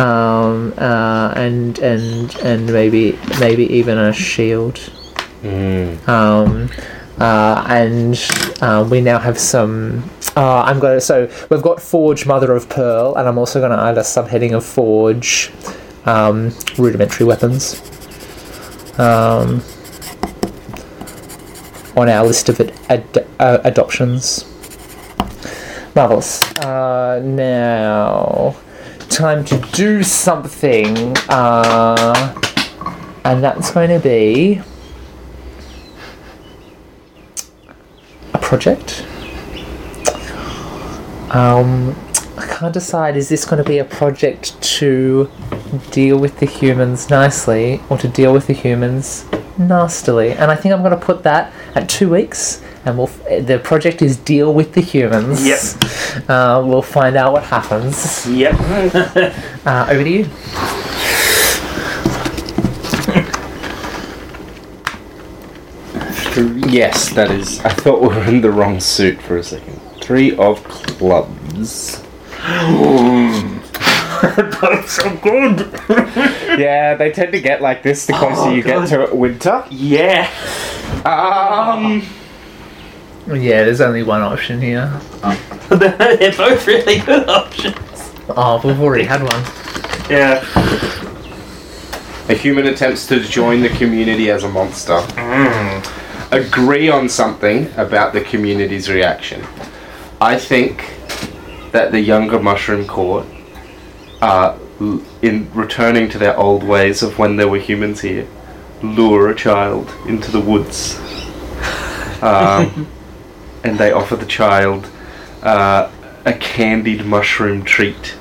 [0.00, 4.78] um, uh, and and and maybe maybe even a shield.
[6.06, 6.70] Um,
[7.18, 8.18] uh, and
[8.62, 10.02] uh, we now have some.
[10.36, 13.72] Uh, I'm going to so we've got Forge Mother of Pearl, and I'm also going
[13.72, 15.52] to add a subheading of Forge
[16.06, 17.80] um, rudimentary weapons.
[18.98, 19.62] Um,
[21.96, 24.46] on our list of ad- ad- uh, adoptions.
[25.94, 26.42] Marvelous.
[26.58, 28.56] Uh, now,
[29.20, 32.34] time to do something, uh,
[33.22, 34.62] and that's going to be
[38.32, 39.06] a project.
[41.32, 41.94] Um,
[42.38, 43.18] I can't decide.
[43.18, 45.30] Is this going to be a project to
[45.78, 49.24] deal with the humans nicely, or to deal with the humans
[49.58, 50.32] nastily?
[50.32, 52.62] And I think I'm going to put that at two weeks.
[52.84, 53.08] And we'll.
[53.08, 55.46] f- The project is deal with the humans.
[55.46, 56.28] Yep.
[56.30, 58.26] Uh, we'll find out what happens.
[58.26, 58.54] Yep.
[59.66, 60.24] Uh, over to you.
[66.68, 67.60] Yes, that is.
[67.60, 69.80] I thought we were in the wrong suit for a second.
[70.00, 72.02] Three of clubs.
[74.60, 75.66] That's so good.
[76.60, 78.88] Yeah, they tend to get like this the closer Oh, you God.
[78.88, 79.64] get to winter.
[79.70, 80.28] Yeah.
[81.04, 82.02] Um,
[83.26, 84.88] Yeah, there's only one option here.
[85.70, 87.76] They're both really good options.
[88.28, 89.42] Oh, we've already had one.
[90.10, 90.44] Yeah.
[92.28, 95.00] a human attempts to join the community as a monster.
[96.32, 99.44] Agree on something about the community's reaction.
[100.20, 100.90] I think
[101.72, 103.26] that the younger mushroom court
[104.22, 108.26] l- in returning to their old ways of when there were humans here,
[108.82, 110.98] lure a child into the woods,
[112.22, 112.86] um,
[113.64, 114.88] and they offer the child
[115.42, 115.90] uh,
[116.24, 118.16] a candied mushroom treat.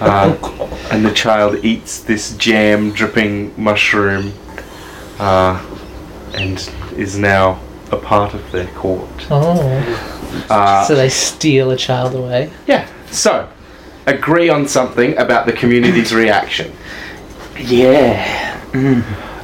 [0.00, 0.36] Uh,
[0.92, 4.34] and the child eats this jam dripping mushroom
[5.18, 5.64] uh,
[6.34, 7.58] and is now
[7.90, 9.08] a part of their court.
[9.30, 10.44] Oh.
[10.50, 12.50] Uh, So they steal a child away.
[12.66, 13.48] yeah, so
[14.10, 16.72] agree on something about the community's reaction.
[17.56, 18.60] Yeah.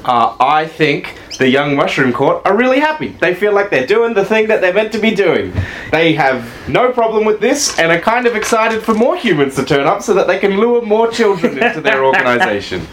[0.04, 3.08] Uh, I think the young mushroom court are really happy.
[3.08, 5.52] They feel like they're doing the thing that they're meant to be doing.
[5.90, 9.64] They have no problem with this and are kind of excited for more humans to
[9.64, 12.86] turn up so that they can lure more children into their organization.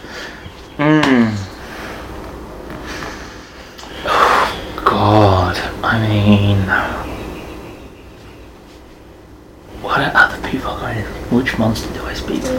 [4.84, 5.56] God.
[5.84, 7.11] I mean.
[9.82, 10.98] What are other people going
[11.32, 12.54] Which monster do I speak for?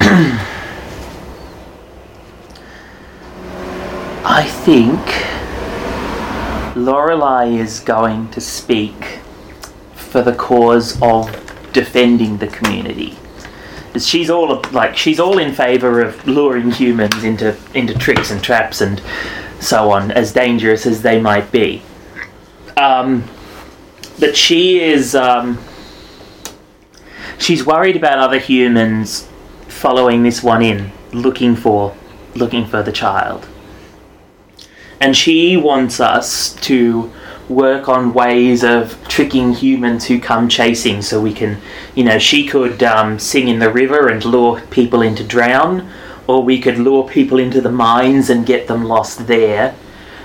[4.24, 5.00] I think
[6.76, 9.18] Lorelei is going to speak
[9.96, 11.32] for the cause of
[11.72, 13.18] defending the community.
[14.04, 18.80] She's all like she's all in favour of luring humans into into tricks and traps
[18.80, 19.00] and
[19.60, 21.82] so on, as dangerous as they might be.
[22.76, 23.24] Um,
[24.18, 25.58] but she is um,
[27.38, 29.28] she's worried about other humans
[29.68, 31.96] following this one in, looking for
[32.34, 33.48] looking for the child
[35.00, 37.12] and she wants us to
[37.48, 41.56] work on ways of tricking humans who come chasing so we can
[41.94, 45.88] you know she could um, sing in the river and lure people into drown
[46.26, 49.74] or we could lure people into the mines and get them lost there.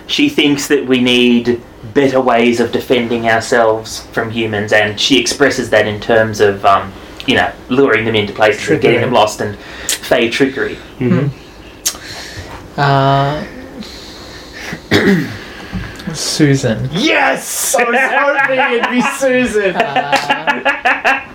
[0.08, 1.62] She thinks that we need
[1.94, 6.92] better ways of defending ourselves from humans and she expresses that in terms of um,
[7.26, 10.78] you know luring them into places and getting them lost and fae trickery.
[12.78, 13.46] Uh,
[16.16, 16.90] Susan.
[16.94, 17.76] Yes!
[17.76, 19.76] I was hoping it'd be Susan.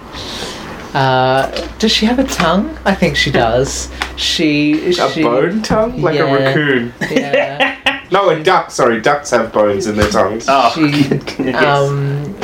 [0.94, 2.74] Uh, does she have a tongue?
[2.86, 3.90] I think she does.
[4.16, 4.88] She.
[4.98, 6.00] A she, bone tongue?
[6.00, 6.22] Like Yeah.
[6.22, 6.92] a raccoon.
[7.10, 7.74] Yeah.
[8.10, 8.70] No, a duck.
[8.70, 10.46] Sorry, ducks have bones in their tongues.
[10.48, 12.34] oh She, um,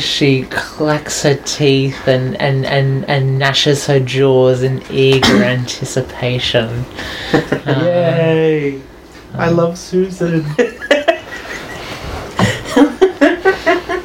[0.00, 6.84] she clacks her teeth and, and, and, and gnashes her jaws in eager anticipation.
[7.32, 8.82] Uh, Yay!
[9.34, 10.44] I love Susan.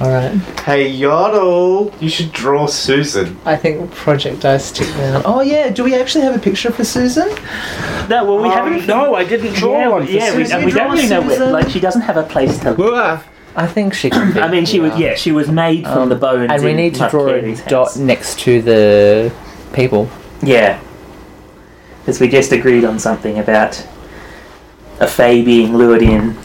[0.04, 0.34] Alright.
[0.62, 3.38] hey, Yodel, you should draw Susan.
[3.46, 5.22] I think Project Dice tick down.
[5.24, 5.70] Oh, yeah.
[5.70, 7.30] Do we actually have a picture for Susan?
[8.10, 8.88] No, well, we Um, haven't.
[8.88, 10.58] no, I didn't draw yeah, one for yeah, we, Susan.
[10.58, 11.52] and we don't really know where.
[11.52, 12.74] Like, she doesn't have a place to.
[12.74, 13.20] Whoa.
[13.56, 14.42] I think she can be.
[14.42, 14.92] I mean, she was.
[14.98, 15.10] yeah.
[15.12, 16.52] Yeah, she was made from Um, the bones.
[16.52, 17.98] And we need to draw a dot house.
[17.98, 19.32] next to the
[19.74, 20.10] people.
[20.42, 20.80] Yeah,
[22.02, 23.86] because we just agreed on something about
[25.00, 26.36] a fae being lured in.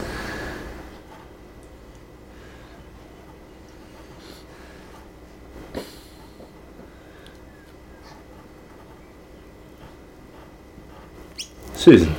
[11.79, 12.13] Susan.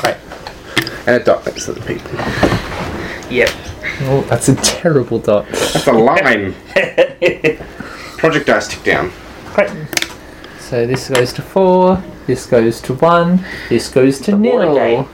[0.00, 0.16] Great.
[1.06, 2.10] And a dot next to the people.
[3.30, 3.50] Yep.
[4.04, 5.46] Oh, that's a terrible dot.
[5.48, 6.54] That's a line.
[8.18, 9.12] Project Dice tick down.
[9.54, 9.70] Great.
[10.58, 12.02] So this goes to four.
[12.26, 13.44] This goes to one.
[13.68, 14.74] This goes to The nil.
[14.74, 15.06] gate.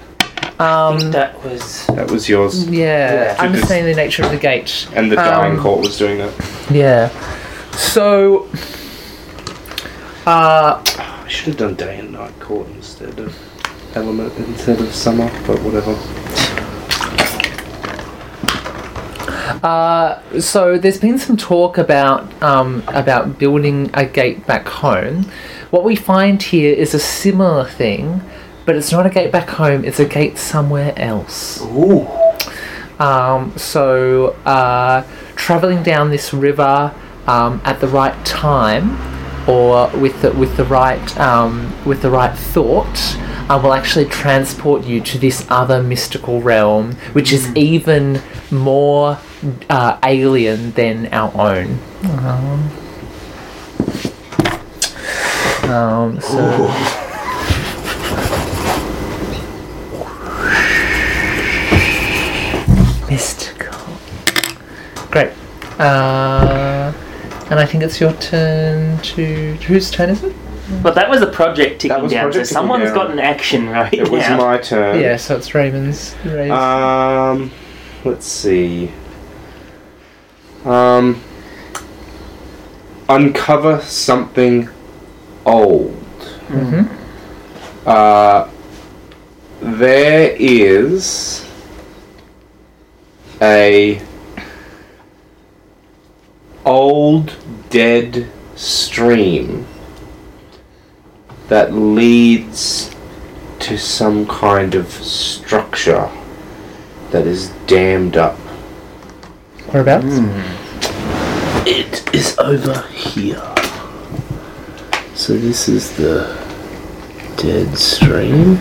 [0.60, 1.86] Um, that was.
[1.88, 2.66] That was yours.
[2.68, 3.42] yeah, Yeah.
[3.42, 4.88] understanding the nature of the gate.
[4.94, 6.32] And the dying Um, court was doing that.
[6.70, 7.10] Yeah.
[7.76, 8.48] So,
[10.26, 10.97] uh, I
[11.38, 13.32] should have done day and night court instead of
[13.94, 15.92] element instead of summer, but whatever.
[19.62, 25.26] uh, so there's been some talk about um, about building a gate back home.
[25.70, 28.20] What we find here is a similar thing,
[28.66, 29.84] but it's not a gate back home.
[29.84, 31.62] It's a gate somewhere else.
[31.62, 32.08] Ooh.
[32.98, 35.06] Um, so, uh,
[35.36, 36.92] traveling down this river
[37.28, 39.17] um, at the right time,
[39.48, 43.16] or with the, with the right um, with the right thought,
[43.48, 48.20] uh, will actually transport you to this other mystical realm, which is even
[48.50, 49.18] more
[49.70, 51.78] uh, alien than our own.
[52.04, 52.70] Um,
[55.70, 56.68] um, so.
[63.08, 63.96] Mystical.
[65.10, 65.32] Great.
[65.78, 66.92] Uh,
[67.50, 69.54] and I think it's your turn to.
[69.66, 70.34] Whose turn is it?
[70.82, 72.94] But that was a project ticking was down, project so ticking someone's down.
[72.94, 74.36] got an action right It was now.
[74.36, 75.00] my turn.
[75.00, 76.14] Yeah, so it's Raymond's.
[76.26, 76.50] Ray's.
[76.50, 77.50] Um,
[78.04, 78.92] let's see.
[80.64, 81.22] Um,
[83.08, 84.68] uncover something
[85.46, 85.94] old.
[86.48, 86.94] mm-hmm.
[87.86, 88.48] Uh,
[89.60, 91.46] there is
[93.40, 94.02] a
[96.68, 97.34] old
[97.70, 99.66] dead stream
[101.48, 102.94] that leads
[103.58, 106.10] to some kind of structure
[107.10, 108.36] that is dammed up.
[109.72, 110.18] Whereabouts?
[110.18, 111.66] Hmm.
[111.66, 113.42] It is over here.
[115.14, 116.36] So this is the
[117.38, 118.58] dead stream.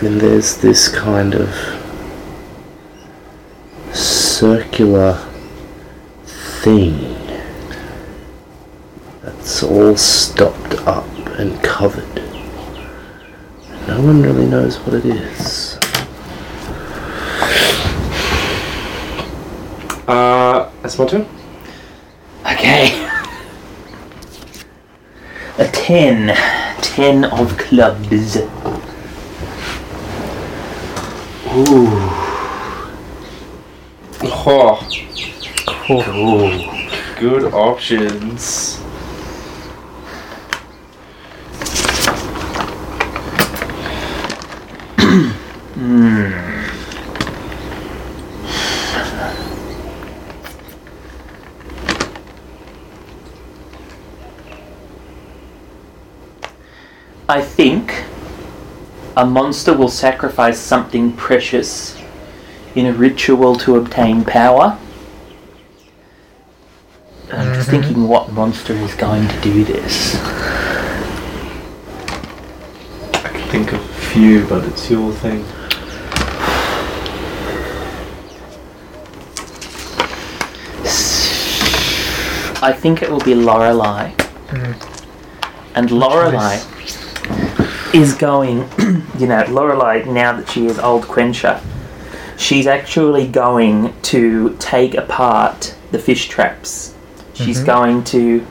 [0.00, 1.48] And there's this kind of
[3.94, 5.28] circular
[6.62, 6.94] thing
[9.20, 11.04] that's all stopped up
[11.36, 12.14] and covered.
[13.88, 15.76] No one really knows what it is.
[20.06, 21.26] Uh, that's my turn.
[22.46, 23.08] Okay.
[25.58, 26.36] A ten.
[26.80, 28.36] Ten of clubs.
[31.56, 31.88] Ooh.
[34.24, 34.88] Oh,
[35.84, 36.04] Cool.
[37.18, 38.76] good options.
[45.74, 46.30] Hmm.
[57.28, 58.04] I think
[59.16, 62.00] a monster will sacrifice something precious
[62.76, 64.78] in a ritual to obtain power.
[67.32, 70.16] I'm just thinking what monster is going to do this.
[73.14, 75.42] I can think of a few, but it's your thing.
[82.62, 84.10] I think it will be Lorelei.
[84.50, 84.72] Hmm.
[85.74, 86.60] And Lorelei
[87.94, 88.68] is going,
[89.18, 91.62] you know, Lorelei, now that she is old Quencher,
[92.36, 96.94] she's actually going to take apart the fish traps.
[97.42, 97.66] She's mm-hmm.
[97.66, 98.46] going to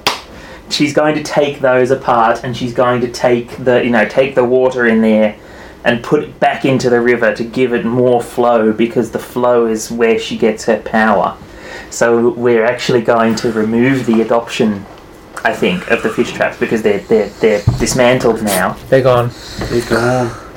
[0.69, 4.35] she's going to take those apart and she's going to take the you know, take
[4.35, 5.37] the water in there
[5.83, 9.65] and put it back into the river to give it more flow because the flow
[9.65, 11.37] is where she gets her power.
[11.89, 14.85] So we're actually going to remove the adoption,
[15.43, 19.31] I think, of the fish traps because they're they're they're dismantled now, They're gone.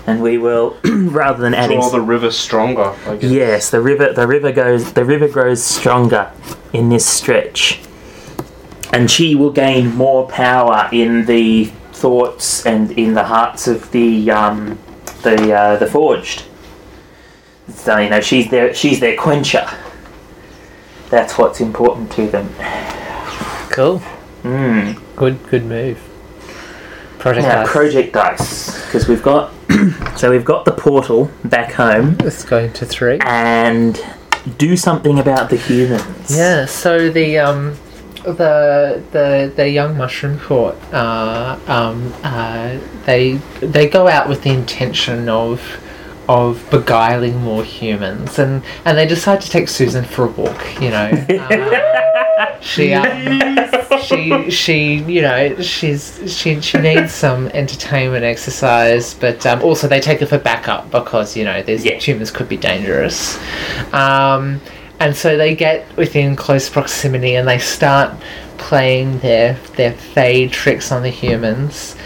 [0.07, 1.79] and we will rather than adding.
[1.79, 2.95] Draw the river stronger.
[3.07, 3.31] I guess.
[3.31, 6.31] Yes, the river the river goes the river grows stronger
[6.73, 7.81] in this stretch.
[8.95, 14.31] And she will gain more power in the thoughts and in the hearts of the
[14.31, 14.79] um,
[15.23, 16.45] the uh, the forged.
[17.69, 19.67] So you know she's their she's their quencher.
[21.11, 22.49] That's what's important to them.
[23.71, 24.01] Cool.
[24.43, 25.01] Mm.
[25.17, 25.39] Good.
[25.49, 25.99] Good move.
[27.19, 27.71] Project Now Dice.
[27.73, 29.51] project dice because we've got
[30.17, 33.19] so we've got the portal back home Let's go into three.
[33.23, 33.99] and
[34.59, 36.37] do something about the humans.
[36.37, 36.67] Yeah.
[36.67, 37.77] So the um,
[38.25, 40.77] the the the young mushroom court.
[40.93, 45.61] Uh, um, uh, they they go out with the intention of
[46.29, 50.81] of beguiling more humans, and and they decide to take Susan for a walk.
[50.81, 51.27] You know.
[52.37, 53.71] Uh, she um,
[54.03, 60.01] she she you know she's she she needs some entertainment exercise but um, also they
[60.01, 61.95] take her for backup because you know these Yeah.
[61.97, 63.39] humans could be dangerous
[63.93, 64.61] um,
[65.01, 68.13] and so they get within close proximity and they start
[68.59, 71.97] playing their their fade tricks on the humans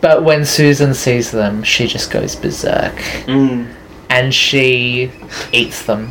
[0.00, 2.94] but when Susan sees them she just goes berserk
[3.26, 3.72] Mm.
[4.10, 5.10] and she
[5.52, 6.10] eats them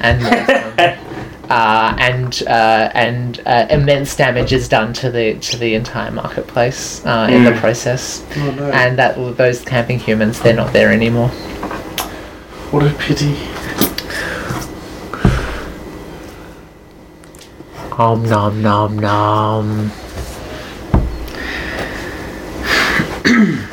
[0.00, 0.98] and them.
[1.50, 7.04] Uh, and uh, and uh, immense damage is done to the to the entire marketplace
[7.04, 7.58] uh, in the Mm.
[7.60, 8.70] process, Oh no.
[8.70, 11.28] and that those camping humans they're not there anymore.
[12.70, 13.36] what a pity.
[17.98, 19.90] Om nom nom nom.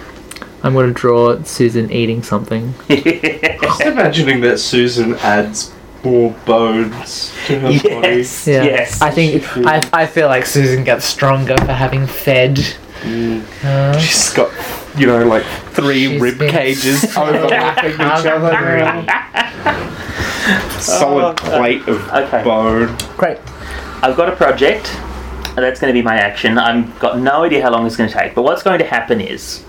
[0.62, 2.74] I'm gonna draw Susan eating something.
[2.90, 5.74] Just imagining that Susan adds
[6.04, 8.46] more bones to her Yes.
[8.48, 8.64] Yeah.
[8.64, 9.02] Yes.
[9.02, 12.56] I think I, I feel like Susan gets stronger for having fed.
[13.04, 13.42] body.
[13.64, 14.52] Uh, She's got,
[14.98, 19.06] you know, like three She's rib been- cages overlapping each other now.
[20.80, 22.44] Solid plate of Okay.
[22.44, 22.96] bone.
[23.18, 23.38] great.
[24.02, 24.86] I've got a project.
[25.56, 26.58] That's going to be my action.
[26.58, 28.34] I've got no idea how long it's going to take.
[28.34, 29.66] But what's going to happen is,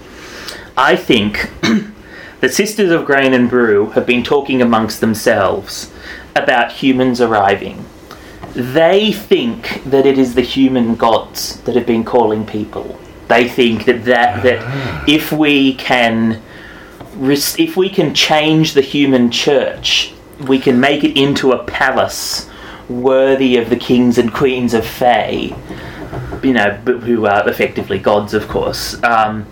[0.76, 1.50] I think
[2.40, 5.92] the Sisters of Grain and Brew have been talking amongst themselves
[6.36, 7.84] about humans arriving.
[8.54, 13.00] They think that it is the human gods that have been calling people.
[13.26, 15.04] They think that that, that ah.
[15.08, 16.40] if we can
[17.22, 20.14] if we can change the human church,
[20.46, 22.49] we can make it into a palace
[22.90, 25.54] worthy of the kings and queens of Fae,
[26.42, 29.00] you know, who are effectively gods, of course.
[29.04, 29.46] Um,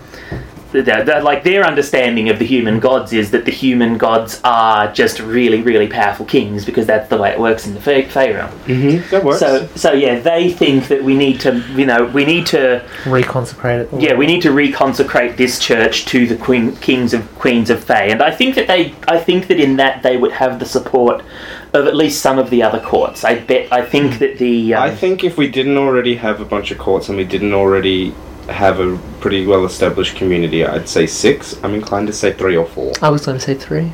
[0.72, 5.62] like their understanding of the human gods is that the human gods are just really,
[5.62, 8.50] really powerful kings because that's the way it works in the Fae, Fae realm.
[8.60, 9.10] Mm-hmm.
[9.10, 9.40] That works.
[9.40, 13.92] So, so yeah, they think that we need to, you know, we need to Reconsecrate
[13.92, 14.00] it.
[14.00, 18.06] yeah, we need to reconsecrate this church to the queen, kings of queens of Fae,
[18.06, 21.24] and I think that they, I think that in that they would have the support
[21.72, 23.24] of at least some of the other courts.
[23.24, 26.44] I bet, I think that the, um, I think if we didn't already have a
[26.44, 28.14] bunch of courts and we didn't already
[28.48, 30.64] have a pretty well established community.
[30.64, 31.62] I'd say six.
[31.62, 32.92] I'm inclined to say three or four.
[33.02, 33.92] I was going to say three.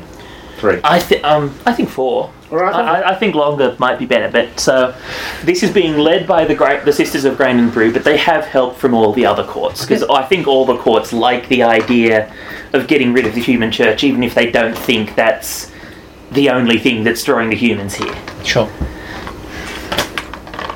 [0.57, 0.79] Three.
[0.83, 2.31] I think um, I think four.
[2.51, 2.73] Alright.
[2.75, 4.95] I, I- I think longer might be better, but so
[5.43, 8.17] this is being led by the great the Sisters of Grain and Brew, but they
[8.17, 11.63] have help from all the other courts because I think all the courts like the
[11.63, 12.33] idea
[12.73, 15.71] of getting rid of the human church, even if they don't think that's
[16.31, 18.15] the only thing that's drawing the humans here.
[18.43, 18.67] Sure.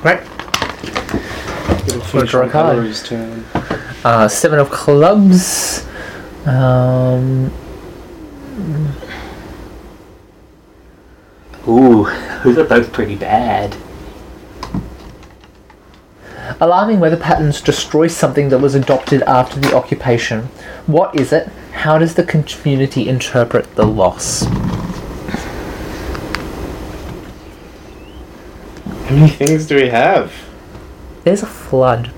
[0.04, 0.22] Right.
[2.14, 2.76] Wanna draw a card?
[2.78, 3.39] Ellery's turn.
[4.04, 5.86] Uh, seven of clubs.
[6.46, 7.52] Um,
[11.68, 12.06] Ooh,
[12.44, 13.76] those are both pretty bad.
[16.62, 20.44] alarming weather patterns destroy something that was adopted after the occupation.
[20.88, 21.48] What is it?
[21.74, 24.44] How does the community interpret the loss?
[29.06, 30.34] How many things do we have?
[31.24, 32.12] There's a flood.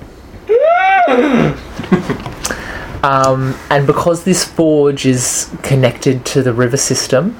[3.03, 7.37] um, and because this forge is connected to the river system,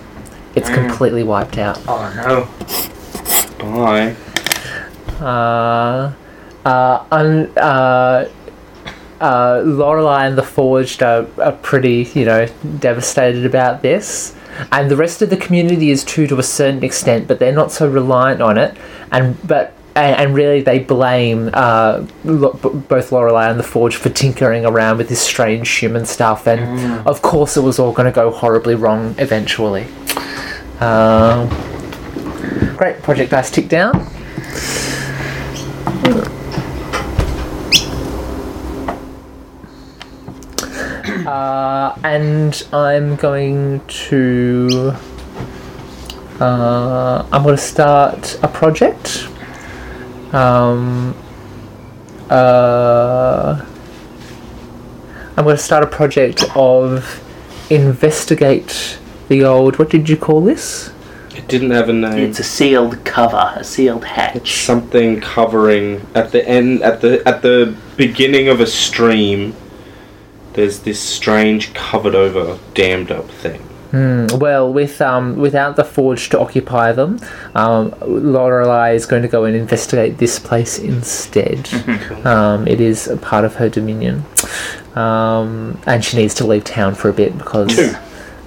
[0.55, 1.79] it's completely wiped out.
[1.87, 2.47] Oh no.
[3.59, 4.15] Bye.
[5.23, 6.13] Uh,
[6.65, 8.29] uh, un, uh,
[9.21, 12.47] uh, Lorelei and the Forged are, are pretty, you know,
[12.79, 14.35] devastated about this.
[14.71, 17.71] And the rest of the community is too to a certain extent, but they're not
[17.71, 18.75] so reliant on it.
[19.11, 23.95] And but and, and really they blame uh, lo- b- both Lorelei and the Forge
[23.95, 26.47] for tinkering around with this strange human stuff.
[26.47, 29.85] And of course, it was all going to go horribly wrong eventually.
[30.79, 31.47] Um,
[32.77, 34.07] great project dice tick down.
[41.25, 44.93] Uh, and I'm going to.
[46.39, 49.27] Uh, I'm going to start a project.
[50.33, 51.15] Um,
[52.29, 53.65] uh,
[55.37, 57.21] I'm going to start a project of
[57.69, 59.79] investigate the old.
[59.79, 60.93] What did you call this?
[61.35, 62.19] It didn't have a name.
[62.19, 64.51] It's a sealed cover, a sealed It's hatch.
[64.53, 69.55] something covering at the end at the at the beginning of a stream.
[70.53, 73.65] There's this strange covered over dammed up thing.
[73.91, 77.19] Hmm, well, with um, without the forge to occupy them,
[77.55, 81.69] um, Lorelei is going to go and investigate this place instead.
[82.21, 84.23] Um, it is a part of her dominion,
[84.95, 87.95] um, and she needs to leave town for a bit because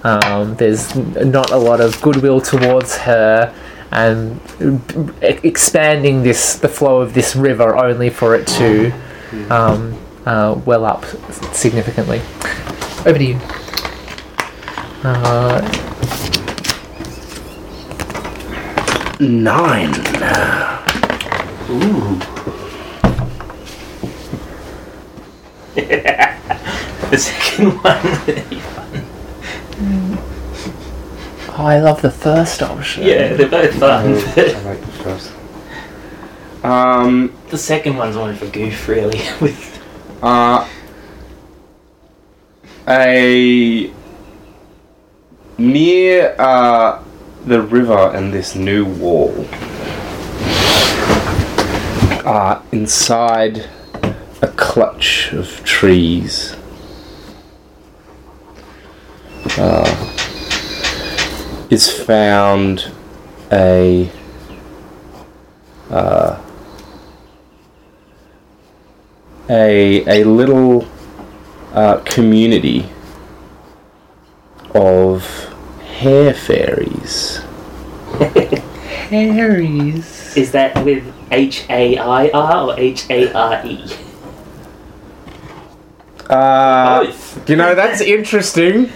[0.05, 3.53] um, there's not a lot of goodwill towards her,
[3.91, 4.41] and
[5.23, 8.93] expanding this the flow of this river only for it to
[9.51, 11.05] um, uh, well up
[11.53, 12.21] significantly.
[13.07, 13.64] Over to you.
[15.05, 15.61] Uh,
[19.21, 19.91] Nine.
[21.71, 22.19] Ooh.
[27.11, 28.61] the second one.
[31.57, 33.05] Oh, I love the first option.
[33.05, 34.07] yeah, they're both fun.
[34.09, 34.15] I
[34.65, 35.33] like the first.
[36.65, 37.33] Um.
[37.51, 39.21] the second one's only for goof, really.
[39.41, 39.81] With
[40.21, 40.69] Uh.
[42.89, 43.93] A.
[45.57, 47.03] Near uh,
[47.45, 49.47] the river and this new wall.
[52.27, 53.69] Uh, inside
[54.43, 56.57] a clutch of trees.
[59.57, 60.15] Uh,
[61.71, 62.91] is found
[63.53, 64.11] a
[65.91, 66.41] uh,
[69.49, 70.89] a a little
[71.73, 72.89] uh, community
[74.75, 75.25] of
[75.81, 77.39] hair fairies.
[79.11, 80.37] Harry's.
[80.37, 83.85] is that with H A I R or H A R E?
[86.29, 87.49] Uh, Both.
[87.51, 88.91] you know that's interesting.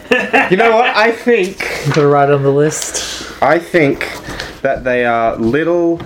[0.51, 0.97] You know what?
[0.97, 3.43] I think Got it right on the list.
[3.43, 4.01] I think
[4.63, 6.01] that they are little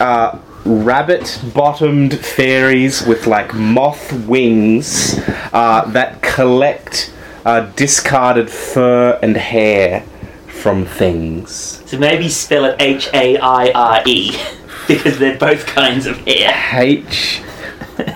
[0.00, 5.20] uh, rabbit-bottomed fairies with like moth wings
[5.52, 7.12] uh, that collect
[7.44, 10.04] uh, discarded fur and hair
[10.46, 11.82] from things.
[11.86, 14.36] So maybe spell it H A I R E
[14.88, 16.52] because they're both kinds of hair.
[16.72, 17.42] H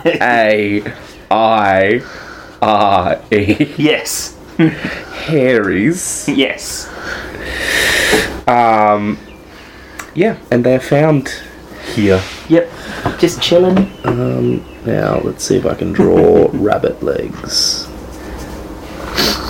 [0.05, 0.82] A
[1.31, 2.03] I
[2.62, 3.74] R E.
[3.77, 4.36] Yes.
[5.27, 6.28] Hairies.
[6.28, 6.89] Yes.
[8.48, 9.19] Um,
[10.15, 11.28] yeah, and they're found
[11.94, 12.23] here.
[12.48, 12.70] Yep.
[13.19, 13.90] Just chilling.
[14.05, 17.89] Um, now let's see if I can draw rabbit legs.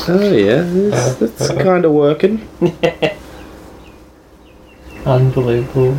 [0.09, 2.47] Oh yeah, that's, that's kind of working.
[5.05, 5.97] Unbelievable.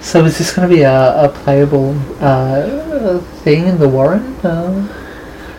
[0.00, 4.22] So is this going to be a, a playable uh, thing in the Warren?
[4.44, 4.88] Uh,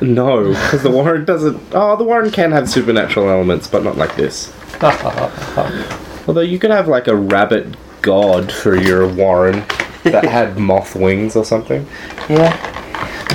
[0.01, 1.61] No, because the Warren doesn't.
[1.71, 4.51] Oh, the Warren can have supernatural elements, but not like this.
[6.27, 9.63] Although you could have like a rabbit god for your Warren
[10.03, 11.87] that had moth wings or something.
[12.29, 12.82] Yeah.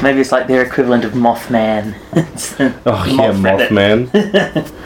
[0.03, 1.95] Maybe it's like their equivalent of Mothman.
[2.87, 3.71] Oh yeah, Moth rabbit.
[3.71, 4.73] Mothman.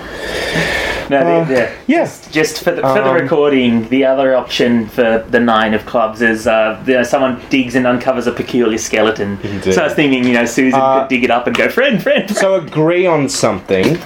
[1.11, 2.31] No, Uh, they're, they're- Yes.
[2.31, 6.23] Just for the, for the Um, recording, the other option for the nine of clubs
[6.23, 9.39] is uh, you know, someone digs and uncovers a peculiar skeleton.
[9.43, 9.75] Indeed.
[9.75, 12.01] So I was thinking, you know, Susan Uh, could dig it up and go, friend,
[12.03, 13.99] friend, So agree on something.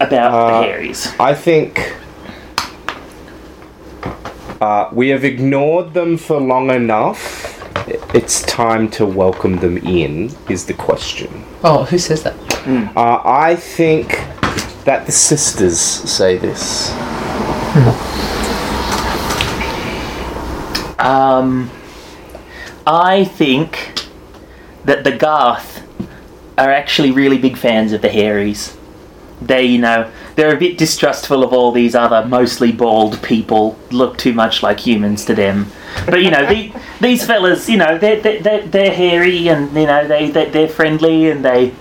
[0.00, 1.12] about uh, the Hairies.
[1.20, 1.92] I think
[4.60, 7.51] uh, we have ignored them for long enough.
[8.14, 10.30] It's time to welcome them in.
[10.50, 11.44] Is the question.
[11.64, 12.34] oh, who says that?
[12.94, 14.08] Uh, I think
[14.84, 16.90] that the sisters say this.
[20.98, 21.70] Um,
[22.86, 24.06] I think
[24.84, 25.82] that the Garth
[26.58, 28.76] are actually really big fans of the Hairies.
[29.40, 34.18] They, you know, they're a bit distrustful of all these other mostly bald people, look
[34.18, 35.70] too much like humans to them.
[36.06, 40.06] But you know, the, these fellas, you know, they're, they're, they're, hairy and you know
[40.06, 41.74] they they they're friendly and they.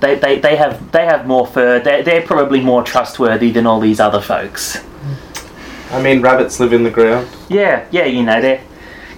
[0.00, 1.80] They, they, they have they have more fur.
[1.80, 4.78] They're, they're probably more trustworthy than all these other folks.
[5.90, 7.26] I mean, rabbits live in the ground.
[7.48, 8.62] Yeah, yeah, you know, they're.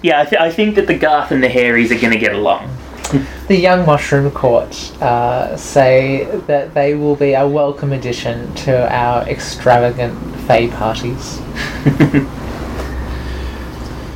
[0.03, 2.35] Yeah, I, th- I think that the Garth and the Hairies are going to get
[2.35, 2.75] along.
[3.51, 4.73] The Young Mushroom Court
[5.03, 10.15] uh, say that they will be a welcome addition to our extravagant
[10.47, 11.41] Fae parties.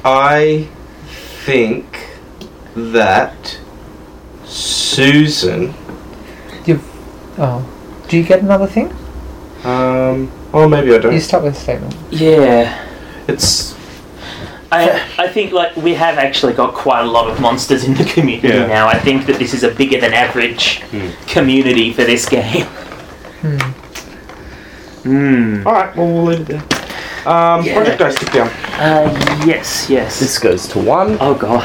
[0.05, 0.69] I
[1.17, 2.11] think
[2.77, 3.59] that
[4.45, 5.75] Susan.
[6.65, 6.89] You've.
[7.37, 7.69] Oh.
[8.07, 8.93] Do you get another thing?
[9.65, 10.31] Um.
[10.53, 11.13] Well, maybe I don't.
[11.13, 11.97] You start with a statement.
[12.13, 12.87] Yeah,
[13.27, 13.74] It's
[14.75, 18.05] I I think like we have actually got quite a lot of monsters in the
[18.05, 18.67] community Yeah.
[18.67, 18.89] now.
[18.89, 21.09] I think that this is a bigger than average Hmm.
[21.27, 22.67] community for this game.
[23.43, 23.59] Hmm.
[25.05, 25.67] Hmm.
[25.67, 25.97] all right.
[25.97, 26.63] Well, we'll leave it there.
[27.27, 27.65] Um.
[27.65, 27.75] Yeah.
[27.77, 28.49] Project dice, stick down.
[28.79, 30.19] Uh, yes, yes.
[30.21, 31.17] This goes to one.
[31.21, 31.63] oh god.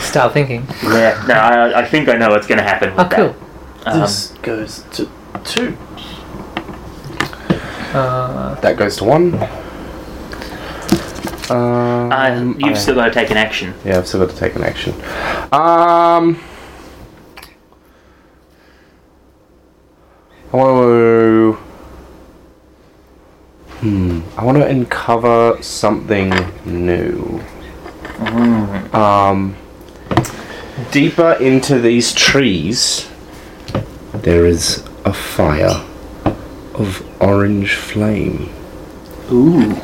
[0.00, 0.66] Start thinking.
[0.82, 1.22] Yeah.
[1.28, 3.36] No, I, I think I know what's going to happen with Oh, cool.
[3.84, 3.94] that.
[3.94, 5.08] Um, this goes to
[5.44, 5.76] two.
[7.94, 9.32] Uh, That goes to one.
[11.50, 13.74] Um, uh, you've I- still got to take an action.
[13.84, 14.94] Yeah, I've still got to take an action.
[15.52, 16.38] Um,
[20.52, 21.58] I want to.
[23.80, 24.20] Hmm.
[24.36, 26.30] I want to uncover something
[26.64, 27.40] new.
[28.92, 29.56] Um,
[30.92, 33.08] deeper into these trees,
[34.14, 35.84] there is a fire
[36.74, 38.50] of orange flame.
[39.32, 39.80] Ooh.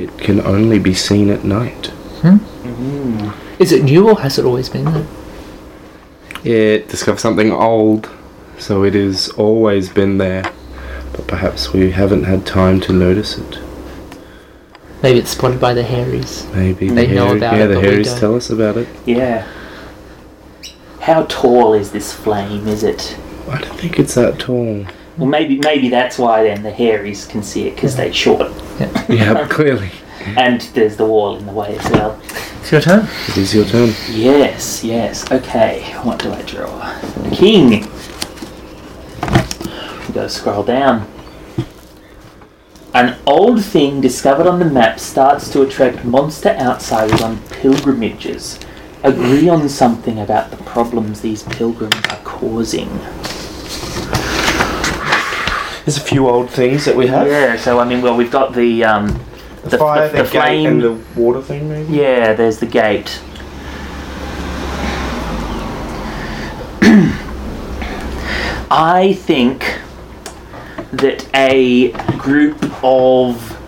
[0.00, 1.86] It can only be seen at night.
[2.22, 2.36] Hmm?
[2.36, 3.62] Mm-hmm.
[3.62, 5.06] is it new or has it always been there?
[6.44, 8.08] It discovered something old,
[8.58, 10.42] so it has always been there.
[11.12, 13.58] But perhaps we haven't had time to notice it.
[15.02, 16.46] Maybe it's spotted by the Hairies.
[16.54, 18.88] Maybe They the know Harry- about yeah, it, the but Hairies tell us about it.
[19.06, 19.46] Yeah.
[21.00, 22.68] How tall is this flame?
[22.68, 23.18] Is it?
[23.50, 24.86] I don't think it's that tall.
[25.16, 28.52] Well, maybe maybe that's why then the Hairies can see it because they're short,
[29.08, 29.90] Yeah, clearly.
[30.36, 32.20] and there's the wall in the way as well.
[32.60, 33.08] It's your turn.
[33.28, 33.88] It is your turn.
[34.10, 35.30] Yes, yes.
[35.30, 36.98] Okay, what do I draw?
[37.22, 37.70] The king.
[40.06, 41.10] We gotta scroll down.
[42.94, 48.58] An old thing discovered on the map starts to attract monster outsiders on pilgrimages.
[49.04, 52.88] Agree on something about the problems these pilgrims are causing.
[55.84, 57.26] There's a few old things that we have.
[57.26, 59.06] Yeah, so I mean, well, we've got the um,
[59.62, 61.92] The, The- fire, the- the, the gate, flame- and the water thing, maybe?
[61.94, 63.20] Yeah, there's the gate.
[68.72, 69.78] I think
[70.92, 73.59] that a group of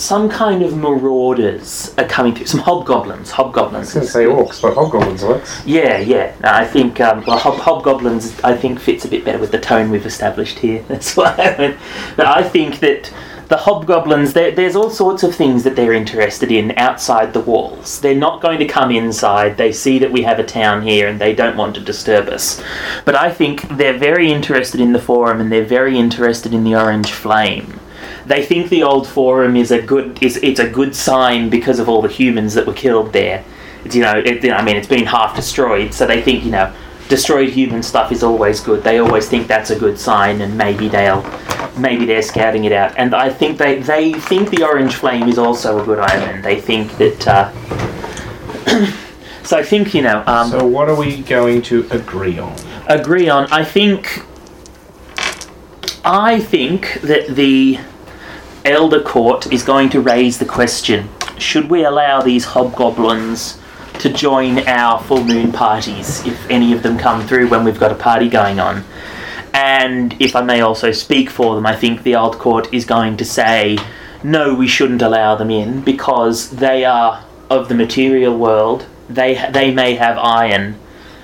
[0.00, 2.46] some kind of marauders are coming through.
[2.46, 3.30] Some hobgoblins.
[3.30, 3.92] Hobgoblins.
[3.92, 5.62] They say orcs, but hobgoblins works.
[5.66, 6.34] Yeah, yeah.
[6.42, 8.40] No, I think um, well, hob- hobgoblins.
[8.40, 10.82] I think fits a bit better with the tone we've established here.
[10.88, 11.34] That's why.
[11.36, 11.78] I went.
[12.16, 13.12] But I think that
[13.48, 14.32] the hobgoblins.
[14.32, 18.00] There's all sorts of things that they're interested in outside the walls.
[18.00, 19.56] They're not going to come inside.
[19.56, 22.62] They see that we have a town here, and they don't want to disturb us.
[23.04, 26.76] But I think they're very interested in the forum, and they're very interested in the
[26.76, 27.80] orange flame.
[28.30, 31.88] They think the old forum is a good is it's a good sign because of
[31.88, 33.44] all the humans that were killed there.
[33.84, 36.72] It's, you know, it, I mean, it's been half destroyed, so they think you know
[37.08, 38.84] destroyed human stuff is always good.
[38.84, 41.24] They always think that's a good sign, and maybe they'll,
[41.76, 42.96] maybe they're scouting it out.
[42.96, 46.40] And I think they they think the orange flame is also a good omen.
[46.40, 47.26] They think that.
[47.26, 47.52] Uh,
[49.42, 50.22] so I think you know.
[50.28, 52.54] Um, So what are we going to agree on?
[52.86, 53.46] agree on.
[53.50, 54.22] I think.
[56.04, 57.80] I think that the
[58.64, 61.08] Elder Court is going to raise the question:
[61.38, 63.58] Should we allow these hobgoblins
[64.00, 67.92] to join our full moon parties if any of them come through when we've got
[67.92, 68.84] a party going on?
[69.54, 73.16] And if I may also speak for them, I think the Old Court is going
[73.16, 73.78] to say,
[74.22, 78.86] no, we shouldn't allow them in because they are of the material world.
[79.08, 80.78] They they may have iron.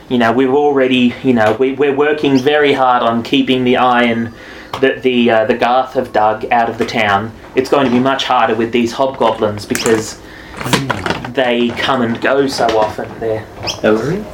[0.08, 4.32] You know, we're already, you know, we, we're working very hard on keeping the iron
[4.80, 7.32] that the uh, the Garth have dug out of the town.
[7.54, 10.20] It's going to be much harder with these hobgoblins because
[11.30, 13.08] they come and go so often.
[13.20, 13.46] They're
[13.82, 14.24] Ellery?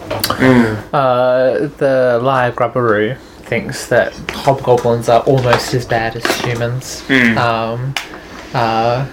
[0.92, 7.02] Uh, the Lyre Grubberoo thinks that hobgoblins are almost as bad as humans.
[7.10, 7.94] Um,
[8.54, 9.06] uh,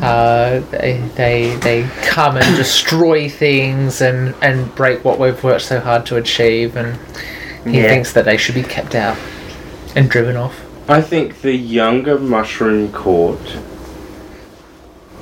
[0.00, 5.80] uh, they, they they come and destroy things and, and break what we've worked so
[5.80, 6.98] hard to achieve, and
[7.64, 7.88] he Yeah.
[7.88, 9.16] thinks that they should be kept out
[9.96, 10.54] and driven off.
[10.90, 13.58] I think the younger Mushroom Court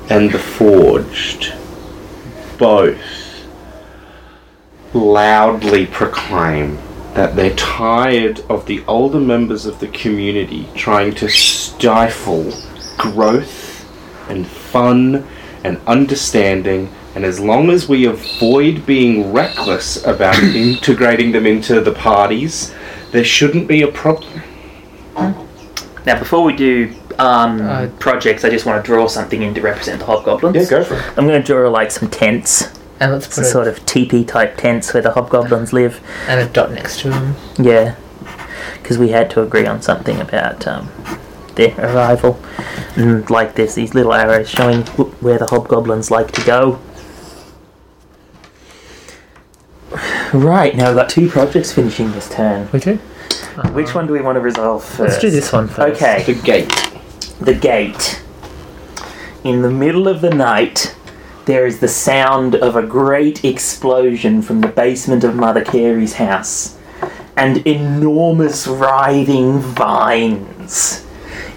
[0.09, 1.55] and the Forged
[2.56, 3.44] both
[4.94, 6.76] loudly proclaim
[7.14, 12.52] that they're tired of the older members of the community trying to stifle
[12.97, 13.84] growth
[14.30, 15.26] and fun
[15.64, 16.88] and understanding.
[17.16, 22.72] And as long as we avoid being reckless about integrating them into the parties,
[23.10, 24.44] there shouldn't be a problem.
[26.07, 29.61] Now, before we do um, Uh, projects, I just want to draw something in to
[29.61, 30.55] represent the hobgoblins.
[30.57, 31.03] Yeah, go for it.
[31.16, 32.70] I'm going to draw like some tents,
[33.01, 36.01] And let's put some a, sort of teepee type tents where the hobgoblins live.
[36.28, 37.35] and a dot next to them.
[37.59, 37.97] Yeah,
[38.81, 40.89] because we had to agree on something about um,
[41.57, 42.39] their arrival.
[42.95, 44.83] And like this, these little arrows showing
[45.20, 46.78] where the hobgoblins like to go.
[50.33, 52.69] Right, now we've got two projects finishing this turn.
[52.73, 52.99] We do.
[53.73, 55.01] Which one do we want to resolve first?
[55.01, 56.03] Let's do this one first.
[56.03, 56.23] Okay.
[56.24, 56.93] The gate.
[57.40, 58.23] the gate.
[59.44, 60.94] In the middle of the night,
[61.47, 66.77] there is the sound of a great explosion from the basement of Mother Carey's house,
[67.36, 71.07] and enormous writhing vines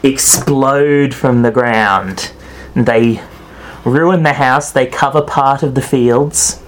[0.03, 2.31] explode from the ground.
[2.75, 3.21] They
[3.83, 6.61] ruin the house, they cover part of the fields,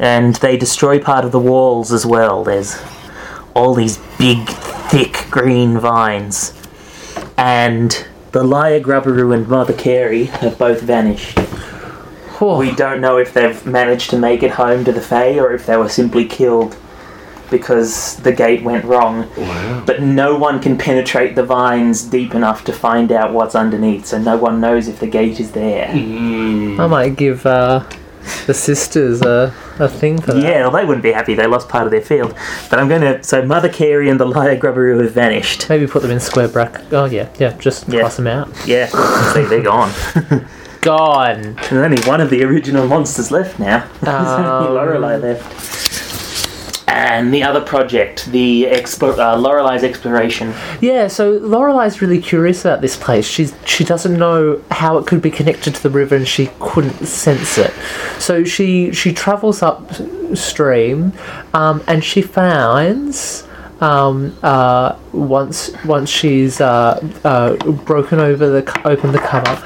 [0.00, 2.42] and they destroy part of the walls as well.
[2.42, 2.80] There's
[3.54, 6.54] all these big, thick green vines.
[7.36, 11.38] And the Lyre Grubberoo and Mother Carey have both vanished.
[12.40, 15.52] Oh, We don't know if they've managed to make it home to the Fae or
[15.52, 16.78] if they were simply killed
[17.50, 19.28] because the gate went wrong.
[19.36, 19.82] Wow.
[19.84, 24.18] But no one can penetrate the vines deep enough to find out what's underneath, so
[24.18, 25.88] no one knows if the gate is there.
[25.90, 27.84] I might give uh,
[28.46, 30.42] the sisters a, a thing for that.
[30.42, 31.34] Yeah, well, they wouldn't be happy.
[31.34, 32.34] They lost part of their field.
[32.68, 33.22] But I'm going to.
[33.22, 35.68] So Mother Carey and the Lyre Grubberoo have vanished.
[35.68, 36.92] Maybe put them in square bracket.
[36.92, 37.52] Oh yeah, yeah.
[37.58, 38.00] Just Yeah.
[38.00, 38.48] cross them out.
[38.66, 38.86] Yeah,
[39.32, 39.92] see, they're gone.
[40.80, 41.56] Gone.
[41.56, 43.86] There's only one of the original monsters left now.
[44.00, 46.09] There's only Um, Lorelei left.
[46.90, 50.52] And the other project, the expo- uh, Lorelei's exploration.
[50.80, 51.06] Yeah.
[51.06, 53.26] So Lorelei's really curious about this place.
[53.26, 57.06] She's she doesn't know how it could be connected to the river, and she couldn't
[57.06, 57.72] sense it.
[58.18, 61.12] So she she travels upstream,
[61.54, 63.46] um, and she finds.
[63.80, 67.56] Um, uh, once once she's uh, uh,
[67.86, 69.56] broken over the open the cover,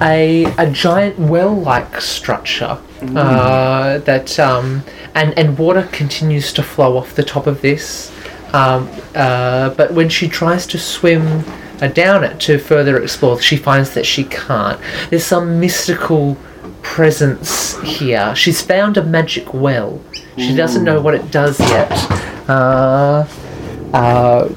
[0.00, 2.78] a a giant well-like structure
[3.16, 4.82] uh, that um,
[5.14, 8.12] and and water continues to flow off the top of this.
[8.52, 11.44] Um, uh, but when she tries to swim
[11.82, 14.80] uh, down it to further explore, she finds that she can't.
[15.10, 16.36] There's some mystical
[16.82, 18.34] presence here.
[18.36, 20.00] She's found a magic well.
[20.36, 21.90] She doesn't know what it does yet.
[22.48, 23.26] Uh,
[23.92, 24.48] uh,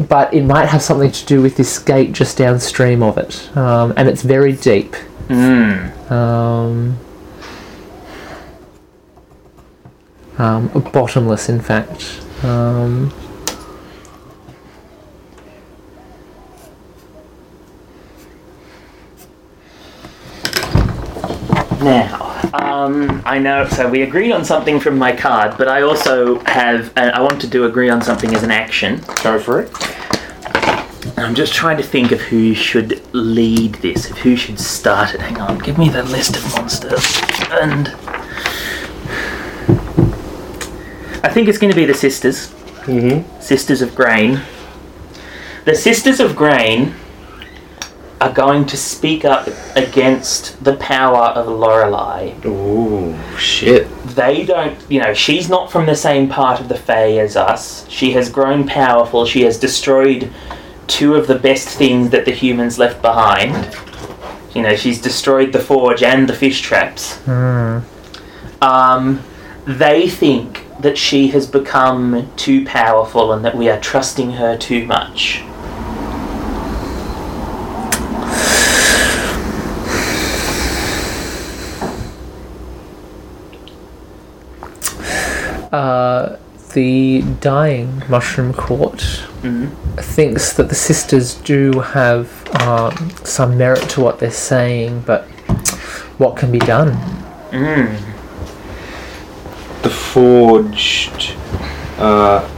[0.00, 3.94] but it might have something to do with this gate just downstream of it, um,
[3.96, 4.94] and it's very deep.
[6.10, 6.98] Um,
[10.40, 12.20] um, bottomless, in fact.
[12.42, 13.12] Um,
[21.82, 23.66] Now, um, I know.
[23.66, 26.92] So we agreed on something from my card, but I also have.
[26.94, 29.02] Uh, I want to do agree on something as an action.
[29.22, 29.70] Go for it.
[31.16, 35.20] I'm just trying to think of who should lead this, of who should start it.
[35.20, 37.18] Hang on, give me the list of monsters.
[37.50, 37.88] And
[41.22, 42.48] I think it's going to be the sisters.
[42.84, 43.40] Mm-hmm.
[43.40, 44.40] Sisters of Grain.
[45.64, 46.94] The Sisters of Grain
[48.20, 52.34] are going to speak up against the power of Lorelei.
[52.44, 53.88] Ooh, shit.
[54.06, 57.88] They don't, you know, she's not from the same part of the Fae as us.
[57.88, 59.24] She has grown powerful.
[59.24, 60.30] She has destroyed
[60.86, 63.76] two of the best things that the humans left behind.
[64.54, 67.26] You know, she's destroyed the forge and the fish traps.
[68.60, 69.22] Um,
[69.66, 74.86] they think that she has become too powerful and that we are trusting her too
[74.86, 75.42] much.
[85.72, 86.36] Uh,
[86.74, 89.00] the dying mushroom court
[89.96, 95.24] thinks that the sisters do have um, some merit to what they're saying, but
[96.18, 96.92] what can be done?
[97.50, 98.09] Mm.
[99.82, 101.34] The forged
[101.98, 102.48] uh,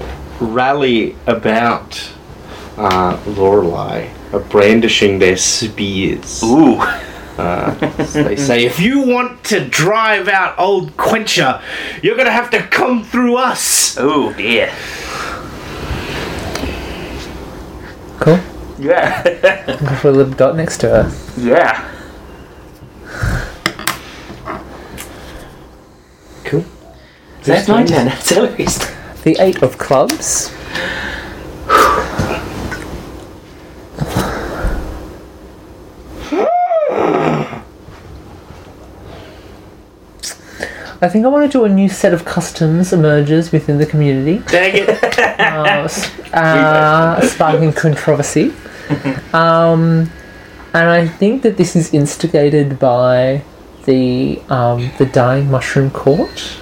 [0.40, 2.12] rally about
[2.76, 6.42] uh, Lorelei, are brandishing their spears.
[6.42, 6.80] Ooh.
[7.38, 7.74] Uh,
[8.12, 11.62] they say, if you want to drive out old Quencher,
[12.02, 13.96] you're gonna have to come through us.
[13.98, 14.72] Oh dear.
[18.20, 18.40] Cool.
[18.78, 19.22] Yeah.
[19.66, 21.12] Go for a little dot next to her.
[21.38, 21.88] yeah.
[26.44, 26.64] Cool.
[27.44, 28.06] That's my turn.
[28.06, 28.78] That's Ellery's.
[29.24, 30.50] The eight of clubs.
[41.00, 44.38] I think I want to do a new set of customs emerges within the community,
[44.46, 44.88] Dang it.
[45.40, 48.52] uh, s- uh, sparking controversy.
[49.32, 50.10] Um,
[50.72, 53.42] and I think that this is instigated by
[53.84, 56.56] the um, the dying mushroom court.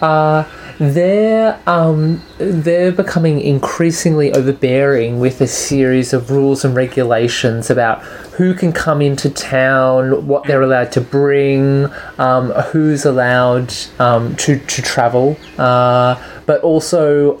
[0.00, 0.44] Uh,
[0.78, 8.02] they're um, they're becoming increasingly overbearing with a series of rules and regulations about
[8.38, 11.88] who can come into town, what they're allowed to bring,
[12.18, 16.14] um, who's allowed um, to to travel, uh,
[16.46, 17.40] but also.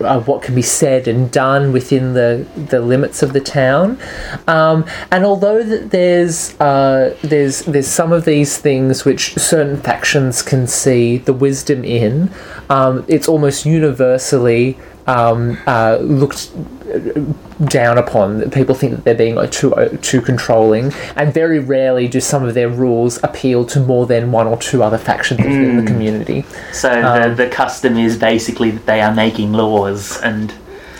[0.00, 3.98] Uh, what can be said and done within the, the limits of the town,
[4.46, 10.66] um, and although there's uh, there's there's some of these things which certain factions can
[10.66, 12.30] see the wisdom in,
[12.70, 16.50] um, it's almost universally um, uh, looked
[17.66, 18.50] down upon.
[18.50, 19.72] People think that they're being like, too
[20.02, 24.46] too controlling, and very rarely do some of their rules appeal to more than one
[24.46, 26.44] or two other factions within the community.
[26.72, 30.52] So Um, the, the custom is basically that they are making laws and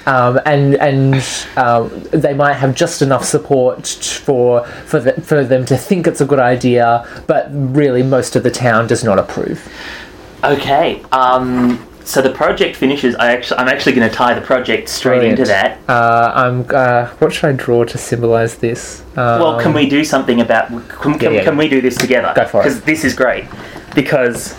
[0.06, 1.14] um, and and
[1.56, 6.20] um, they might have just enough support for for the, for them to think it's
[6.20, 9.68] a good idea, but really most of the town does not approve.
[10.42, 11.02] Okay.
[11.12, 13.14] Um, so the project finishes.
[13.16, 15.38] I actually, I'm actually going to tie the project straight Brilliant.
[15.38, 15.78] into that.
[15.88, 19.02] Uh, I'm uh, what should I draw to symbolize this?
[19.16, 20.68] Um, Well, can we do something about?
[20.68, 21.44] Can, can, yeah.
[21.44, 22.32] can we do this together?
[22.34, 22.64] Go for it.
[22.64, 23.44] Because this is great.
[23.94, 24.56] Because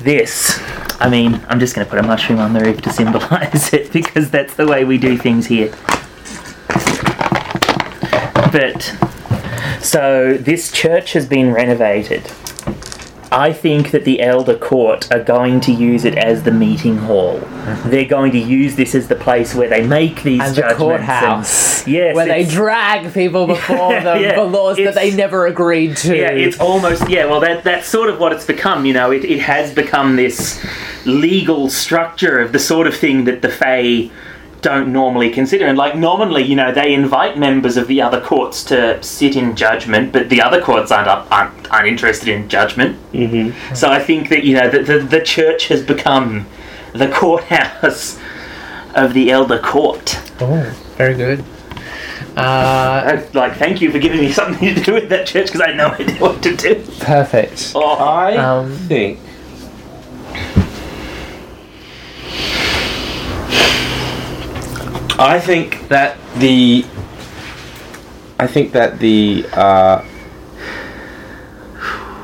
[0.00, 0.60] this,
[1.00, 3.92] I mean, I'm just going to put a mushroom on the roof to symbolise it
[3.92, 5.72] because that's the way we do things here.
[8.52, 8.82] But
[9.82, 12.30] so this church has been renovated.
[13.36, 17.38] I think that the elder court are going to use it as the meeting hall.
[17.38, 17.90] Mm-hmm.
[17.90, 20.78] They're going to use this as the place where they make these and the judgments
[20.78, 25.44] courthouse, And, yes, where they drag people before them Yeah, for laws that they never
[25.46, 26.16] agreed to.
[26.16, 27.26] Yeah, it's almost yeah.
[27.26, 28.86] Well, that that's sort of what it's become.
[28.86, 30.64] You know, it, it has become this
[31.04, 34.10] legal structure of the sort of thing that the Fae
[34.62, 35.66] don't normally consider.
[35.66, 39.54] And like normally, you know, they invite members of the other courts to sit in
[39.56, 42.96] judgment, but the other courts aren't up, aren't, aren't interested in judgment.
[43.12, 43.74] Mm-hmm.
[43.74, 46.46] So I think that you know the, the the church has become
[46.92, 48.18] the courthouse
[48.94, 50.18] of the elder court.
[50.40, 51.44] oh, very good.
[52.36, 55.60] Uh, Uh, Like, thank you for giving me something to do with that church because
[55.62, 56.74] I had no idea what to do.
[57.00, 57.72] perfect.
[57.74, 59.18] Oh, I Um, think.
[65.18, 66.84] I think that the.
[68.38, 70.04] I think that the uh,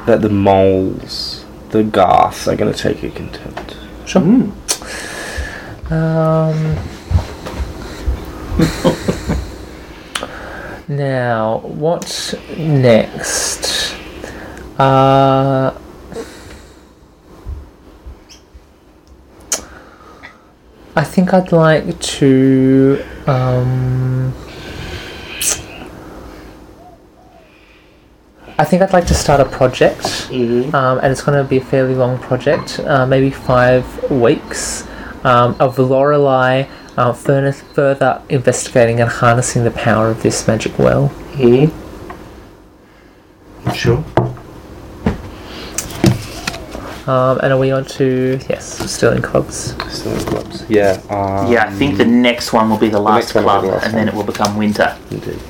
[0.04, 3.76] that the moles, the Garths, are going to take a contempt.
[4.04, 4.20] Sure.
[4.20, 4.52] Um,
[10.88, 13.96] now, what next?
[14.78, 15.78] Uh,
[20.94, 23.02] I think I'd like to.
[23.26, 24.34] Um,
[28.58, 30.74] I think I'd like to start a project, Mm-hmm.
[30.74, 34.86] um, and it's going to be a fairly long project, uh, maybe five weeks,
[35.24, 36.66] um, of Lorelei
[36.96, 41.08] uh, further, further investigating and harnessing the power of this magic well.
[41.08, 41.66] hmm
[43.74, 44.04] Sure.
[47.06, 49.74] Um, and are we on to yes, still in clubs?
[49.92, 50.64] Still in clubs.
[50.68, 51.00] Yeah.
[51.10, 53.58] Um, Yeah, I think the next one will be the last next one will be
[53.58, 54.96] club, the last and then it will become winter.
[55.10, 55.40] Indeed.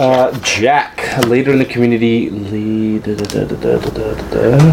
[0.00, 2.30] Uh, Jack, a leader in the community.
[2.30, 3.02] Lead.
[3.02, 4.72] Da, da, da, da, da, da, da, da.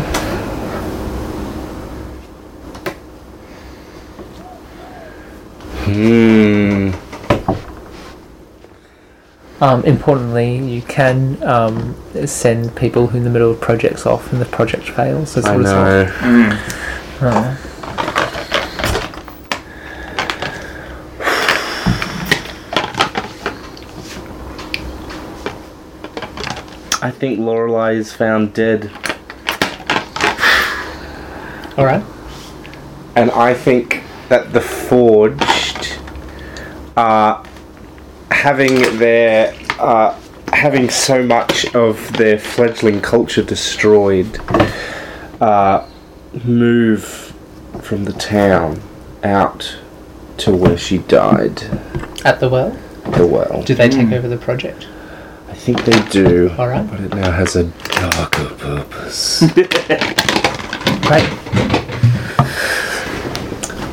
[5.85, 7.04] Hmm.
[9.65, 11.95] Um, importantly, you can um,
[12.27, 15.49] send people who in the middle of projects off, and the project fails as a
[15.49, 15.85] I result.
[15.87, 16.05] know.
[16.19, 16.59] Mm.
[17.23, 17.71] Oh.
[27.01, 28.91] I think Lorelei is found dead,
[31.75, 32.03] All right.
[33.15, 35.97] and I think that the Forged
[36.95, 37.43] are
[38.45, 40.13] having their uh,
[40.53, 44.39] having so much of their fledgling culture destroyed.
[45.41, 45.83] Uh,
[46.43, 47.33] move
[47.81, 48.79] from the town
[49.23, 49.75] out
[50.37, 51.63] to where she died.
[52.23, 52.69] At the well,
[53.17, 53.63] The well.
[53.63, 54.87] do they take over the project?
[55.49, 56.53] I think they do.
[56.59, 56.87] All right.
[56.87, 59.39] But it now has a darker purpose.
[61.07, 61.25] Great.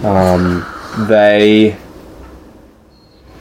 [0.05, 0.66] um,
[1.09, 1.79] they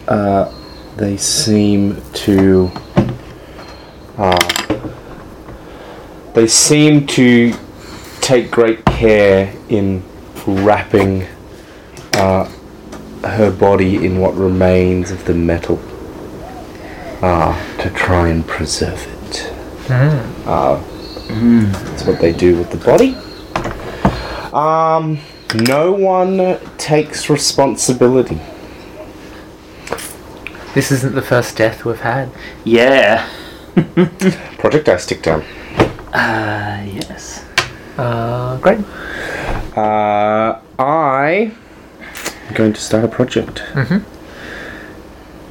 [0.07, 0.60] uh,
[0.97, 2.71] they seem to
[4.17, 4.47] uh,
[6.33, 7.53] they seem to
[8.19, 10.03] take great care in
[10.45, 11.25] wrapping
[12.13, 12.45] uh,
[13.23, 15.79] her body in what remains of the metal
[17.21, 19.53] uh, to try and preserve it.
[20.45, 20.81] Uh,
[21.73, 23.15] That's what they do with the body.
[24.53, 25.19] Um,
[25.55, 28.39] no one takes responsibility.
[30.73, 32.29] This isn't the first death we've had.
[32.63, 33.27] Yeah.
[34.57, 35.41] Project I stick down.
[36.13, 37.45] Uh, yes.
[37.97, 38.79] Uh, great.
[39.75, 41.51] Uh, I
[42.47, 43.63] am going to start a project.
[43.73, 44.03] Mhm.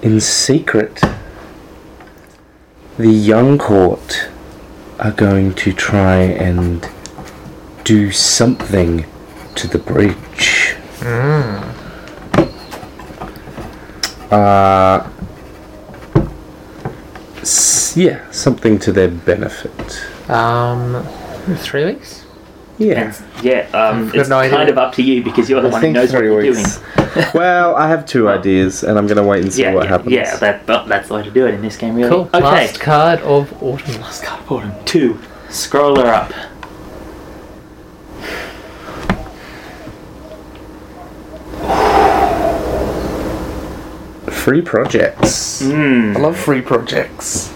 [0.02, 1.00] In secret,
[2.98, 4.28] the young court
[4.98, 6.88] are going to try and
[7.84, 9.04] do something
[9.54, 10.76] to the bridge.
[14.30, 15.08] Uh,
[17.40, 20.00] s- yeah, something to their benefit.
[20.30, 21.04] Um,
[21.56, 22.24] three weeks.
[22.78, 23.14] Yeah.
[23.42, 24.56] Yeah, um, I've got it's no idea.
[24.56, 26.28] kind of up to you because you're the I one who think knows what three
[26.28, 26.78] you're weeks.
[26.96, 27.26] doing.
[27.34, 29.90] well, I have two ideas, and I'm going to wait and see Yeah, what yeah,
[29.90, 30.12] happens.
[30.12, 30.36] yeah.
[30.36, 32.08] That, but that's the way to do it in this game, really.
[32.08, 32.30] Cool.
[32.32, 32.40] Okay.
[32.40, 34.00] Last card of autumn.
[34.00, 34.72] Last card of autumn.
[34.86, 35.18] Two.
[35.48, 36.32] Scroller up.
[44.50, 45.62] Free projects.
[45.62, 46.16] Mm.
[46.16, 47.52] I love free projects.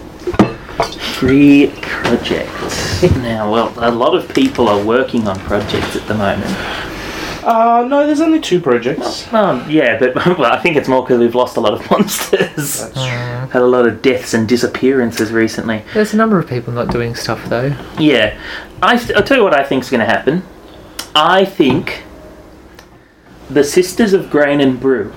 [1.18, 3.02] Free projects.
[3.16, 6.46] now, well, a lot of people are working on projects at the moment.
[7.44, 9.26] Uh, no, there's only two projects.
[9.32, 12.82] Um, yeah, but well, I think it's more because we've lost a lot of monsters.
[12.94, 15.82] Had a lot of deaths and disappearances recently.
[15.94, 17.76] there's a number of people not doing stuff though.
[17.98, 18.40] Yeah,
[18.80, 20.44] I th- I'll tell you what I think's going to happen.
[21.16, 22.04] I think
[23.50, 25.12] the Sisters of Grain and Brew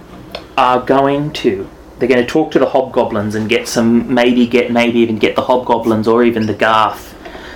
[0.57, 1.69] are going to.
[1.99, 5.35] They're going to talk to the hobgoblins and get some, maybe get, maybe even get
[5.35, 7.15] the hobgoblins or even the Garth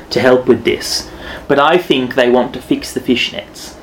[0.10, 1.10] to help with this.
[1.48, 3.78] But I think they want to fix the fish nets.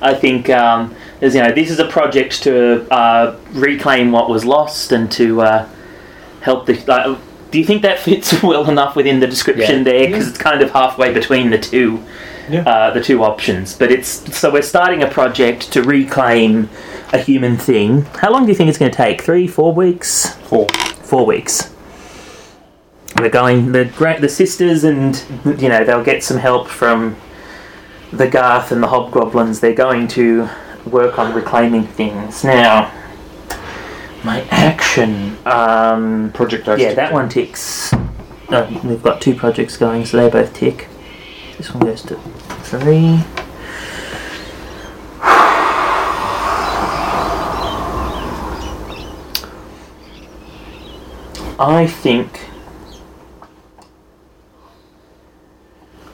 [0.00, 4.92] I think um, you know, this is a project to uh, reclaim what was lost
[4.92, 5.68] and to uh,
[6.40, 6.92] help the.
[6.92, 7.18] Uh,
[7.50, 9.84] do you think that fits well enough within the description Yeah.
[9.84, 10.06] there?
[10.06, 12.02] Because it's kind of halfway between the two,
[12.50, 12.62] Yeah.
[12.62, 13.74] uh, the two options.
[13.74, 16.68] But it's so we're starting a project to reclaim
[17.12, 18.02] a human thing.
[18.16, 19.22] How long do you think it's going to take?
[19.22, 20.34] Three, four weeks?
[20.34, 20.68] Four.
[20.68, 21.72] Four weeks.
[23.18, 23.84] We're going the
[24.20, 25.16] the sisters, and
[25.60, 27.16] you know they'll get some help from
[28.12, 29.60] the Garth and the Hobgoblins.
[29.60, 30.48] They're going to
[30.86, 32.92] work on reclaiming things now.
[34.24, 35.36] My action.
[35.46, 37.92] Um, Project yeah, that one ticks.
[38.50, 40.88] No, we've got two projects going, so they both tick.
[41.58, 42.14] This one goes to
[42.62, 43.20] three.
[51.60, 52.48] I think.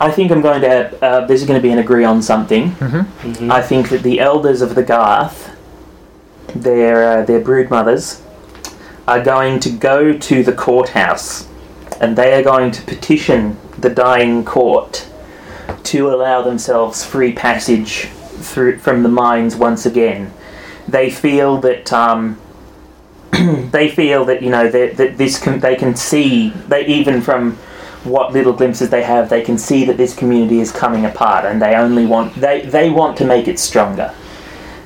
[0.00, 1.02] I think I'm going to have.
[1.02, 2.70] Uh, this is going to be an agree on something.
[2.70, 3.52] Mm-hmm.
[3.52, 5.54] I think that the elders of the Garth,
[6.54, 8.22] their uh, their brood mothers,
[9.06, 11.46] are going to go to the courthouse
[12.00, 15.10] and they are going to petition the dying court
[15.84, 20.32] to allow themselves free passage through from the mines once again.
[20.88, 22.38] They feel that um,
[23.70, 27.56] they feel that you know that, that this can they can see they even from
[28.04, 31.60] what little glimpses they have they can see that this community is coming apart and
[31.60, 34.14] they only want they they want to make it stronger.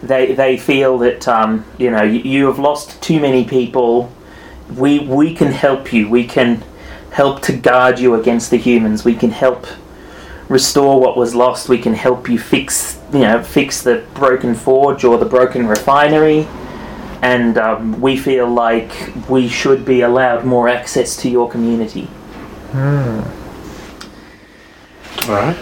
[0.03, 4.13] They they feel that um, you know you, you have lost too many people.
[4.77, 6.09] We we can help you.
[6.09, 6.63] We can
[7.11, 9.05] help to guard you against the humans.
[9.05, 9.67] We can help
[10.49, 15.05] restore what was lost we can help you fix you know fix the broken forge
[15.05, 16.47] or the broken refinery
[17.21, 22.09] and um, we feel like we should be allowed more access to your community
[25.29, 25.57] Alright.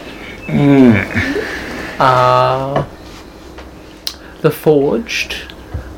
[1.98, 2.86] Uh,
[4.42, 5.52] the forged,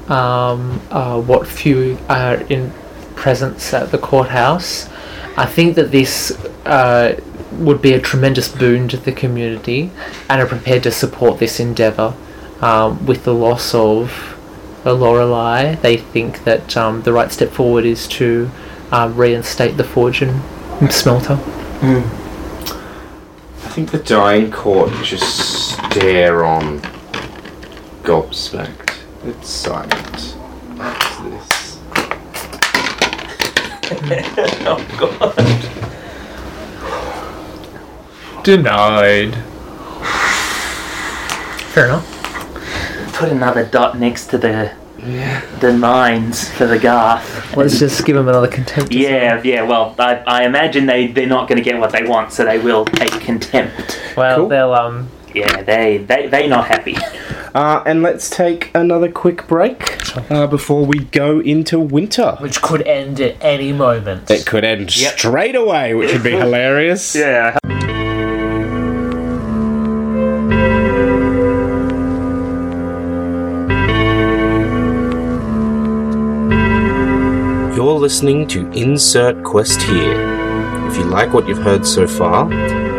[0.09, 2.73] um, uh, what few are in
[3.15, 4.89] presence at the courthouse.
[5.36, 6.31] I think that this
[6.65, 7.20] uh,
[7.53, 9.91] would be a tremendous boon to the community
[10.29, 12.15] and are prepared to support this endeavour.
[12.61, 14.37] Um, with the loss of
[14.83, 18.51] the Lorelei, they think that um, the right step forward is to
[18.91, 20.43] uh, reinstate the forge and
[20.91, 21.39] smelter.
[23.69, 26.81] I think the dying court just stare on
[28.03, 28.97] gobsmacked.
[29.25, 30.35] It's silent.
[30.77, 31.79] What's this?
[38.49, 39.35] Denied.
[41.75, 43.12] Fair enough.
[43.12, 44.70] put another dot next to the
[45.07, 45.43] Yeah.
[45.61, 48.91] the mines for the Garth Let's just give him another contempt.
[48.91, 52.33] yeah yeah well I, I imagine they they're not going to get what they want
[52.33, 54.49] so they will take contempt Well, Cool.
[54.49, 55.09] they'll um.
[55.35, 56.97] yeah they they they not happy
[57.55, 59.99] Uh, and let's take another quick break
[60.31, 62.37] uh, before we go into winter.
[62.41, 64.31] Which could end at any moment.
[64.31, 65.19] It could end Yep.
[65.19, 67.15] straight away, which would be hilarious.
[67.15, 67.58] yeah
[78.09, 80.19] listening to Insert Quest here.
[80.89, 82.47] If you like what you've heard so far,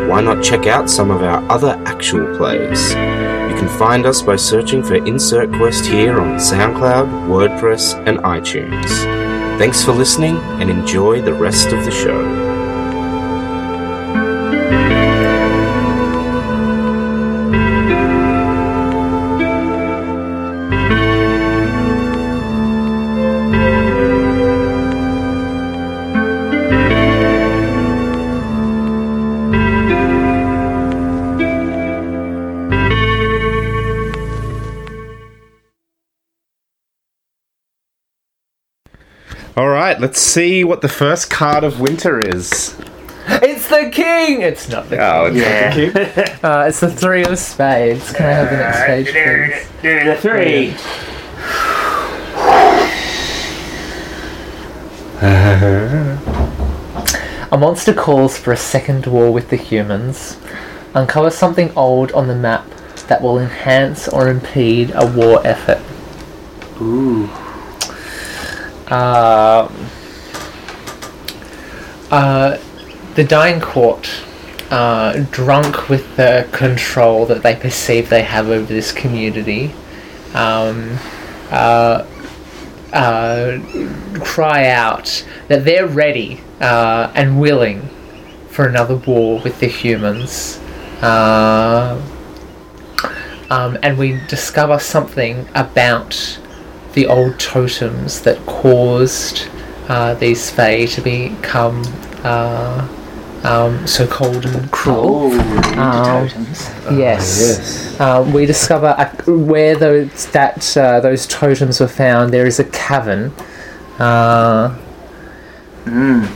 [0.06, 2.90] why not check out some of our other actual plays?
[2.90, 8.88] You can find us by searching for Insert Quest here on SoundCloud, WordPress, and iTunes.
[9.58, 12.49] Thanks for listening and enjoy the rest of the show.
[40.00, 42.76] Right, let's see what the first card of winter is.
[43.28, 44.42] It's the king.
[44.42, 45.04] It's not the king.
[45.04, 45.68] Oh, it's Yeah.
[45.68, 46.24] not the king.
[46.42, 48.12] Uh, it's the three of spades.
[48.12, 49.68] Can I have the next page, please?
[49.82, 50.74] do the three
[57.52, 60.38] A monster calls for a second war with the humans.
[60.94, 62.64] Uncover something old on the map
[63.08, 65.80] that will enhance or impede a war effort.
[66.80, 67.28] ooh
[73.14, 74.08] the Dying Court,
[74.70, 79.72] uh, drunk with the control that they perceive they have over this community,
[80.34, 80.96] um,
[81.50, 82.06] uh,
[82.92, 83.58] uh,
[84.20, 87.88] cry out that they're ready uh, and willing
[88.48, 90.58] for another war with the humans.
[91.00, 92.00] Uh,
[93.50, 96.38] um, and we discover something about
[96.94, 99.48] the old totems that caused
[99.88, 101.82] uh, these Fae to become
[102.22, 102.88] uh,
[103.42, 105.30] um, so cold and cruel.
[105.32, 107.98] oh Um, totems Yes.
[108.00, 112.32] Um, we discover uh, where those that uh, those totems were found.
[112.32, 113.32] There is a cavern.
[113.98, 114.78] Uh,
[115.84, 116.26] mm.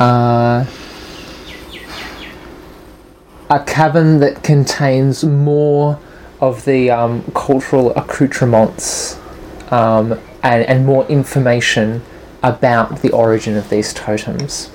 [0.00, 0.64] uh,
[3.50, 6.00] a cavern that contains more
[6.40, 9.18] of the um, cultural accoutrements
[9.72, 10.12] um,
[10.44, 12.02] and, and more information
[12.44, 14.70] about the origin of these totems.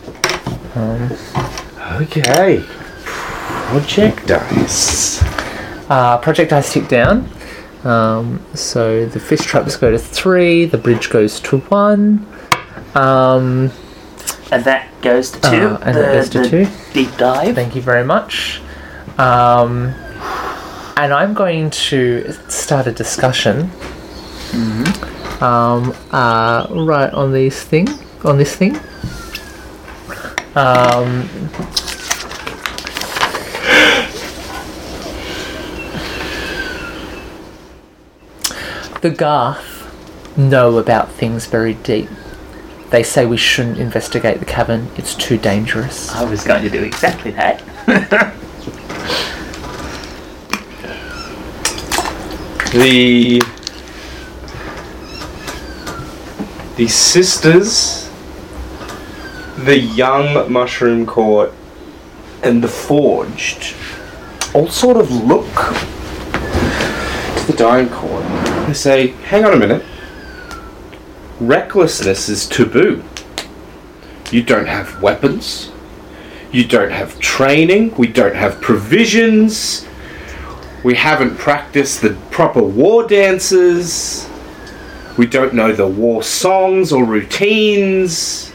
[0.75, 1.15] Um,
[2.01, 2.63] Okay.
[3.05, 5.21] Project Dice.
[5.89, 7.29] Uh, project dice tick down.
[7.83, 12.25] Um, so the fish traps go to three, the bridge goes to one.
[12.93, 13.71] Um,
[14.51, 16.67] and that goes to two Uh, and that goes to two.
[16.93, 18.61] deep dive thank you very much.
[19.17, 19.93] Um,
[20.97, 23.71] and I'm going to start a discussion.
[24.53, 27.87] Um, uh, right on this thing,
[28.23, 28.75] on this thing.
[30.55, 31.29] Um,
[39.01, 42.09] the Garth know about things very deep.
[42.89, 46.09] They say we shouldn't investigate the cavern, it's too dangerous.
[46.15, 48.33] I was going to do exactly that.
[52.71, 53.41] The
[56.77, 58.09] the sisters,
[59.57, 61.51] the young mushroom court,
[62.43, 63.73] and the forged
[64.53, 65.45] all sort of look
[67.35, 68.23] to the dying court.
[68.67, 69.83] They say, "Hang on a minute.
[71.39, 73.03] Recklessness is taboo.
[74.31, 75.69] You don't have weapons.
[76.51, 77.93] You don't have training.
[77.97, 79.83] We don't have provisions."
[80.83, 84.27] We haven't practiced the proper war dances.
[85.17, 88.51] We don't know the war songs or routines.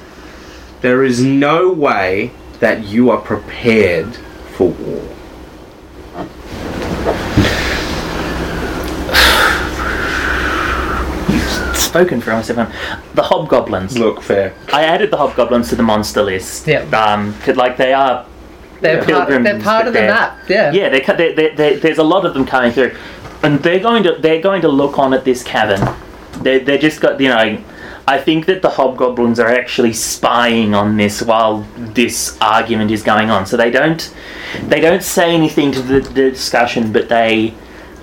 [0.81, 2.31] There is no way
[2.61, 4.15] that you are prepared
[4.55, 5.09] for war.
[11.75, 12.73] Spoken for almost everyone.
[13.15, 13.99] The hobgoblins.
[13.99, 14.55] Look, fair.
[14.73, 16.67] I added the hobgoblins to the monster list.
[16.67, 16.81] Yeah.
[16.91, 18.25] Um, 'cause, like they are.
[18.81, 20.73] They're, part, they're part of the they're- map, yeah.
[20.73, 22.97] Yeah, they, cut- they, they, they, there's a lot of them coming through,
[23.45, 25.81] and they're going to they're going to look on at this cavern.
[26.41, 27.63] They they just got you know.
[28.07, 33.31] I think that the hobgoblins are actually spying on this while this argument is going
[33.31, 33.47] on.
[33.47, 34.13] So they don't
[34.69, 37.55] they don't say anything to the, the discussion, but they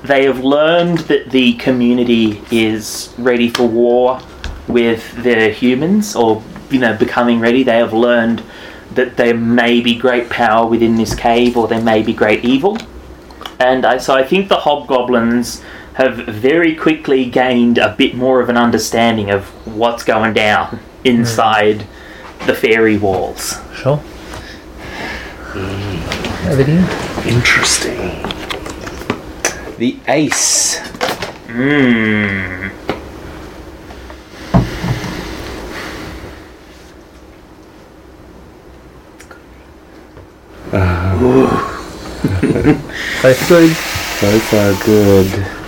[0.03, 4.21] they have learned that the community is ready for war
[4.67, 7.63] with the humans, or you know, becoming ready.
[7.63, 8.43] They have learned
[8.93, 12.77] that there may be great power within this cave, or there may be great evil.
[13.59, 15.61] And I, so I think the hobgoblins
[15.99, 21.85] have very quickly gained a bit more of an understanding of what's going down inside
[22.45, 23.59] the fairy walls.
[23.75, 24.01] Sure.
[26.47, 26.85] Over to you.
[27.29, 27.97] Interesting.
[29.77, 30.79] The ace.
[30.79, 30.85] Uh,
[31.47, 32.71] mmm.
[43.21, 43.69] Both good.
[44.21, 45.58] Both are good.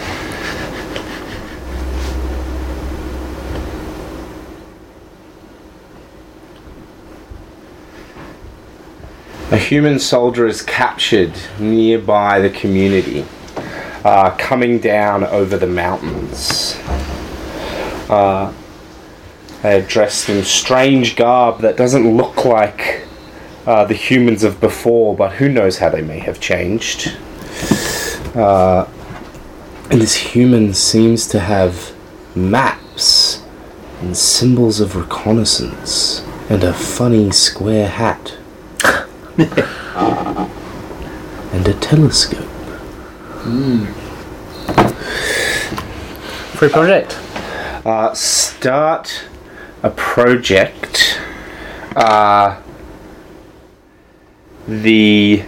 [9.51, 13.25] A human soldier is captured nearby the community,
[14.05, 16.77] uh, coming down over the mountains.
[18.09, 18.53] Uh,
[19.61, 23.05] they're dressed in strange garb that doesn't look like
[23.67, 27.17] uh, the humans of before, but who knows how they may have changed.
[28.33, 28.87] Uh,
[29.89, 31.93] and this human seems to have
[32.37, 33.43] maps
[33.99, 38.37] and symbols of reconnaissance and a funny square hat
[41.53, 42.47] and a telescope.
[46.55, 47.17] Free project.
[47.85, 49.23] Uh, start
[49.81, 51.19] a project.
[51.95, 52.61] Uh,
[54.67, 55.43] the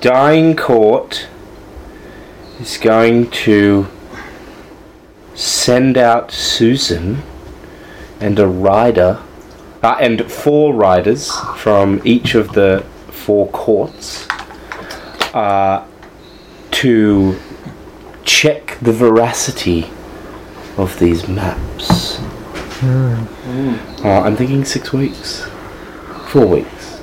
[0.00, 1.28] dying court
[2.60, 3.86] is going to
[5.34, 7.22] send out Susan
[8.20, 9.22] and a rider,
[9.82, 14.26] uh, and four riders from each of the four courts
[15.34, 15.86] uh,
[16.70, 17.36] to
[18.24, 19.90] check the veracity
[20.76, 22.18] of these maps.
[22.84, 25.48] Uh, I'm thinking six weeks.
[26.28, 27.00] Four weeks.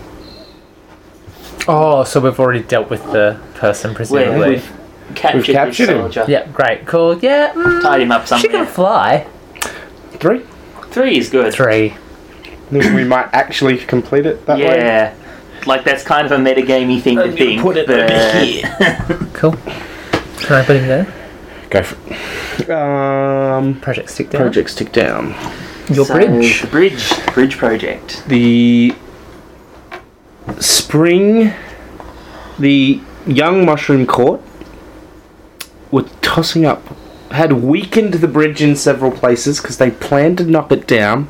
[1.67, 4.49] Oh, so we've already dealt with the person, Where presumably.
[4.55, 4.71] we've
[5.15, 5.97] captured, We've captured him.
[5.99, 6.25] soldier.
[6.27, 7.17] Yeah, great, cool.
[7.19, 8.49] Yeah, mm, Tied him up Something.
[8.49, 9.27] she can fly.
[10.13, 10.41] Three.
[10.89, 11.53] Three is good.
[11.53, 11.93] Three.
[12.71, 14.77] We might actually complete it that way.
[14.77, 15.13] Yeah.
[15.65, 17.61] Like that's kind of a metagamey thing to I'm gonna think.
[17.61, 19.29] put it but over here.
[19.33, 19.51] Cool.
[19.53, 21.13] Can I put him there?
[21.69, 21.97] Go for
[22.63, 22.69] it.
[22.71, 24.41] Um, Project stick down.
[24.41, 25.35] project stick down.
[25.89, 26.61] Your So, bridge.
[26.61, 27.25] The bridge.
[27.33, 28.23] Bridge project.
[28.27, 28.93] The
[30.59, 31.53] spring,
[32.57, 34.41] the young mushroom court
[35.91, 36.83] were tossing up,
[37.31, 41.27] had weakened the bridge in several places because they planned to knock it down.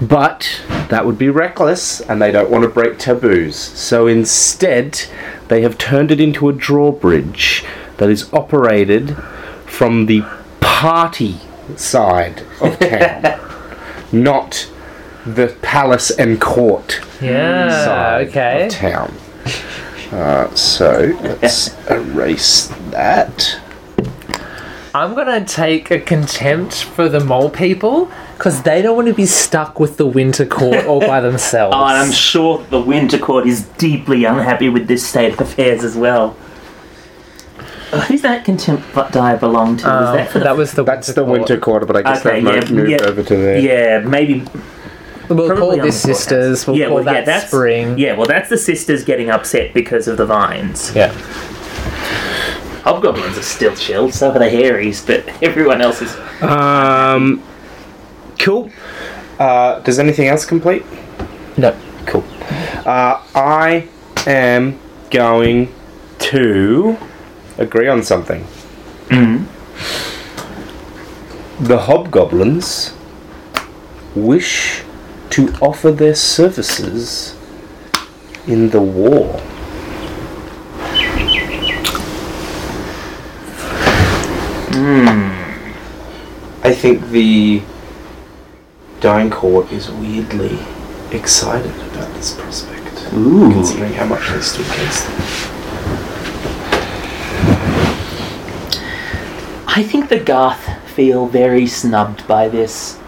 [0.00, 3.56] But that would be reckless, and they don't want to break taboos.
[3.56, 5.02] So instead,
[5.48, 7.64] they have turned it into a drawbridge
[7.96, 9.16] that is operated
[9.66, 10.22] from the
[10.60, 11.36] party
[11.76, 13.40] side of town,
[14.12, 14.68] not
[15.24, 18.66] the palace and court Yeah, side okay.
[18.66, 19.14] of town.
[20.12, 23.58] Uh, so let's erase that.
[24.94, 28.10] I'm gonna take a contempt for the mole people
[28.44, 31.74] Because they don't want to be stuck with the winter court all by themselves.
[31.74, 35.82] Oh, and I'm sure the Winter Court is deeply unhappy with this state of affairs
[35.82, 36.36] as well.
[37.90, 39.90] Uh, Who's that contempt die belong to?
[39.90, 42.42] Um, that for that was the That's winter the winter Court, but I guess Okay,
[42.42, 43.58] they've yeah, moved yeah, over to there.
[43.58, 44.44] Yeah, maybe.
[45.30, 46.66] We'll probably call this the sisters.
[46.66, 47.96] We'll yeah, call well, that yeah, that's spring.
[47.96, 50.94] Yeah, well, that's the sisters getting upset because of the vines.
[50.94, 51.14] Yeah.
[52.82, 54.12] Hobgoblins are still chilled.
[54.12, 56.14] so are the Hairies, but everyone else is.
[56.42, 57.42] Um,
[58.38, 58.70] cool.
[59.38, 60.84] Uh, does anything else complete?
[61.56, 61.76] No.
[62.06, 62.24] Cool.
[62.86, 63.88] Uh, I
[64.26, 64.78] am
[65.10, 65.72] going
[66.18, 66.96] to
[67.58, 68.46] agree on something.
[71.60, 72.92] The hobgoblins
[74.14, 74.82] wish
[75.30, 77.36] to offer their services
[78.46, 79.38] in the war.
[84.74, 85.30] Hmm.
[86.62, 87.62] I think the
[89.04, 90.58] Dying Court is weirdly
[91.10, 93.52] excited about this prospect, Ooh.
[93.52, 95.20] considering how much they stood against them.
[99.68, 102.98] I think the Garth feel very snubbed by this.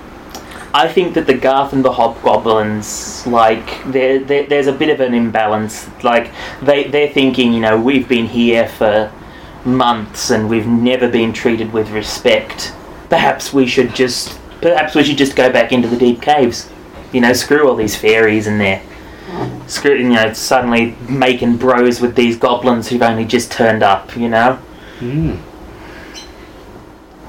[0.75, 5.01] I think that the Garth and the Hobgoblins, like, there, there, there's a bit of
[5.01, 5.89] an imbalance.
[6.05, 9.11] Like, they, they're thinking, you know, we've been here for
[9.65, 12.75] months and we've never been treated with respect.
[13.09, 16.71] Perhaps we should just, perhaps we should just go back into the deep caves.
[17.13, 18.83] You know, screw all these fairies and their,
[19.67, 24.29] screw, you know, suddenly making bros with these goblins who've only just turned up, you
[24.29, 24.59] know?
[24.99, 25.41] Mm.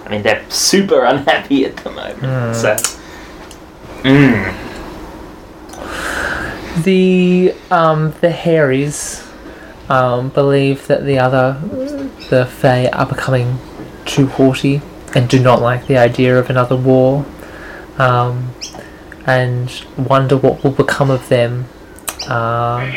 [0.05, 2.55] I mean, they're super unhappy at the moment.
[2.55, 2.75] So,
[4.03, 4.53] mm.
[6.83, 9.27] The um the Hairies
[9.89, 11.59] um believe that the other
[12.29, 13.57] the Fae are becoming
[14.05, 14.81] too haughty
[15.15, 17.25] and do not like the idea of another war.
[17.97, 18.53] Um
[19.27, 21.65] and wonder what will become of them
[22.27, 22.89] uh,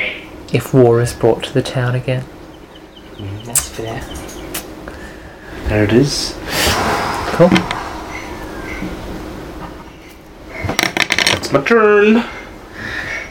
[0.52, 2.24] if war is brought to the town again.
[3.44, 4.00] that's fair.
[5.68, 6.36] There it is.
[7.32, 7.50] Cool.
[11.36, 12.16] It's my turn.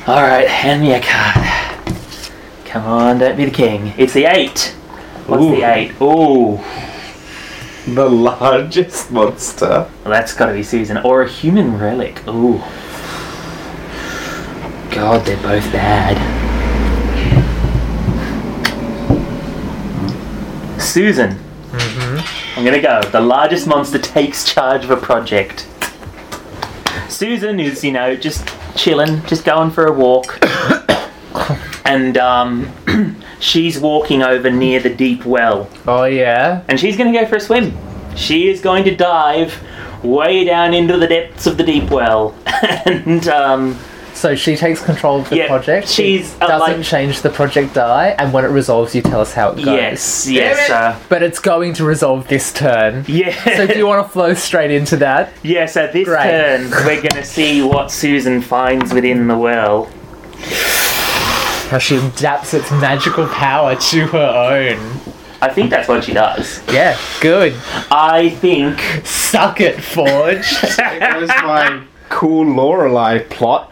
[0.08, 1.96] All right, hand me a card.
[2.66, 3.94] Come on, don't be the king.
[3.98, 4.76] It's the eight.
[5.26, 5.56] What's Ooh.
[5.56, 5.92] the eight?
[6.02, 6.58] Ooh,
[7.96, 9.68] The largest monster.
[9.68, 12.26] well, that's got to be Susan or a human relic.
[12.28, 12.60] Ooh.
[14.92, 16.18] God, they're both bad.
[20.80, 21.32] Susan.
[21.32, 22.58] Mm-hmm.
[22.60, 23.02] I'm gonna go.
[23.10, 25.68] The largest monster takes charge of a project.
[27.08, 30.40] Susan is, you know, just chilling, just going for a walk.
[31.90, 32.72] and um,
[33.40, 35.70] she's walking over near the deep well.
[35.88, 36.64] Oh yeah.
[36.68, 37.76] And she's gonna go for a swim.
[38.16, 39.62] She is going to dive
[40.04, 42.34] way down into the depths of the deep well.
[42.86, 43.78] and um,
[44.14, 45.88] So she takes control of the Yeah, project.
[45.88, 49.22] she's, It uh, doesn't like- change the project die, and when it resolves, you tell
[49.22, 49.68] us how it goes.
[49.68, 53.06] yes, yes, uh, But it's going to resolve this turn.
[53.08, 53.32] yeah.
[53.58, 55.32] So do you want to flow straight into that?
[55.44, 56.24] Yeah, so this Great.
[56.24, 59.90] turn we're gonna see what Susan finds within the well.
[61.70, 64.80] How she adapts its magical power to her own.
[65.42, 66.62] I think that's what she does.
[66.72, 67.54] Yeah, good.
[67.92, 70.48] I think Suck it, Forge.
[70.64, 73.72] It was my cool Lorelei plot.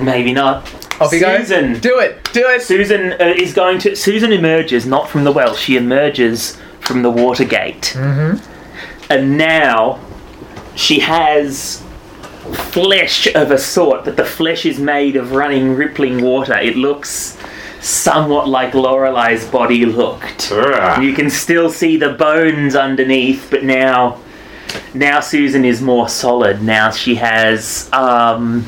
[0.00, 0.66] maybe not.
[1.00, 1.38] Off you go.
[1.38, 1.78] Susan.
[1.78, 2.28] Do it.
[2.32, 2.62] Do it.
[2.62, 3.94] Susan uh, is going to.
[3.94, 5.54] Susan emerges not from the well.
[5.54, 7.94] She emerges from the water gate.
[7.96, 9.12] Mm-hmm.
[9.12, 10.00] And now
[10.74, 11.83] she has
[12.52, 16.54] flesh of a sort, but the flesh is made of running, rippling water.
[16.58, 17.38] It looks
[17.80, 20.50] somewhat like Lorelei's body looked.
[21.00, 24.20] You can still see the bones underneath, but now,
[24.94, 26.62] now Susan is more solid.
[26.62, 28.66] Now she has, um,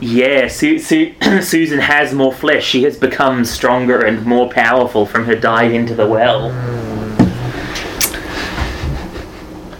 [0.00, 2.64] yeah, Su- Su- Susan has more flesh.
[2.64, 6.50] She has become stronger and more powerful from her dive into the well.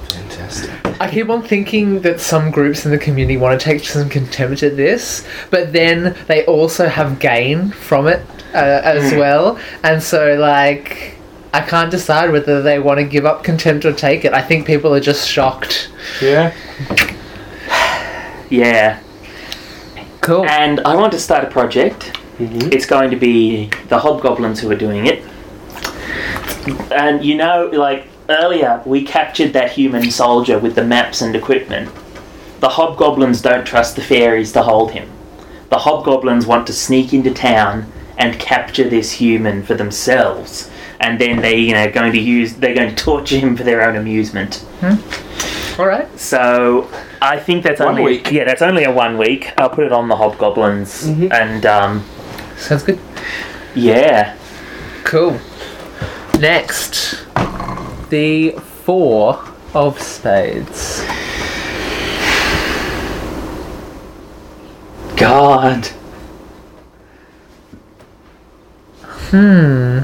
[0.09, 0.71] Fantastic.
[1.01, 4.63] I keep on thinking that some groups in the community want to take some contempt
[4.63, 8.21] at this, but then they also have gain from it
[8.53, 9.59] uh, as well.
[9.83, 11.17] And so, like,
[11.55, 14.35] I can't decide whether they want to give up contempt or take it.
[14.35, 15.91] I think people are just shocked.
[16.21, 16.53] Yeah.
[18.51, 19.01] Yeah,
[20.23, 20.45] Cool.
[20.45, 22.19] and I want to start a project.
[22.41, 25.23] It's going to be the hobgoblins who are doing it.
[26.91, 31.91] And you know, like earlier, we captured that human soldier with the maps and equipment.
[32.61, 35.09] The hobgoblins don't trust the fairies to hold him.
[35.71, 40.69] The hobgoblins want to sneak into town and capture this human for themselves.
[41.03, 43.81] and then they you know going to use they're going to torture him for their
[43.83, 44.63] own amusement.
[45.79, 46.07] All right.
[46.21, 46.91] So
[47.23, 48.31] I think that's One only week.
[48.31, 49.53] yeah that's only a one week.
[49.57, 52.05] I'll put it on the hobgoblins and um,
[52.59, 52.99] Sounds good.
[53.75, 54.37] yeah.
[55.05, 55.39] Cool.
[56.39, 57.25] Next,
[58.11, 61.05] the four of spades.
[65.17, 65.87] God.
[69.31, 70.01] Hmm.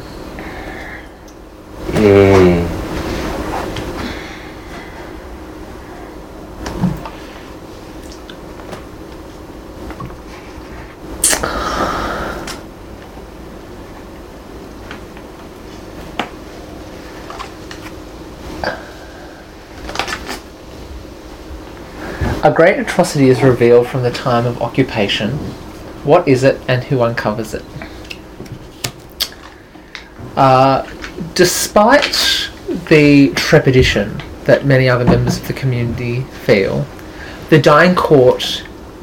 [1.96, 2.85] Mm.
[22.46, 25.32] A great atrocity is revealed from the time of occupation.
[26.04, 27.64] What is it and who uncovers it?
[30.36, 30.88] Uh,
[31.34, 32.48] despite
[32.88, 36.86] the trepidation that many other members of the community feel,
[37.50, 38.62] the Dying Court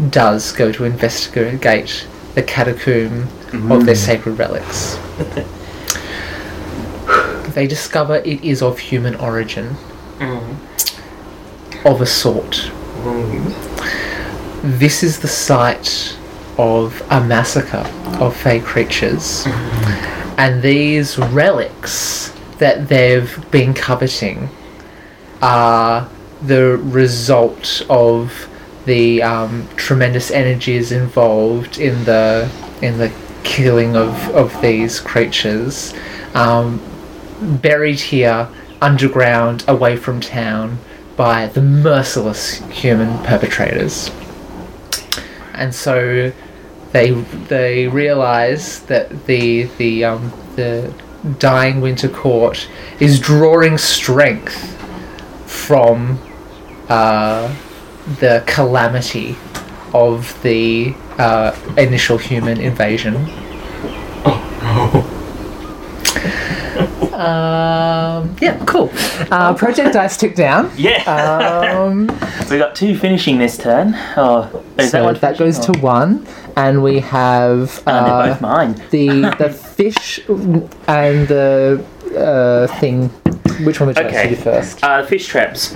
[0.09, 3.27] does go to investigate the catacomb
[3.69, 4.97] of their sacred relics.
[7.53, 9.75] they discover it is of human origin,
[11.83, 12.71] of a sort.
[14.63, 16.17] This is the site
[16.57, 17.85] of a massacre
[18.19, 19.43] of fey creatures.
[20.37, 24.49] And these relics that they've been coveting
[25.41, 26.09] are
[26.43, 28.49] the result of
[28.85, 32.49] the um, tremendous energies involved in the
[32.81, 33.11] in the
[33.43, 35.93] killing of, of these creatures,
[36.33, 36.81] um,
[37.61, 38.47] buried here
[38.81, 40.77] underground, away from town,
[41.15, 44.11] by the merciless human perpetrators.
[45.53, 46.31] And so
[46.91, 50.93] they they realize that the the um, the
[51.39, 52.67] dying winter court
[52.99, 54.77] is drawing strength
[55.45, 56.19] from
[56.89, 57.55] uh,
[58.19, 59.37] the calamity
[59.93, 63.15] of the uh, initial human invasion.
[67.13, 68.89] Um, yeah, cool.
[69.31, 70.71] Uh, Project Dice tick down.
[70.77, 71.03] Yeah.
[71.05, 72.07] Um,
[72.49, 73.93] we got two finishing this turn.
[74.17, 76.27] Oh, is so that one that goes finishing to one,
[76.57, 78.73] and we have or- Oh, they're uh, both mine.
[78.89, 79.07] the
[79.39, 81.83] the fish and the
[82.17, 83.09] uh, thing.
[83.65, 84.83] Which one would you like to do first?
[84.83, 85.75] Uh, fish traps.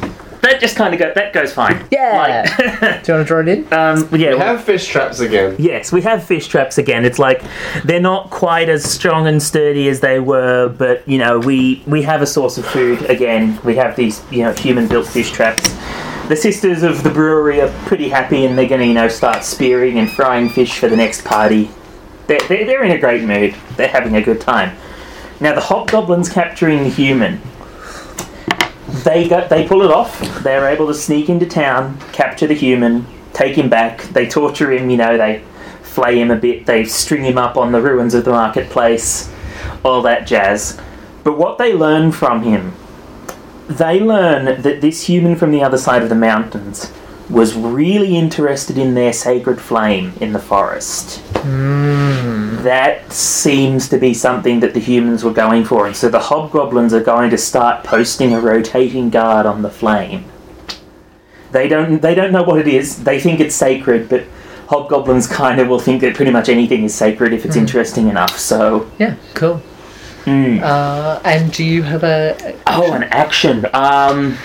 [0.49, 1.11] That just kind of go.
[1.13, 1.85] That goes fine.
[1.91, 2.45] Yeah.
[2.57, 3.73] Like, Do you want to draw it in?
[3.73, 4.33] um, yeah.
[4.33, 5.55] We have fish traps again.
[5.59, 7.03] Yes, we have fish traps again.
[7.05, 7.43] It's like
[7.83, 12.01] they're not quite as strong and sturdy as they were, but you know, we we
[12.03, 13.59] have a source of food again.
[13.65, 15.75] We have these, you know, human-built fish traps.
[16.29, 19.43] The sisters of the brewery are pretty happy, and they're going to, you know, start
[19.43, 21.69] spearing and frying fish for the next party.
[22.27, 23.55] They're, they're, they're in a great mood.
[23.77, 24.75] They're having a good time.
[25.39, 27.39] Now, the hobgoblins capturing the human.
[29.07, 30.19] They got they pull it off.
[30.43, 34.01] They're able to sneak into town, capture the human, take him back.
[34.01, 34.89] They torture him.
[34.89, 35.43] You know, they
[35.81, 36.65] flay him a bit.
[36.65, 39.33] They string him up on the ruins of the marketplace,
[39.85, 40.77] all that jazz.
[41.23, 42.73] But what they learn from him,
[43.69, 46.91] they learn that this human from the other side of the mountains
[47.29, 51.21] was really interested in their sacred flame in the forest.
[52.63, 56.93] That seems to be something that the humans were going for, and so the hobgoblins
[56.93, 60.25] are going to start posting a rotating guard on the flame.
[61.51, 63.03] They don't they don't know what it is.
[63.03, 64.25] They think it's sacred, but
[64.67, 68.37] hobgoblins kind of will think that pretty much anything is sacred if it's interesting enough.
[68.37, 69.61] So, Yeah, cool.
[70.25, 70.61] mm.
[70.61, 72.55] Uh, and do you have a?
[72.67, 73.65] oh, an action.
[73.73, 74.37] Um,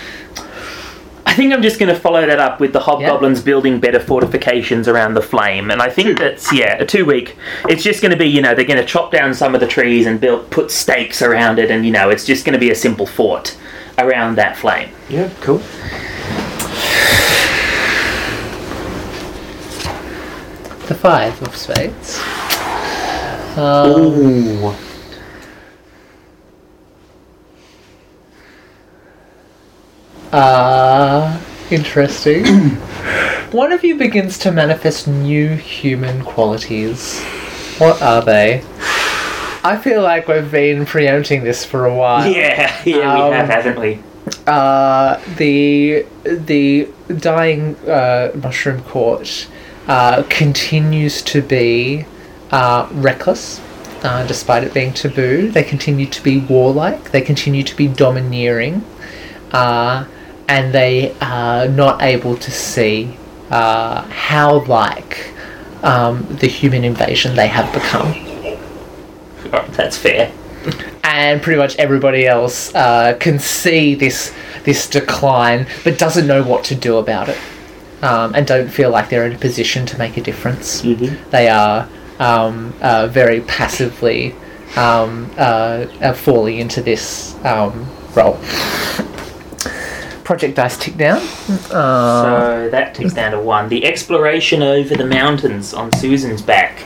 [1.33, 4.87] I think I'm just going to follow that up with the hobgoblins building better fortifications
[4.87, 7.39] around the flame, and I think that's yeah a two week.
[7.71, 9.67] It's just going to be you know they're going to chop down some of the
[9.67, 12.71] trees and build put stakes around it, and you know it's just going to be
[12.71, 13.57] a simple fort
[13.97, 14.91] around that flame.
[15.09, 15.57] Yeah, cool.
[20.87, 22.19] The five of spades.
[23.57, 24.75] Um, Ooh.
[30.33, 32.45] Uh, interesting.
[33.53, 37.21] One of you begins to manifest new human qualities.
[37.79, 38.63] What are they?
[39.65, 42.27] I feel like we've been preempting this for a while.
[42.31, 44.03] Yeah, yeah, Um, we have, haven't we?
[44.47, 46.89] Uh, the the
[47.19, 49.49] dying uh, mushroom court
[49.89, 52.07] uh, continues to be
[52.51, 53.61] uh, reckless,
[54.03, 55.51] uh, despite it being taboo.
[55.51, 57.11] They continue to be warlike.
[57.11, 58.85] They continue to be domineering,
[59.53, 60.07] uh,
[60.49, 63.17] and they are not able to see
[63.51, 65.33] uh, how like
[65.83, 68.15] um, the human invasion they have become.
[69.53, 70.33] Oh, that's fair.
[71.05, 76.65] and pretty much everybody else uh, can see this this decline, but doesn't know what
[76.65, 77.39] to do about it,
[78.03, 80.83] um, and don't feel like they're in a position to make a difference.
[81.31, 81.89] They are
[82.21, 84.35] um, uh, very passively
[84.77, 88.39] um, uh, uh, falling into this um, role.
[90.25, 91.19] Project dice tick down.
[91.71, 93.69] Uh, So that ticks down to one.
[93.69, 96.79] The exploration over the mountains on Susan's back.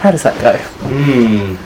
[0.00, 0.56] how does that go?
[0.56, 1.56] Hmm.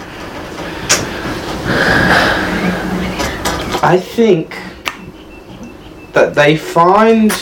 [3.84, 4.56] I think
[6.12, 7.32] that they find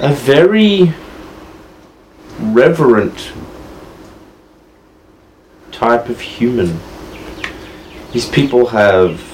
[0.00, 0.92] a very
[2.40, 3.32] reverent
[5.72, 6.80] type of human.
[8.12, 9.29] These people have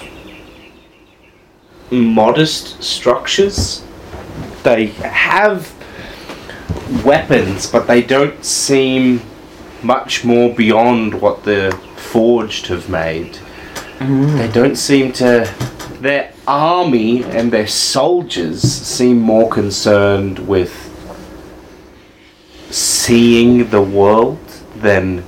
[1.91, 3.85] modest structures.
[4.63, 5.73] They have
[7.05, 9.23] weapons, but they don't seem
[9.83, 13.39] much more beyond what the forged have made.
[13.99, 15.53] They don't seem to.
[16.01, 20.71] Their army and their soldiers seem more concerned with
[22.71, 24.39] seeing the world
[24.77, 25.25] than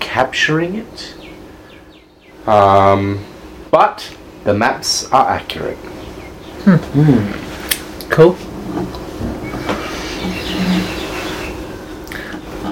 [0.00, 1.14] capturing it.
[2.48, 3.24] Um,
[3.70, 5.78] but the maps are accurate.
[8.10, 8.36] Cool.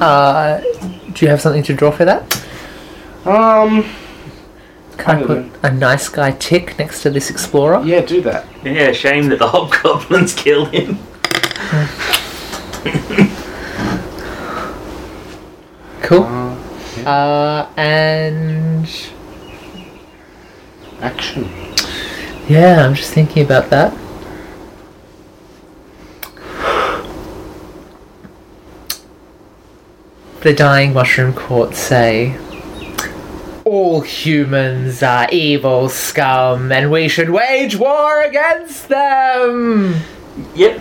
[0.02, 0.60] Uh,
[1.12, 2.22] do you have something to draw for that?
[3.24, 3.84] Um,
[4.98, 7.82] Can I I put don't a nice guy tick next to this explorer?
[7.84, 8.46] yeah, do that.
[8.62, 10.98] Yeah, shame that the hobgoblins killed him.
[16.02, 16.24] Cool.
[16.24, 16.56] Uh,
[17.06, 18.88] Uh, and
[21.02, 21.44] action.
[22.48, 23.96] Yeah, I'm just thinking about that.
[30.40, 32.38] The dying mushroom court say
[33.64, 39.96] all humans are evil scum and we should wage war against them.
[40.54, 40.78] Yep.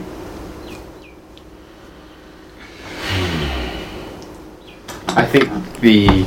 [5.07, 6.25] I think the.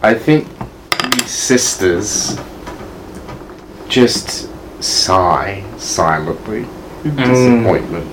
[0.00, 0.48] I think
[0.88, 2.38] the sisters
[3.92, 4.48] just
[4.82, 6.62] sigh silently.
[7.02, 7.16] Mm.
[7.16, 8.10] Disappointment.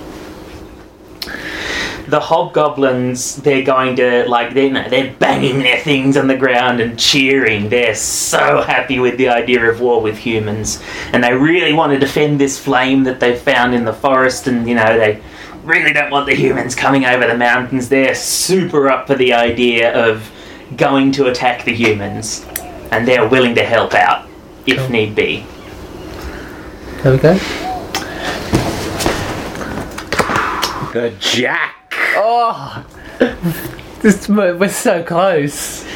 [2.06, 6.80] The hobgoblins, they're going to like they're no, they're banging their things on the ground
[6.80, 7.68] and cheering.
[7.68, 11.98] They're so happy with the idea of war with humans, and they really want to
[11.98, 14.48] defend this flame that they've found in the forest.
[14.48, 15.22] And you know they
[15.64, 17.88] really don't want the humans coming over the mountains.
[17.88, 20.28] They're super up for the idea of
[20.76, 22.44] going to attack the humans,
[22.90, 24.26] and they're willing to help out
[24.66, 24.88] if Cool.
[24.90, 25.46] need be.
[27.02, 27.34] There we go.
[30.92, 31.94] The Jack.
[32.16, 32.84] Oh,
[34.02, 35.86] this, we're so close.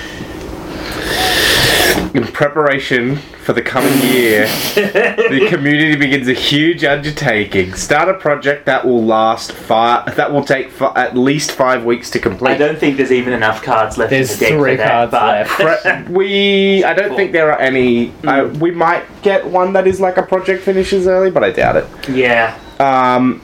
[2.15, 7.75] In preparation for the coming year, the community begins a huge undertaking.
[7.75, 10.15] Start a project that will last five.
[10.17, 12.53] That will take fi- at least five weeks to complete.
[12.53, 15.11] I don't think there's even enough cards left There's in the deck three for that,
[15.11, 16.05] cards but left.
[16.07, 16.85] Pre- we.
[16.85, 18.13] I don't think there are any.
[18.25, 21.77] Uh, we might get one that is like a project finishes early, but I doubt
[21.77, 21.87] it.
[22.09, 22.59] yeah.
[22.81, 23.41] Um,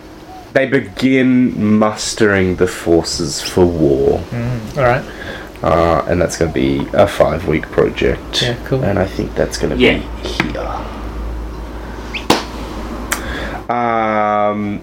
[0.53, 4.19] they begin mustering the forces for war,
[4.77, 5.05] All right.
[5.63, 8.43] Uh, and that's going to be a five-week project.
[8.43, 8.83] Yeah, cool.
[8.85, 9.99] And I think that's going to Yeah.
[9.99, 10.61] be here.
[13.75, 14.81] Um,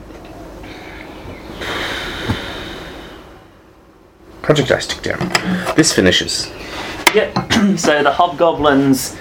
[4.41, 5.19] project dice tick down.
[5.75, 6.49] This finishes.
[7.13, 7.53] Yep.
[7.77, 9.15] so the hobgoblins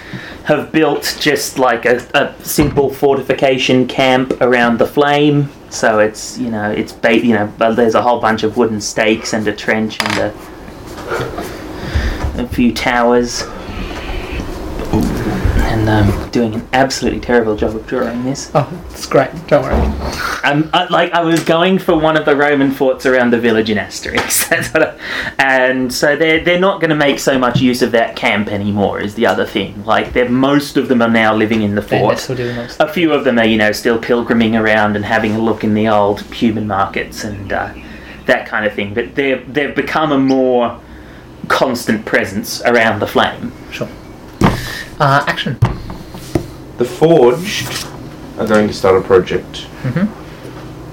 [0.45, 5.49] have built just like a, a simple fortification camp around the flame.
[5.69, 8.79] So it's you know it's ba- you know but there's a whole bunch of wooden
[8.79, 10.33] stakes and a trench and a, a
[12.57, 13.43] few towers.
[15.69, 18.49] And um, doing an absolutely terrible job of drawing this.
[18.55, 19.29] Oh, it's great.
[19.45, 19.75] Don't worry.
[20.43, 23.69] Um, I, like I was going for one of the Roman forts around the village
[23.69, 24.49] in Asterix.
[24.49, 27.91] That's what I, and so they're they're not going to make so much use of
[27.91, 29.01] that camp anymore.
[29.01, 29.85] Is the other thing.
[29.85, 32.27] Like they're most of them are now living in the fort.
[32.27, 32.79] will do the most.
[32.79, 35.75] A few of them are you know still pilgriming around and having a look in
[35.75, 37.71] the old human markets and uh,
[38.25, 38.95] that kind of thing.
[38.95, 40.81] But they've they've become a more
[41.47, 43.51] constant presence around the flame.
[43.71, 43.89] Sure.
[44.99, 45.57] Uh, action.
[46.77, 47.85] The Forged
[48.37, 49.67] are going to start a project.
[49.83, 50.07] Mhm.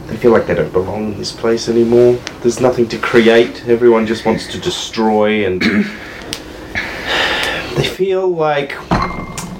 [0.09, 2.19] They feel like they don't belong in this place anymore.
[2.43, 3.65] There's nothing to create.
[3.67, 5.61] Everyone just wants to destroy, and
[7.77, 8.77] they feel like,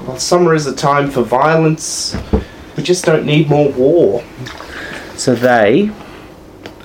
[0.07, 2.17] well, summer is a time for violence.
[2.77, 4.25] We just don't need more war.
[5.17, 5.91] So they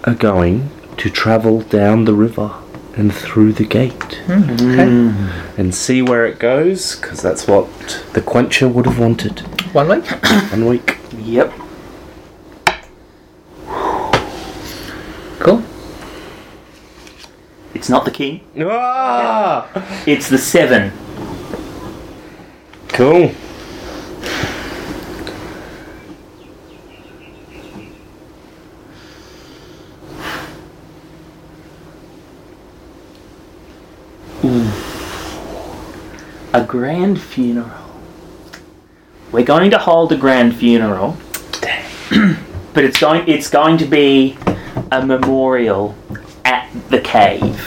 [0.05, 2.51] are going to travel down the river
[2.95, 5.13] and through the gate Okay.
[5.57, 7.67] and see where it goes because that's what
[8.13, 9.39] the quencher would have wanted.
[9.73, 10.05] One week.
[10.51, 10.97] One week.
[11.17, 11.53] Yep.
[15.39, 15.63] Cool.
[17.73, 18.41] It's not the king.
[18.61, 19.67] Ah!
[20.05, 20.91] It's the seven.
[22.89, 23.31] Cool.
[36.53, 37.69] A grand funeral.
[39.31, 41.17] We're going to hold a grand funeral.
[42.73, 44.37] but it's going it's going to be
[44.91, 45.95] a memorial
[46.45, 47.59] at the cave.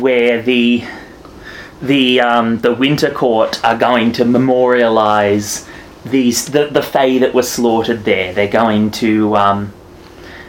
[0.00, 0.84] Where the
[1.82, 5.68] the um, the winter court are going to memorialize
[6.04, 8.32] these the the fae that were slaughtered there.
[8.32, 9.72] They're going to um,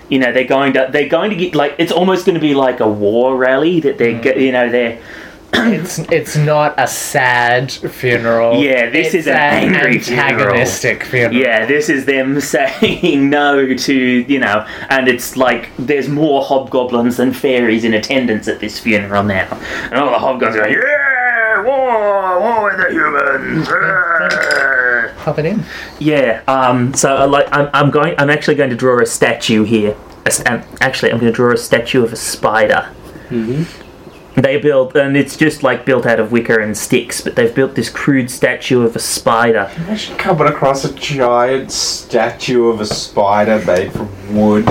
[0.10, 2.54] you know they're going to they're going to get like it's almost going to be
[2.54, 5.02] like a war rally that they're go- you know they're
[5.58, 8.62] It's it's not a sad funeral.
[8.62, 11.34] Yeah, this It's is an angry antagonistic funeral.
[11.34, 17.18] Yeah, this is them saying no to, you know, and it's like there's more hobgoblins
[17.18, 19.48] than fairies in attendance at this funeral now.
[19.86, 23.68] And all the hobgoblins are going, yeah, war, war with the humans.
[25.24, 25.64] Pop it in.
[26.00, 28.16] Yeah, um, so I like I'm, I'm going.
[28.18, 29.96] I'm actually going to draw a statue here.
[30.26, 32.90] A um, actually, I'm going to draw a statue of a spider.
[34.36, 37.22] They built, and it's just like built out of wicker and sticks.
[37.22, 39.72] But they've built this crude statue of a spider.
[39.78, 44.68] Imagine coming across a giant statue of a spider made from wood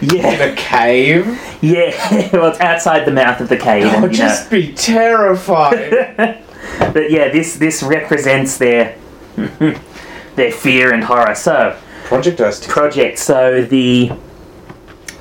[0.00, 1.26] in a cave.
[1.60, 2.30] yeah.
[2.32, 4.12] well, it's outside the mouth of the cave, I'd and, you know.
[4.12, 6.42] just be terrified.
[6.78, 8.96] But yeah, this this represents their
[10.36, 11.34] their fear and horror.
[11.34, 12.68] So Project Earth.
[12.68, 13.18] project.
[13.18, 14.12] So the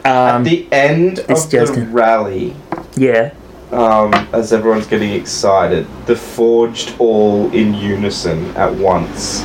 [0.04, 2.56] At um, the end of the rally,
[2.96, 3.34] yeah.
[3.72, 9.44] Um, as everyone's getting excited, the Forged all in unison at once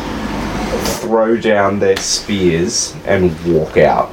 [1.01, 4.13] throw down their spears and walk out.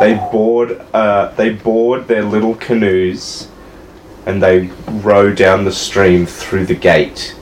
[0.00, 3.48] They board, uh, they board their little canoes,
[4.26, 7.34] and they row down the stream through the gate,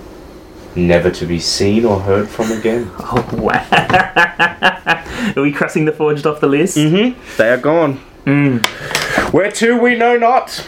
[0.76, 2.90] never to be seen or heard from again.
[3.00, 3.66] Oh wow!
[5.36, 6.76] Are we crossing the forged off the list?
[6.76, 7.18] Mm-hmm.
[7.36, 8.00] They are gone.
[9.32, 10.64] Where to we know not.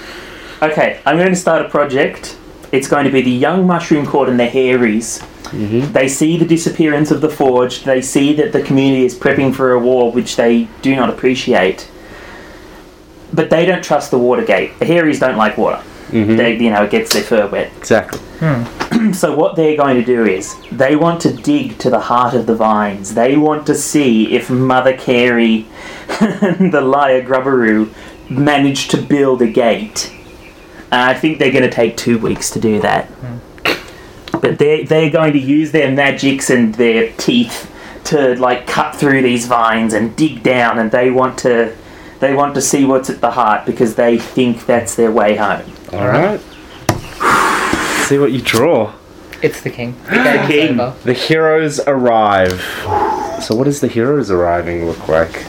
[0.64, 2.38] Okay, I'm going to start a project.
[2.72, 5.18] It's going to be the young mushroom court and the Hairies.
[5.18, 5.92] Mm-hmm.
[5.92, 7.84] They see the disappearance of the forge.
[7.84, 11.90] They see that the community is prepping for a war, which they do not appreciate.
[13.30, 14.78] But they don't trust the Watergate.
[14.78, 15.84] The Hairies don't like water.
[16.08, 16.36] Mm-hmm.
[16.36, 17.70] They, you know, it gets their fur wet.
[17.76, 18.20] Exactly.
[18.40, 18.64] Hmm.
[19.12, 22.46] So what they're going to do is they want to dig to the heart of
[22.46, 23.12] the vines.
[23.12, 25.66] They want to see if Mother Carey
[26.20, 27.92] and the Lyre Grubberoo
[28.30, 30.10] managed to build a gate.
[30.94, 33.06] And I think they're going to take two weeks to do that.
[33.06, 34.38] Hmm.
[34.38, 37.68] But they they're going to use their magics and their teeth
[38.04, 41.74] to like cut through these vines and dig down and they want to
[42.20, 45.68] they want to see what's at the heart because they think that's their way home.
[45.92, 46.40] All right.
[48.06, 48.94] See what you draw.
[49.42, 49.96] It's the king.
[50.04, 50.78] The the king.
[50.78, 50.96] over.
[51.02, 52.60] The heroes arrive.
[53.42, 55.44] So, what does the heroes arriving look like?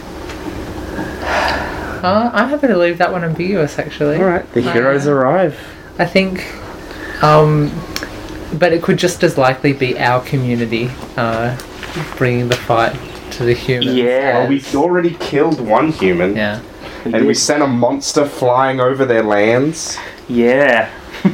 [2.05, 4.17] Uh, I'm happy to leave that one ambiguous, actually.
[4.17, 5.59] All right, the Uh, heroes arrive.
[5.97, 6.45] I think,
[7.23, 7.71] um,
[8.53, 11.57] but it could just as likely be our community uh,
[12.15, 12.95] bringing the fight
[13.31, 13.95] to the humans.
[13.97, 14.39] Yeah.
[14.39, 16.59] Well, we already killed one human, Yeah.
[17.05, 19.97] and we sent a monster flying over their lands.
[20.27, 20.89] Yeah.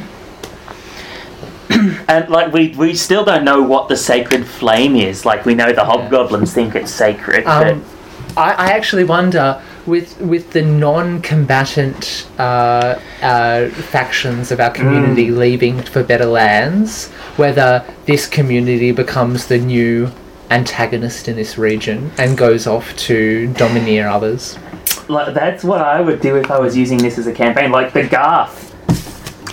[2.08, 5.26] and like we we still don't know what the sacred flame is.
[5.26, 7.84] Like we know the hobgoblins think it's sacred, Um,
[8.36, 15.82] I, I actually wonder with with the non-combatant uh, uh, factions of our community leaving
[15.82, 20.10] for better lands, whether this community becomes the new
[20.50, 24.58] antagonist in this region and goes off to domineer others.
[25.08, 27.72] like that's what I would do if I was using this as a campaign.
[27.72, 28.70] Like the Garth.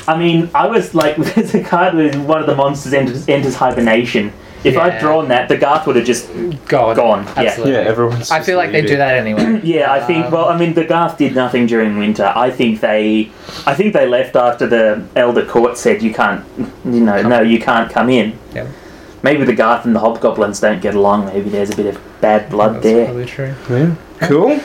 [0.08, 3.56] I mean, I was like, there's a card where one of the monsters enters, enters
[3.56, 4.33] hibernation.
[4.64, 6.30] If I'd drawn that, the Garth would have just
[6.68, 7.34] God, Gone, yeah.
[7.38, 7.76] Absolutely.
[7.76, 8.30] everyone's.
[8.30, 9.62] I feel like they do that anyway.
[9.64, 10.26] Yeah, I think.
[10.26, 12.32] Um, Well, I mean, the Garth did nothing during winter.
[12.36, 13.32] I think they,
[13.66, 16.44] I think they left after the Elder Court said you can't,
[16.86, 18.38] you know, no, you can't come in.
[18.54, 18.68] Yeah.
[19.24, 21.26] Maybe the Garth and the Hobgoblins don't get along.
[21.26, 23.06] Maybe there's a bit of bad blood That's there.
[23.06, 23.54] probably true.
[23.70, 23.96] Yeah.
[24.22, 24.60] Cool.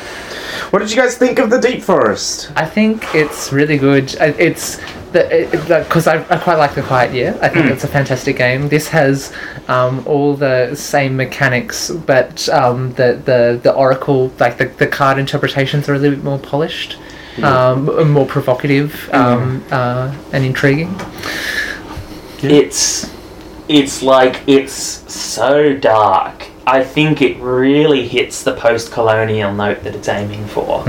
[0.71, 2.51] What did you guys think of the Deep Forest?
[2.57, 4.15] I think it's really good.
[4.15, 4.81] It's
[5.15, 7.39] because I, I quite like the Quiet Year.
[7.41, 8.69] I think it's a fantastic game.
[8.69, 9.33] This has
[9.69, 15.19] um, all the same mechanics, but um, the, the the Oracle like the, the card
[15.19, 16.99] interpretations are a little bit more polished.
[17.43, 20.95] um, more provocative um, uh, and intriguing.
[22.43, 23.11] It's
[23.69, 24.73] it's like it's
[25.13, 26.47] so dark.
[26.67, 30.85] I think it really hits the post-colonial note that it's aiming for.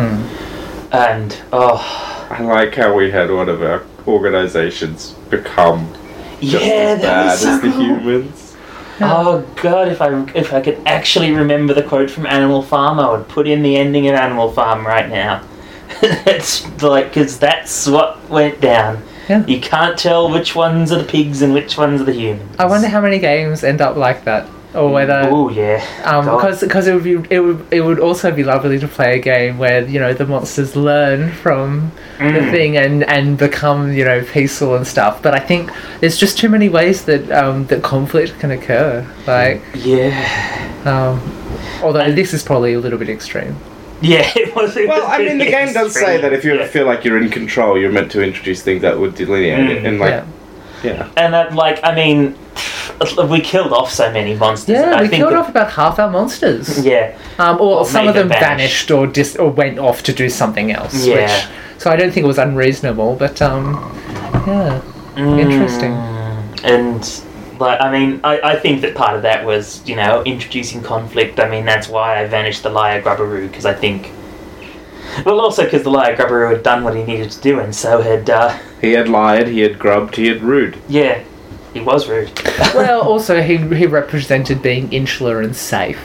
[0.91, 5.93] And oh I like how we had one of our organizations become
[6.41, 7.81] just yeah, as bad so as the cool.
[7.81, 8.55] humans.
[9.01, 13.11] Oh god, if I if I could actually remember the quote from Animal Farm, I
[13.11, 15.43] would put in the ending of Animal Farm right now.
[16.01, 19.03] it's like because that's what went down.
[19.27, 19.45] Yeah.
[19.45, 22.55] You can't tell which ones are the pigs and which ones are the humans.
[22.59, 25.83] I wonder how many games end up like that, or whether Oh yeah.
[26.03, 29.17] Um, because because it would be it would it would also be lovely to play
[29.17, 32.51] a game where you know the monsters learn from the Mm.
[32.51, 35.21] thing and and become you know peaceful and stuff.
[35.21, 39.05] But I think there's just too many ways that um, that conflict can occur.
[39.27, 40.11] Like, Yeah.
[40.85, 41.19] um,
[41.83, 43.55] although this is probably a little bit extreme.
[44.01, 44.75] Yeah, it was.
[44.75, 46.67] It Well, was I mean, the pretty game does say that if you Yeah.
[46.67, 49.83] feel like you're in control, you're meant to introduce things that would delineate it.
[49.83, 49.87] Mm.
[49.87, 50.25] And, like, yeah,
[50.85, 51.09] yeah.
[51.17, 52.35] And that, like, I mean,
[53.29, 54.75] we killed off so many monsters.
[54.77, 56.85] yeah, I we think killed that- off about half our monsters.
[56.85, 58.47] Yeah, Um, or Or some of them them vanish.
[58.47, 61.05] vanished or dis- or went off to do something else.
[61.05, 61.15] Yeah.
[61.15, 61.45] Which,
[61.81, 63.73] so I don't think it was unreasonable, but um,
[64.47, 64.81] yeah,
[65.17, 65.91] interesting.
[65.91, 67.21] Mm, And
[67.59, 71.39] like, I mean, I, I think that part of that was, you know, introducing conflict.
[71.39, 74.11] I mean, that's why I vanished the Lyre Grubberoo because I think.
[75.25, 78.01] Well, also because the Lyre Grubberoo had done what he needed to do, and so
[78.01, 80.77] had, uh, He had lied, he had grubbed, he had rude.
[80.89, 81.19] yeah,
[81.73, 82.31] he was rude.
[82.75, 85.99] well, also he he represented being insular and safe,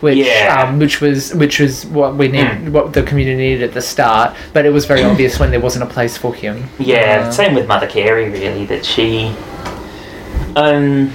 [0.00, 0.66] which Yeah.
[0.68, 2.68] um, which was which was what we need, Mm.
[2.70, 4.34] what the community needed at the start.
[4.52, 6.64] But it was very obvious when there wasn't a place for him.
[6.78, 9.34] Yeah, Uh, same with Mother Carey, really, that she.
[10.56, 11.12] Um,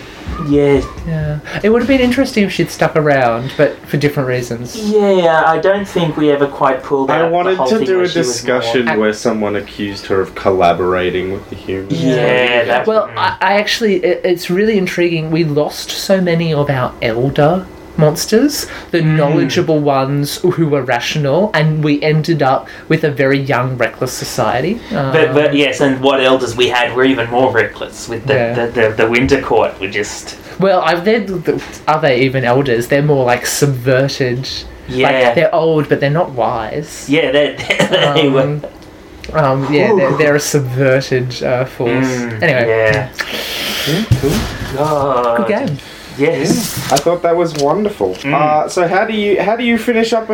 [0.48, 1.60] yeah, yeah.
[1.64, 4.76] It would have been interesting if she'd stuck around, but for different reasons.
[4.90, 8.02] yeah, I don't think we ever quite pulled out I the wanted whole to do
[8.02, 12.02] a discussion more- where someone accused her of collaborating with the humans.
[12.04, 13.10] Yeah, that- Well.
[13.16, 15.32] I, I actually, it, it's really intriguing.
[15.32, 17.66] We lost so many of our elder
[18.00, 19.18] monsters, the Mm.
[19.18, 24.80] knowledgeable ones who were rational, and we ended up with a very young, reckless society.
[24.92, 28.34] But, Um, but yes, and what elders we had were even more reckless with the,
[28.34, 28.54] Yeah.
[28.54, 29.72] the, the, the Winter Court.
[29.80, 31.26] We just Well, I've they're,
[32.02, 32.88] they even elders?
[32.88, 34.48] They're more like subverted.
[34.88, 37.06] yeah Like, they're old, but they're not wise.
[37.08, 37.56] yeah they,
[38.16, 38.42] they were.
[38.42, 38.62] Um,
[39.34, 42.08] um, yeah, they're, they're a subverted uh, force.
[42.08, 43.10] Mm, anyway, yeah.
[44.76, 45.38] God.
[45.38, 45.78] good game.
[46.20, 46.92] Yes.
[46.92, 48.16] I thought that was wonderful.
[48.26, 50.34] Uh, so how do you how do you finish up a,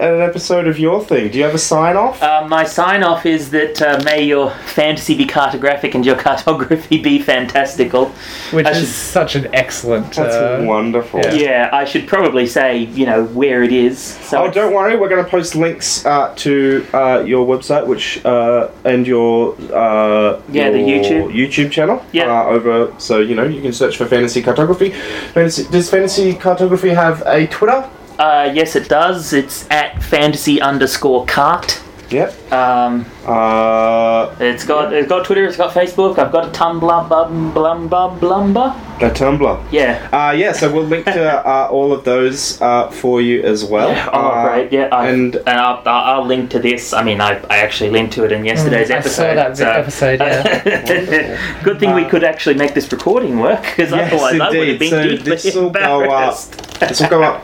[0.00, 1.30] a an episode of your thing?
[1.30, 2.22] Do you have a sign off?
[2.22, 6.98] Uh, my sign off is that uh, may your fantasy be cartographic and your cartography
[7.02, 8.06] be fantastical.
[8.52, 10.12] Which I is should- such an excellent.
[10.14, 11.20] That's uh, wonderful.
[11.20, 11.32] yeah.
[11.46, 13.98] Yeah, I should probably say, you know, where it is.
[13.98, 14.96] So Oh, don't worry.
[14.96, 20.40] We're going to post links uh, to uh, your website, which uh, and your uh,
[20.50, 21.32] Yeah, the YouTube.
[21.32, 22.04] YouTube channel.
[22.12, 22.26] Yeah.
[22.30, 24.75] Uh, over, so you know you can search for fantasy cartography.
[24.78, 27.88] Fantasy, does fantasy cartography have a Twitter?
[28.18, 29.32] Uh, yes, it does.
[29.32, 31.82] It's at fantasy underscore cart.
[32.10, 32.52] Yep.
[32.52, 35.44] Um, Uh, it's got it's got Twitter.
[35.44, 36.18] It's got Facebook.
[36.18, 37.08] I've got a Tumblr.
[37.08, 38.76] Bum blum bum blumber.
[39.02, 39.64] a Tumblr.
[39.72, 40.08] Yeah.
[40.12, 43.88] Uh, yeah, so we'll link to uh, all of those uh, for you as well.
[43.88, 44.72] Yeah, oh, Uh, great.
[44.72, 46.92] Yeah, I, and- and, I'll, I'll, I'll link to this.
[46.92, 49.14] I mean, I, I actually linked to it in yesterday's Mm, I episode.
[49.16, 51.60] saw that so- episode, yeah.
[51.64, 54.68] Good thing we Uh, could actually make this recording work, because Yes, otherwise I would
[54.68, 54.78] have indeed.
[54.78, 56.38] been So deeply this will go up.
[56.78, 57.42] This will go up.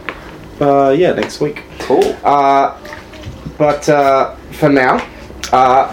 [0.61, 1.65] Uh, yeah, next week.
[1.81, 2.05] Cool.
[3.63, 4.97] But uh, for now,
[5.53, 5.87] uh,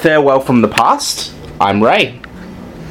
[0.00, 1.34] farewell from the past.
[1.60, 2.21] I'm Ray.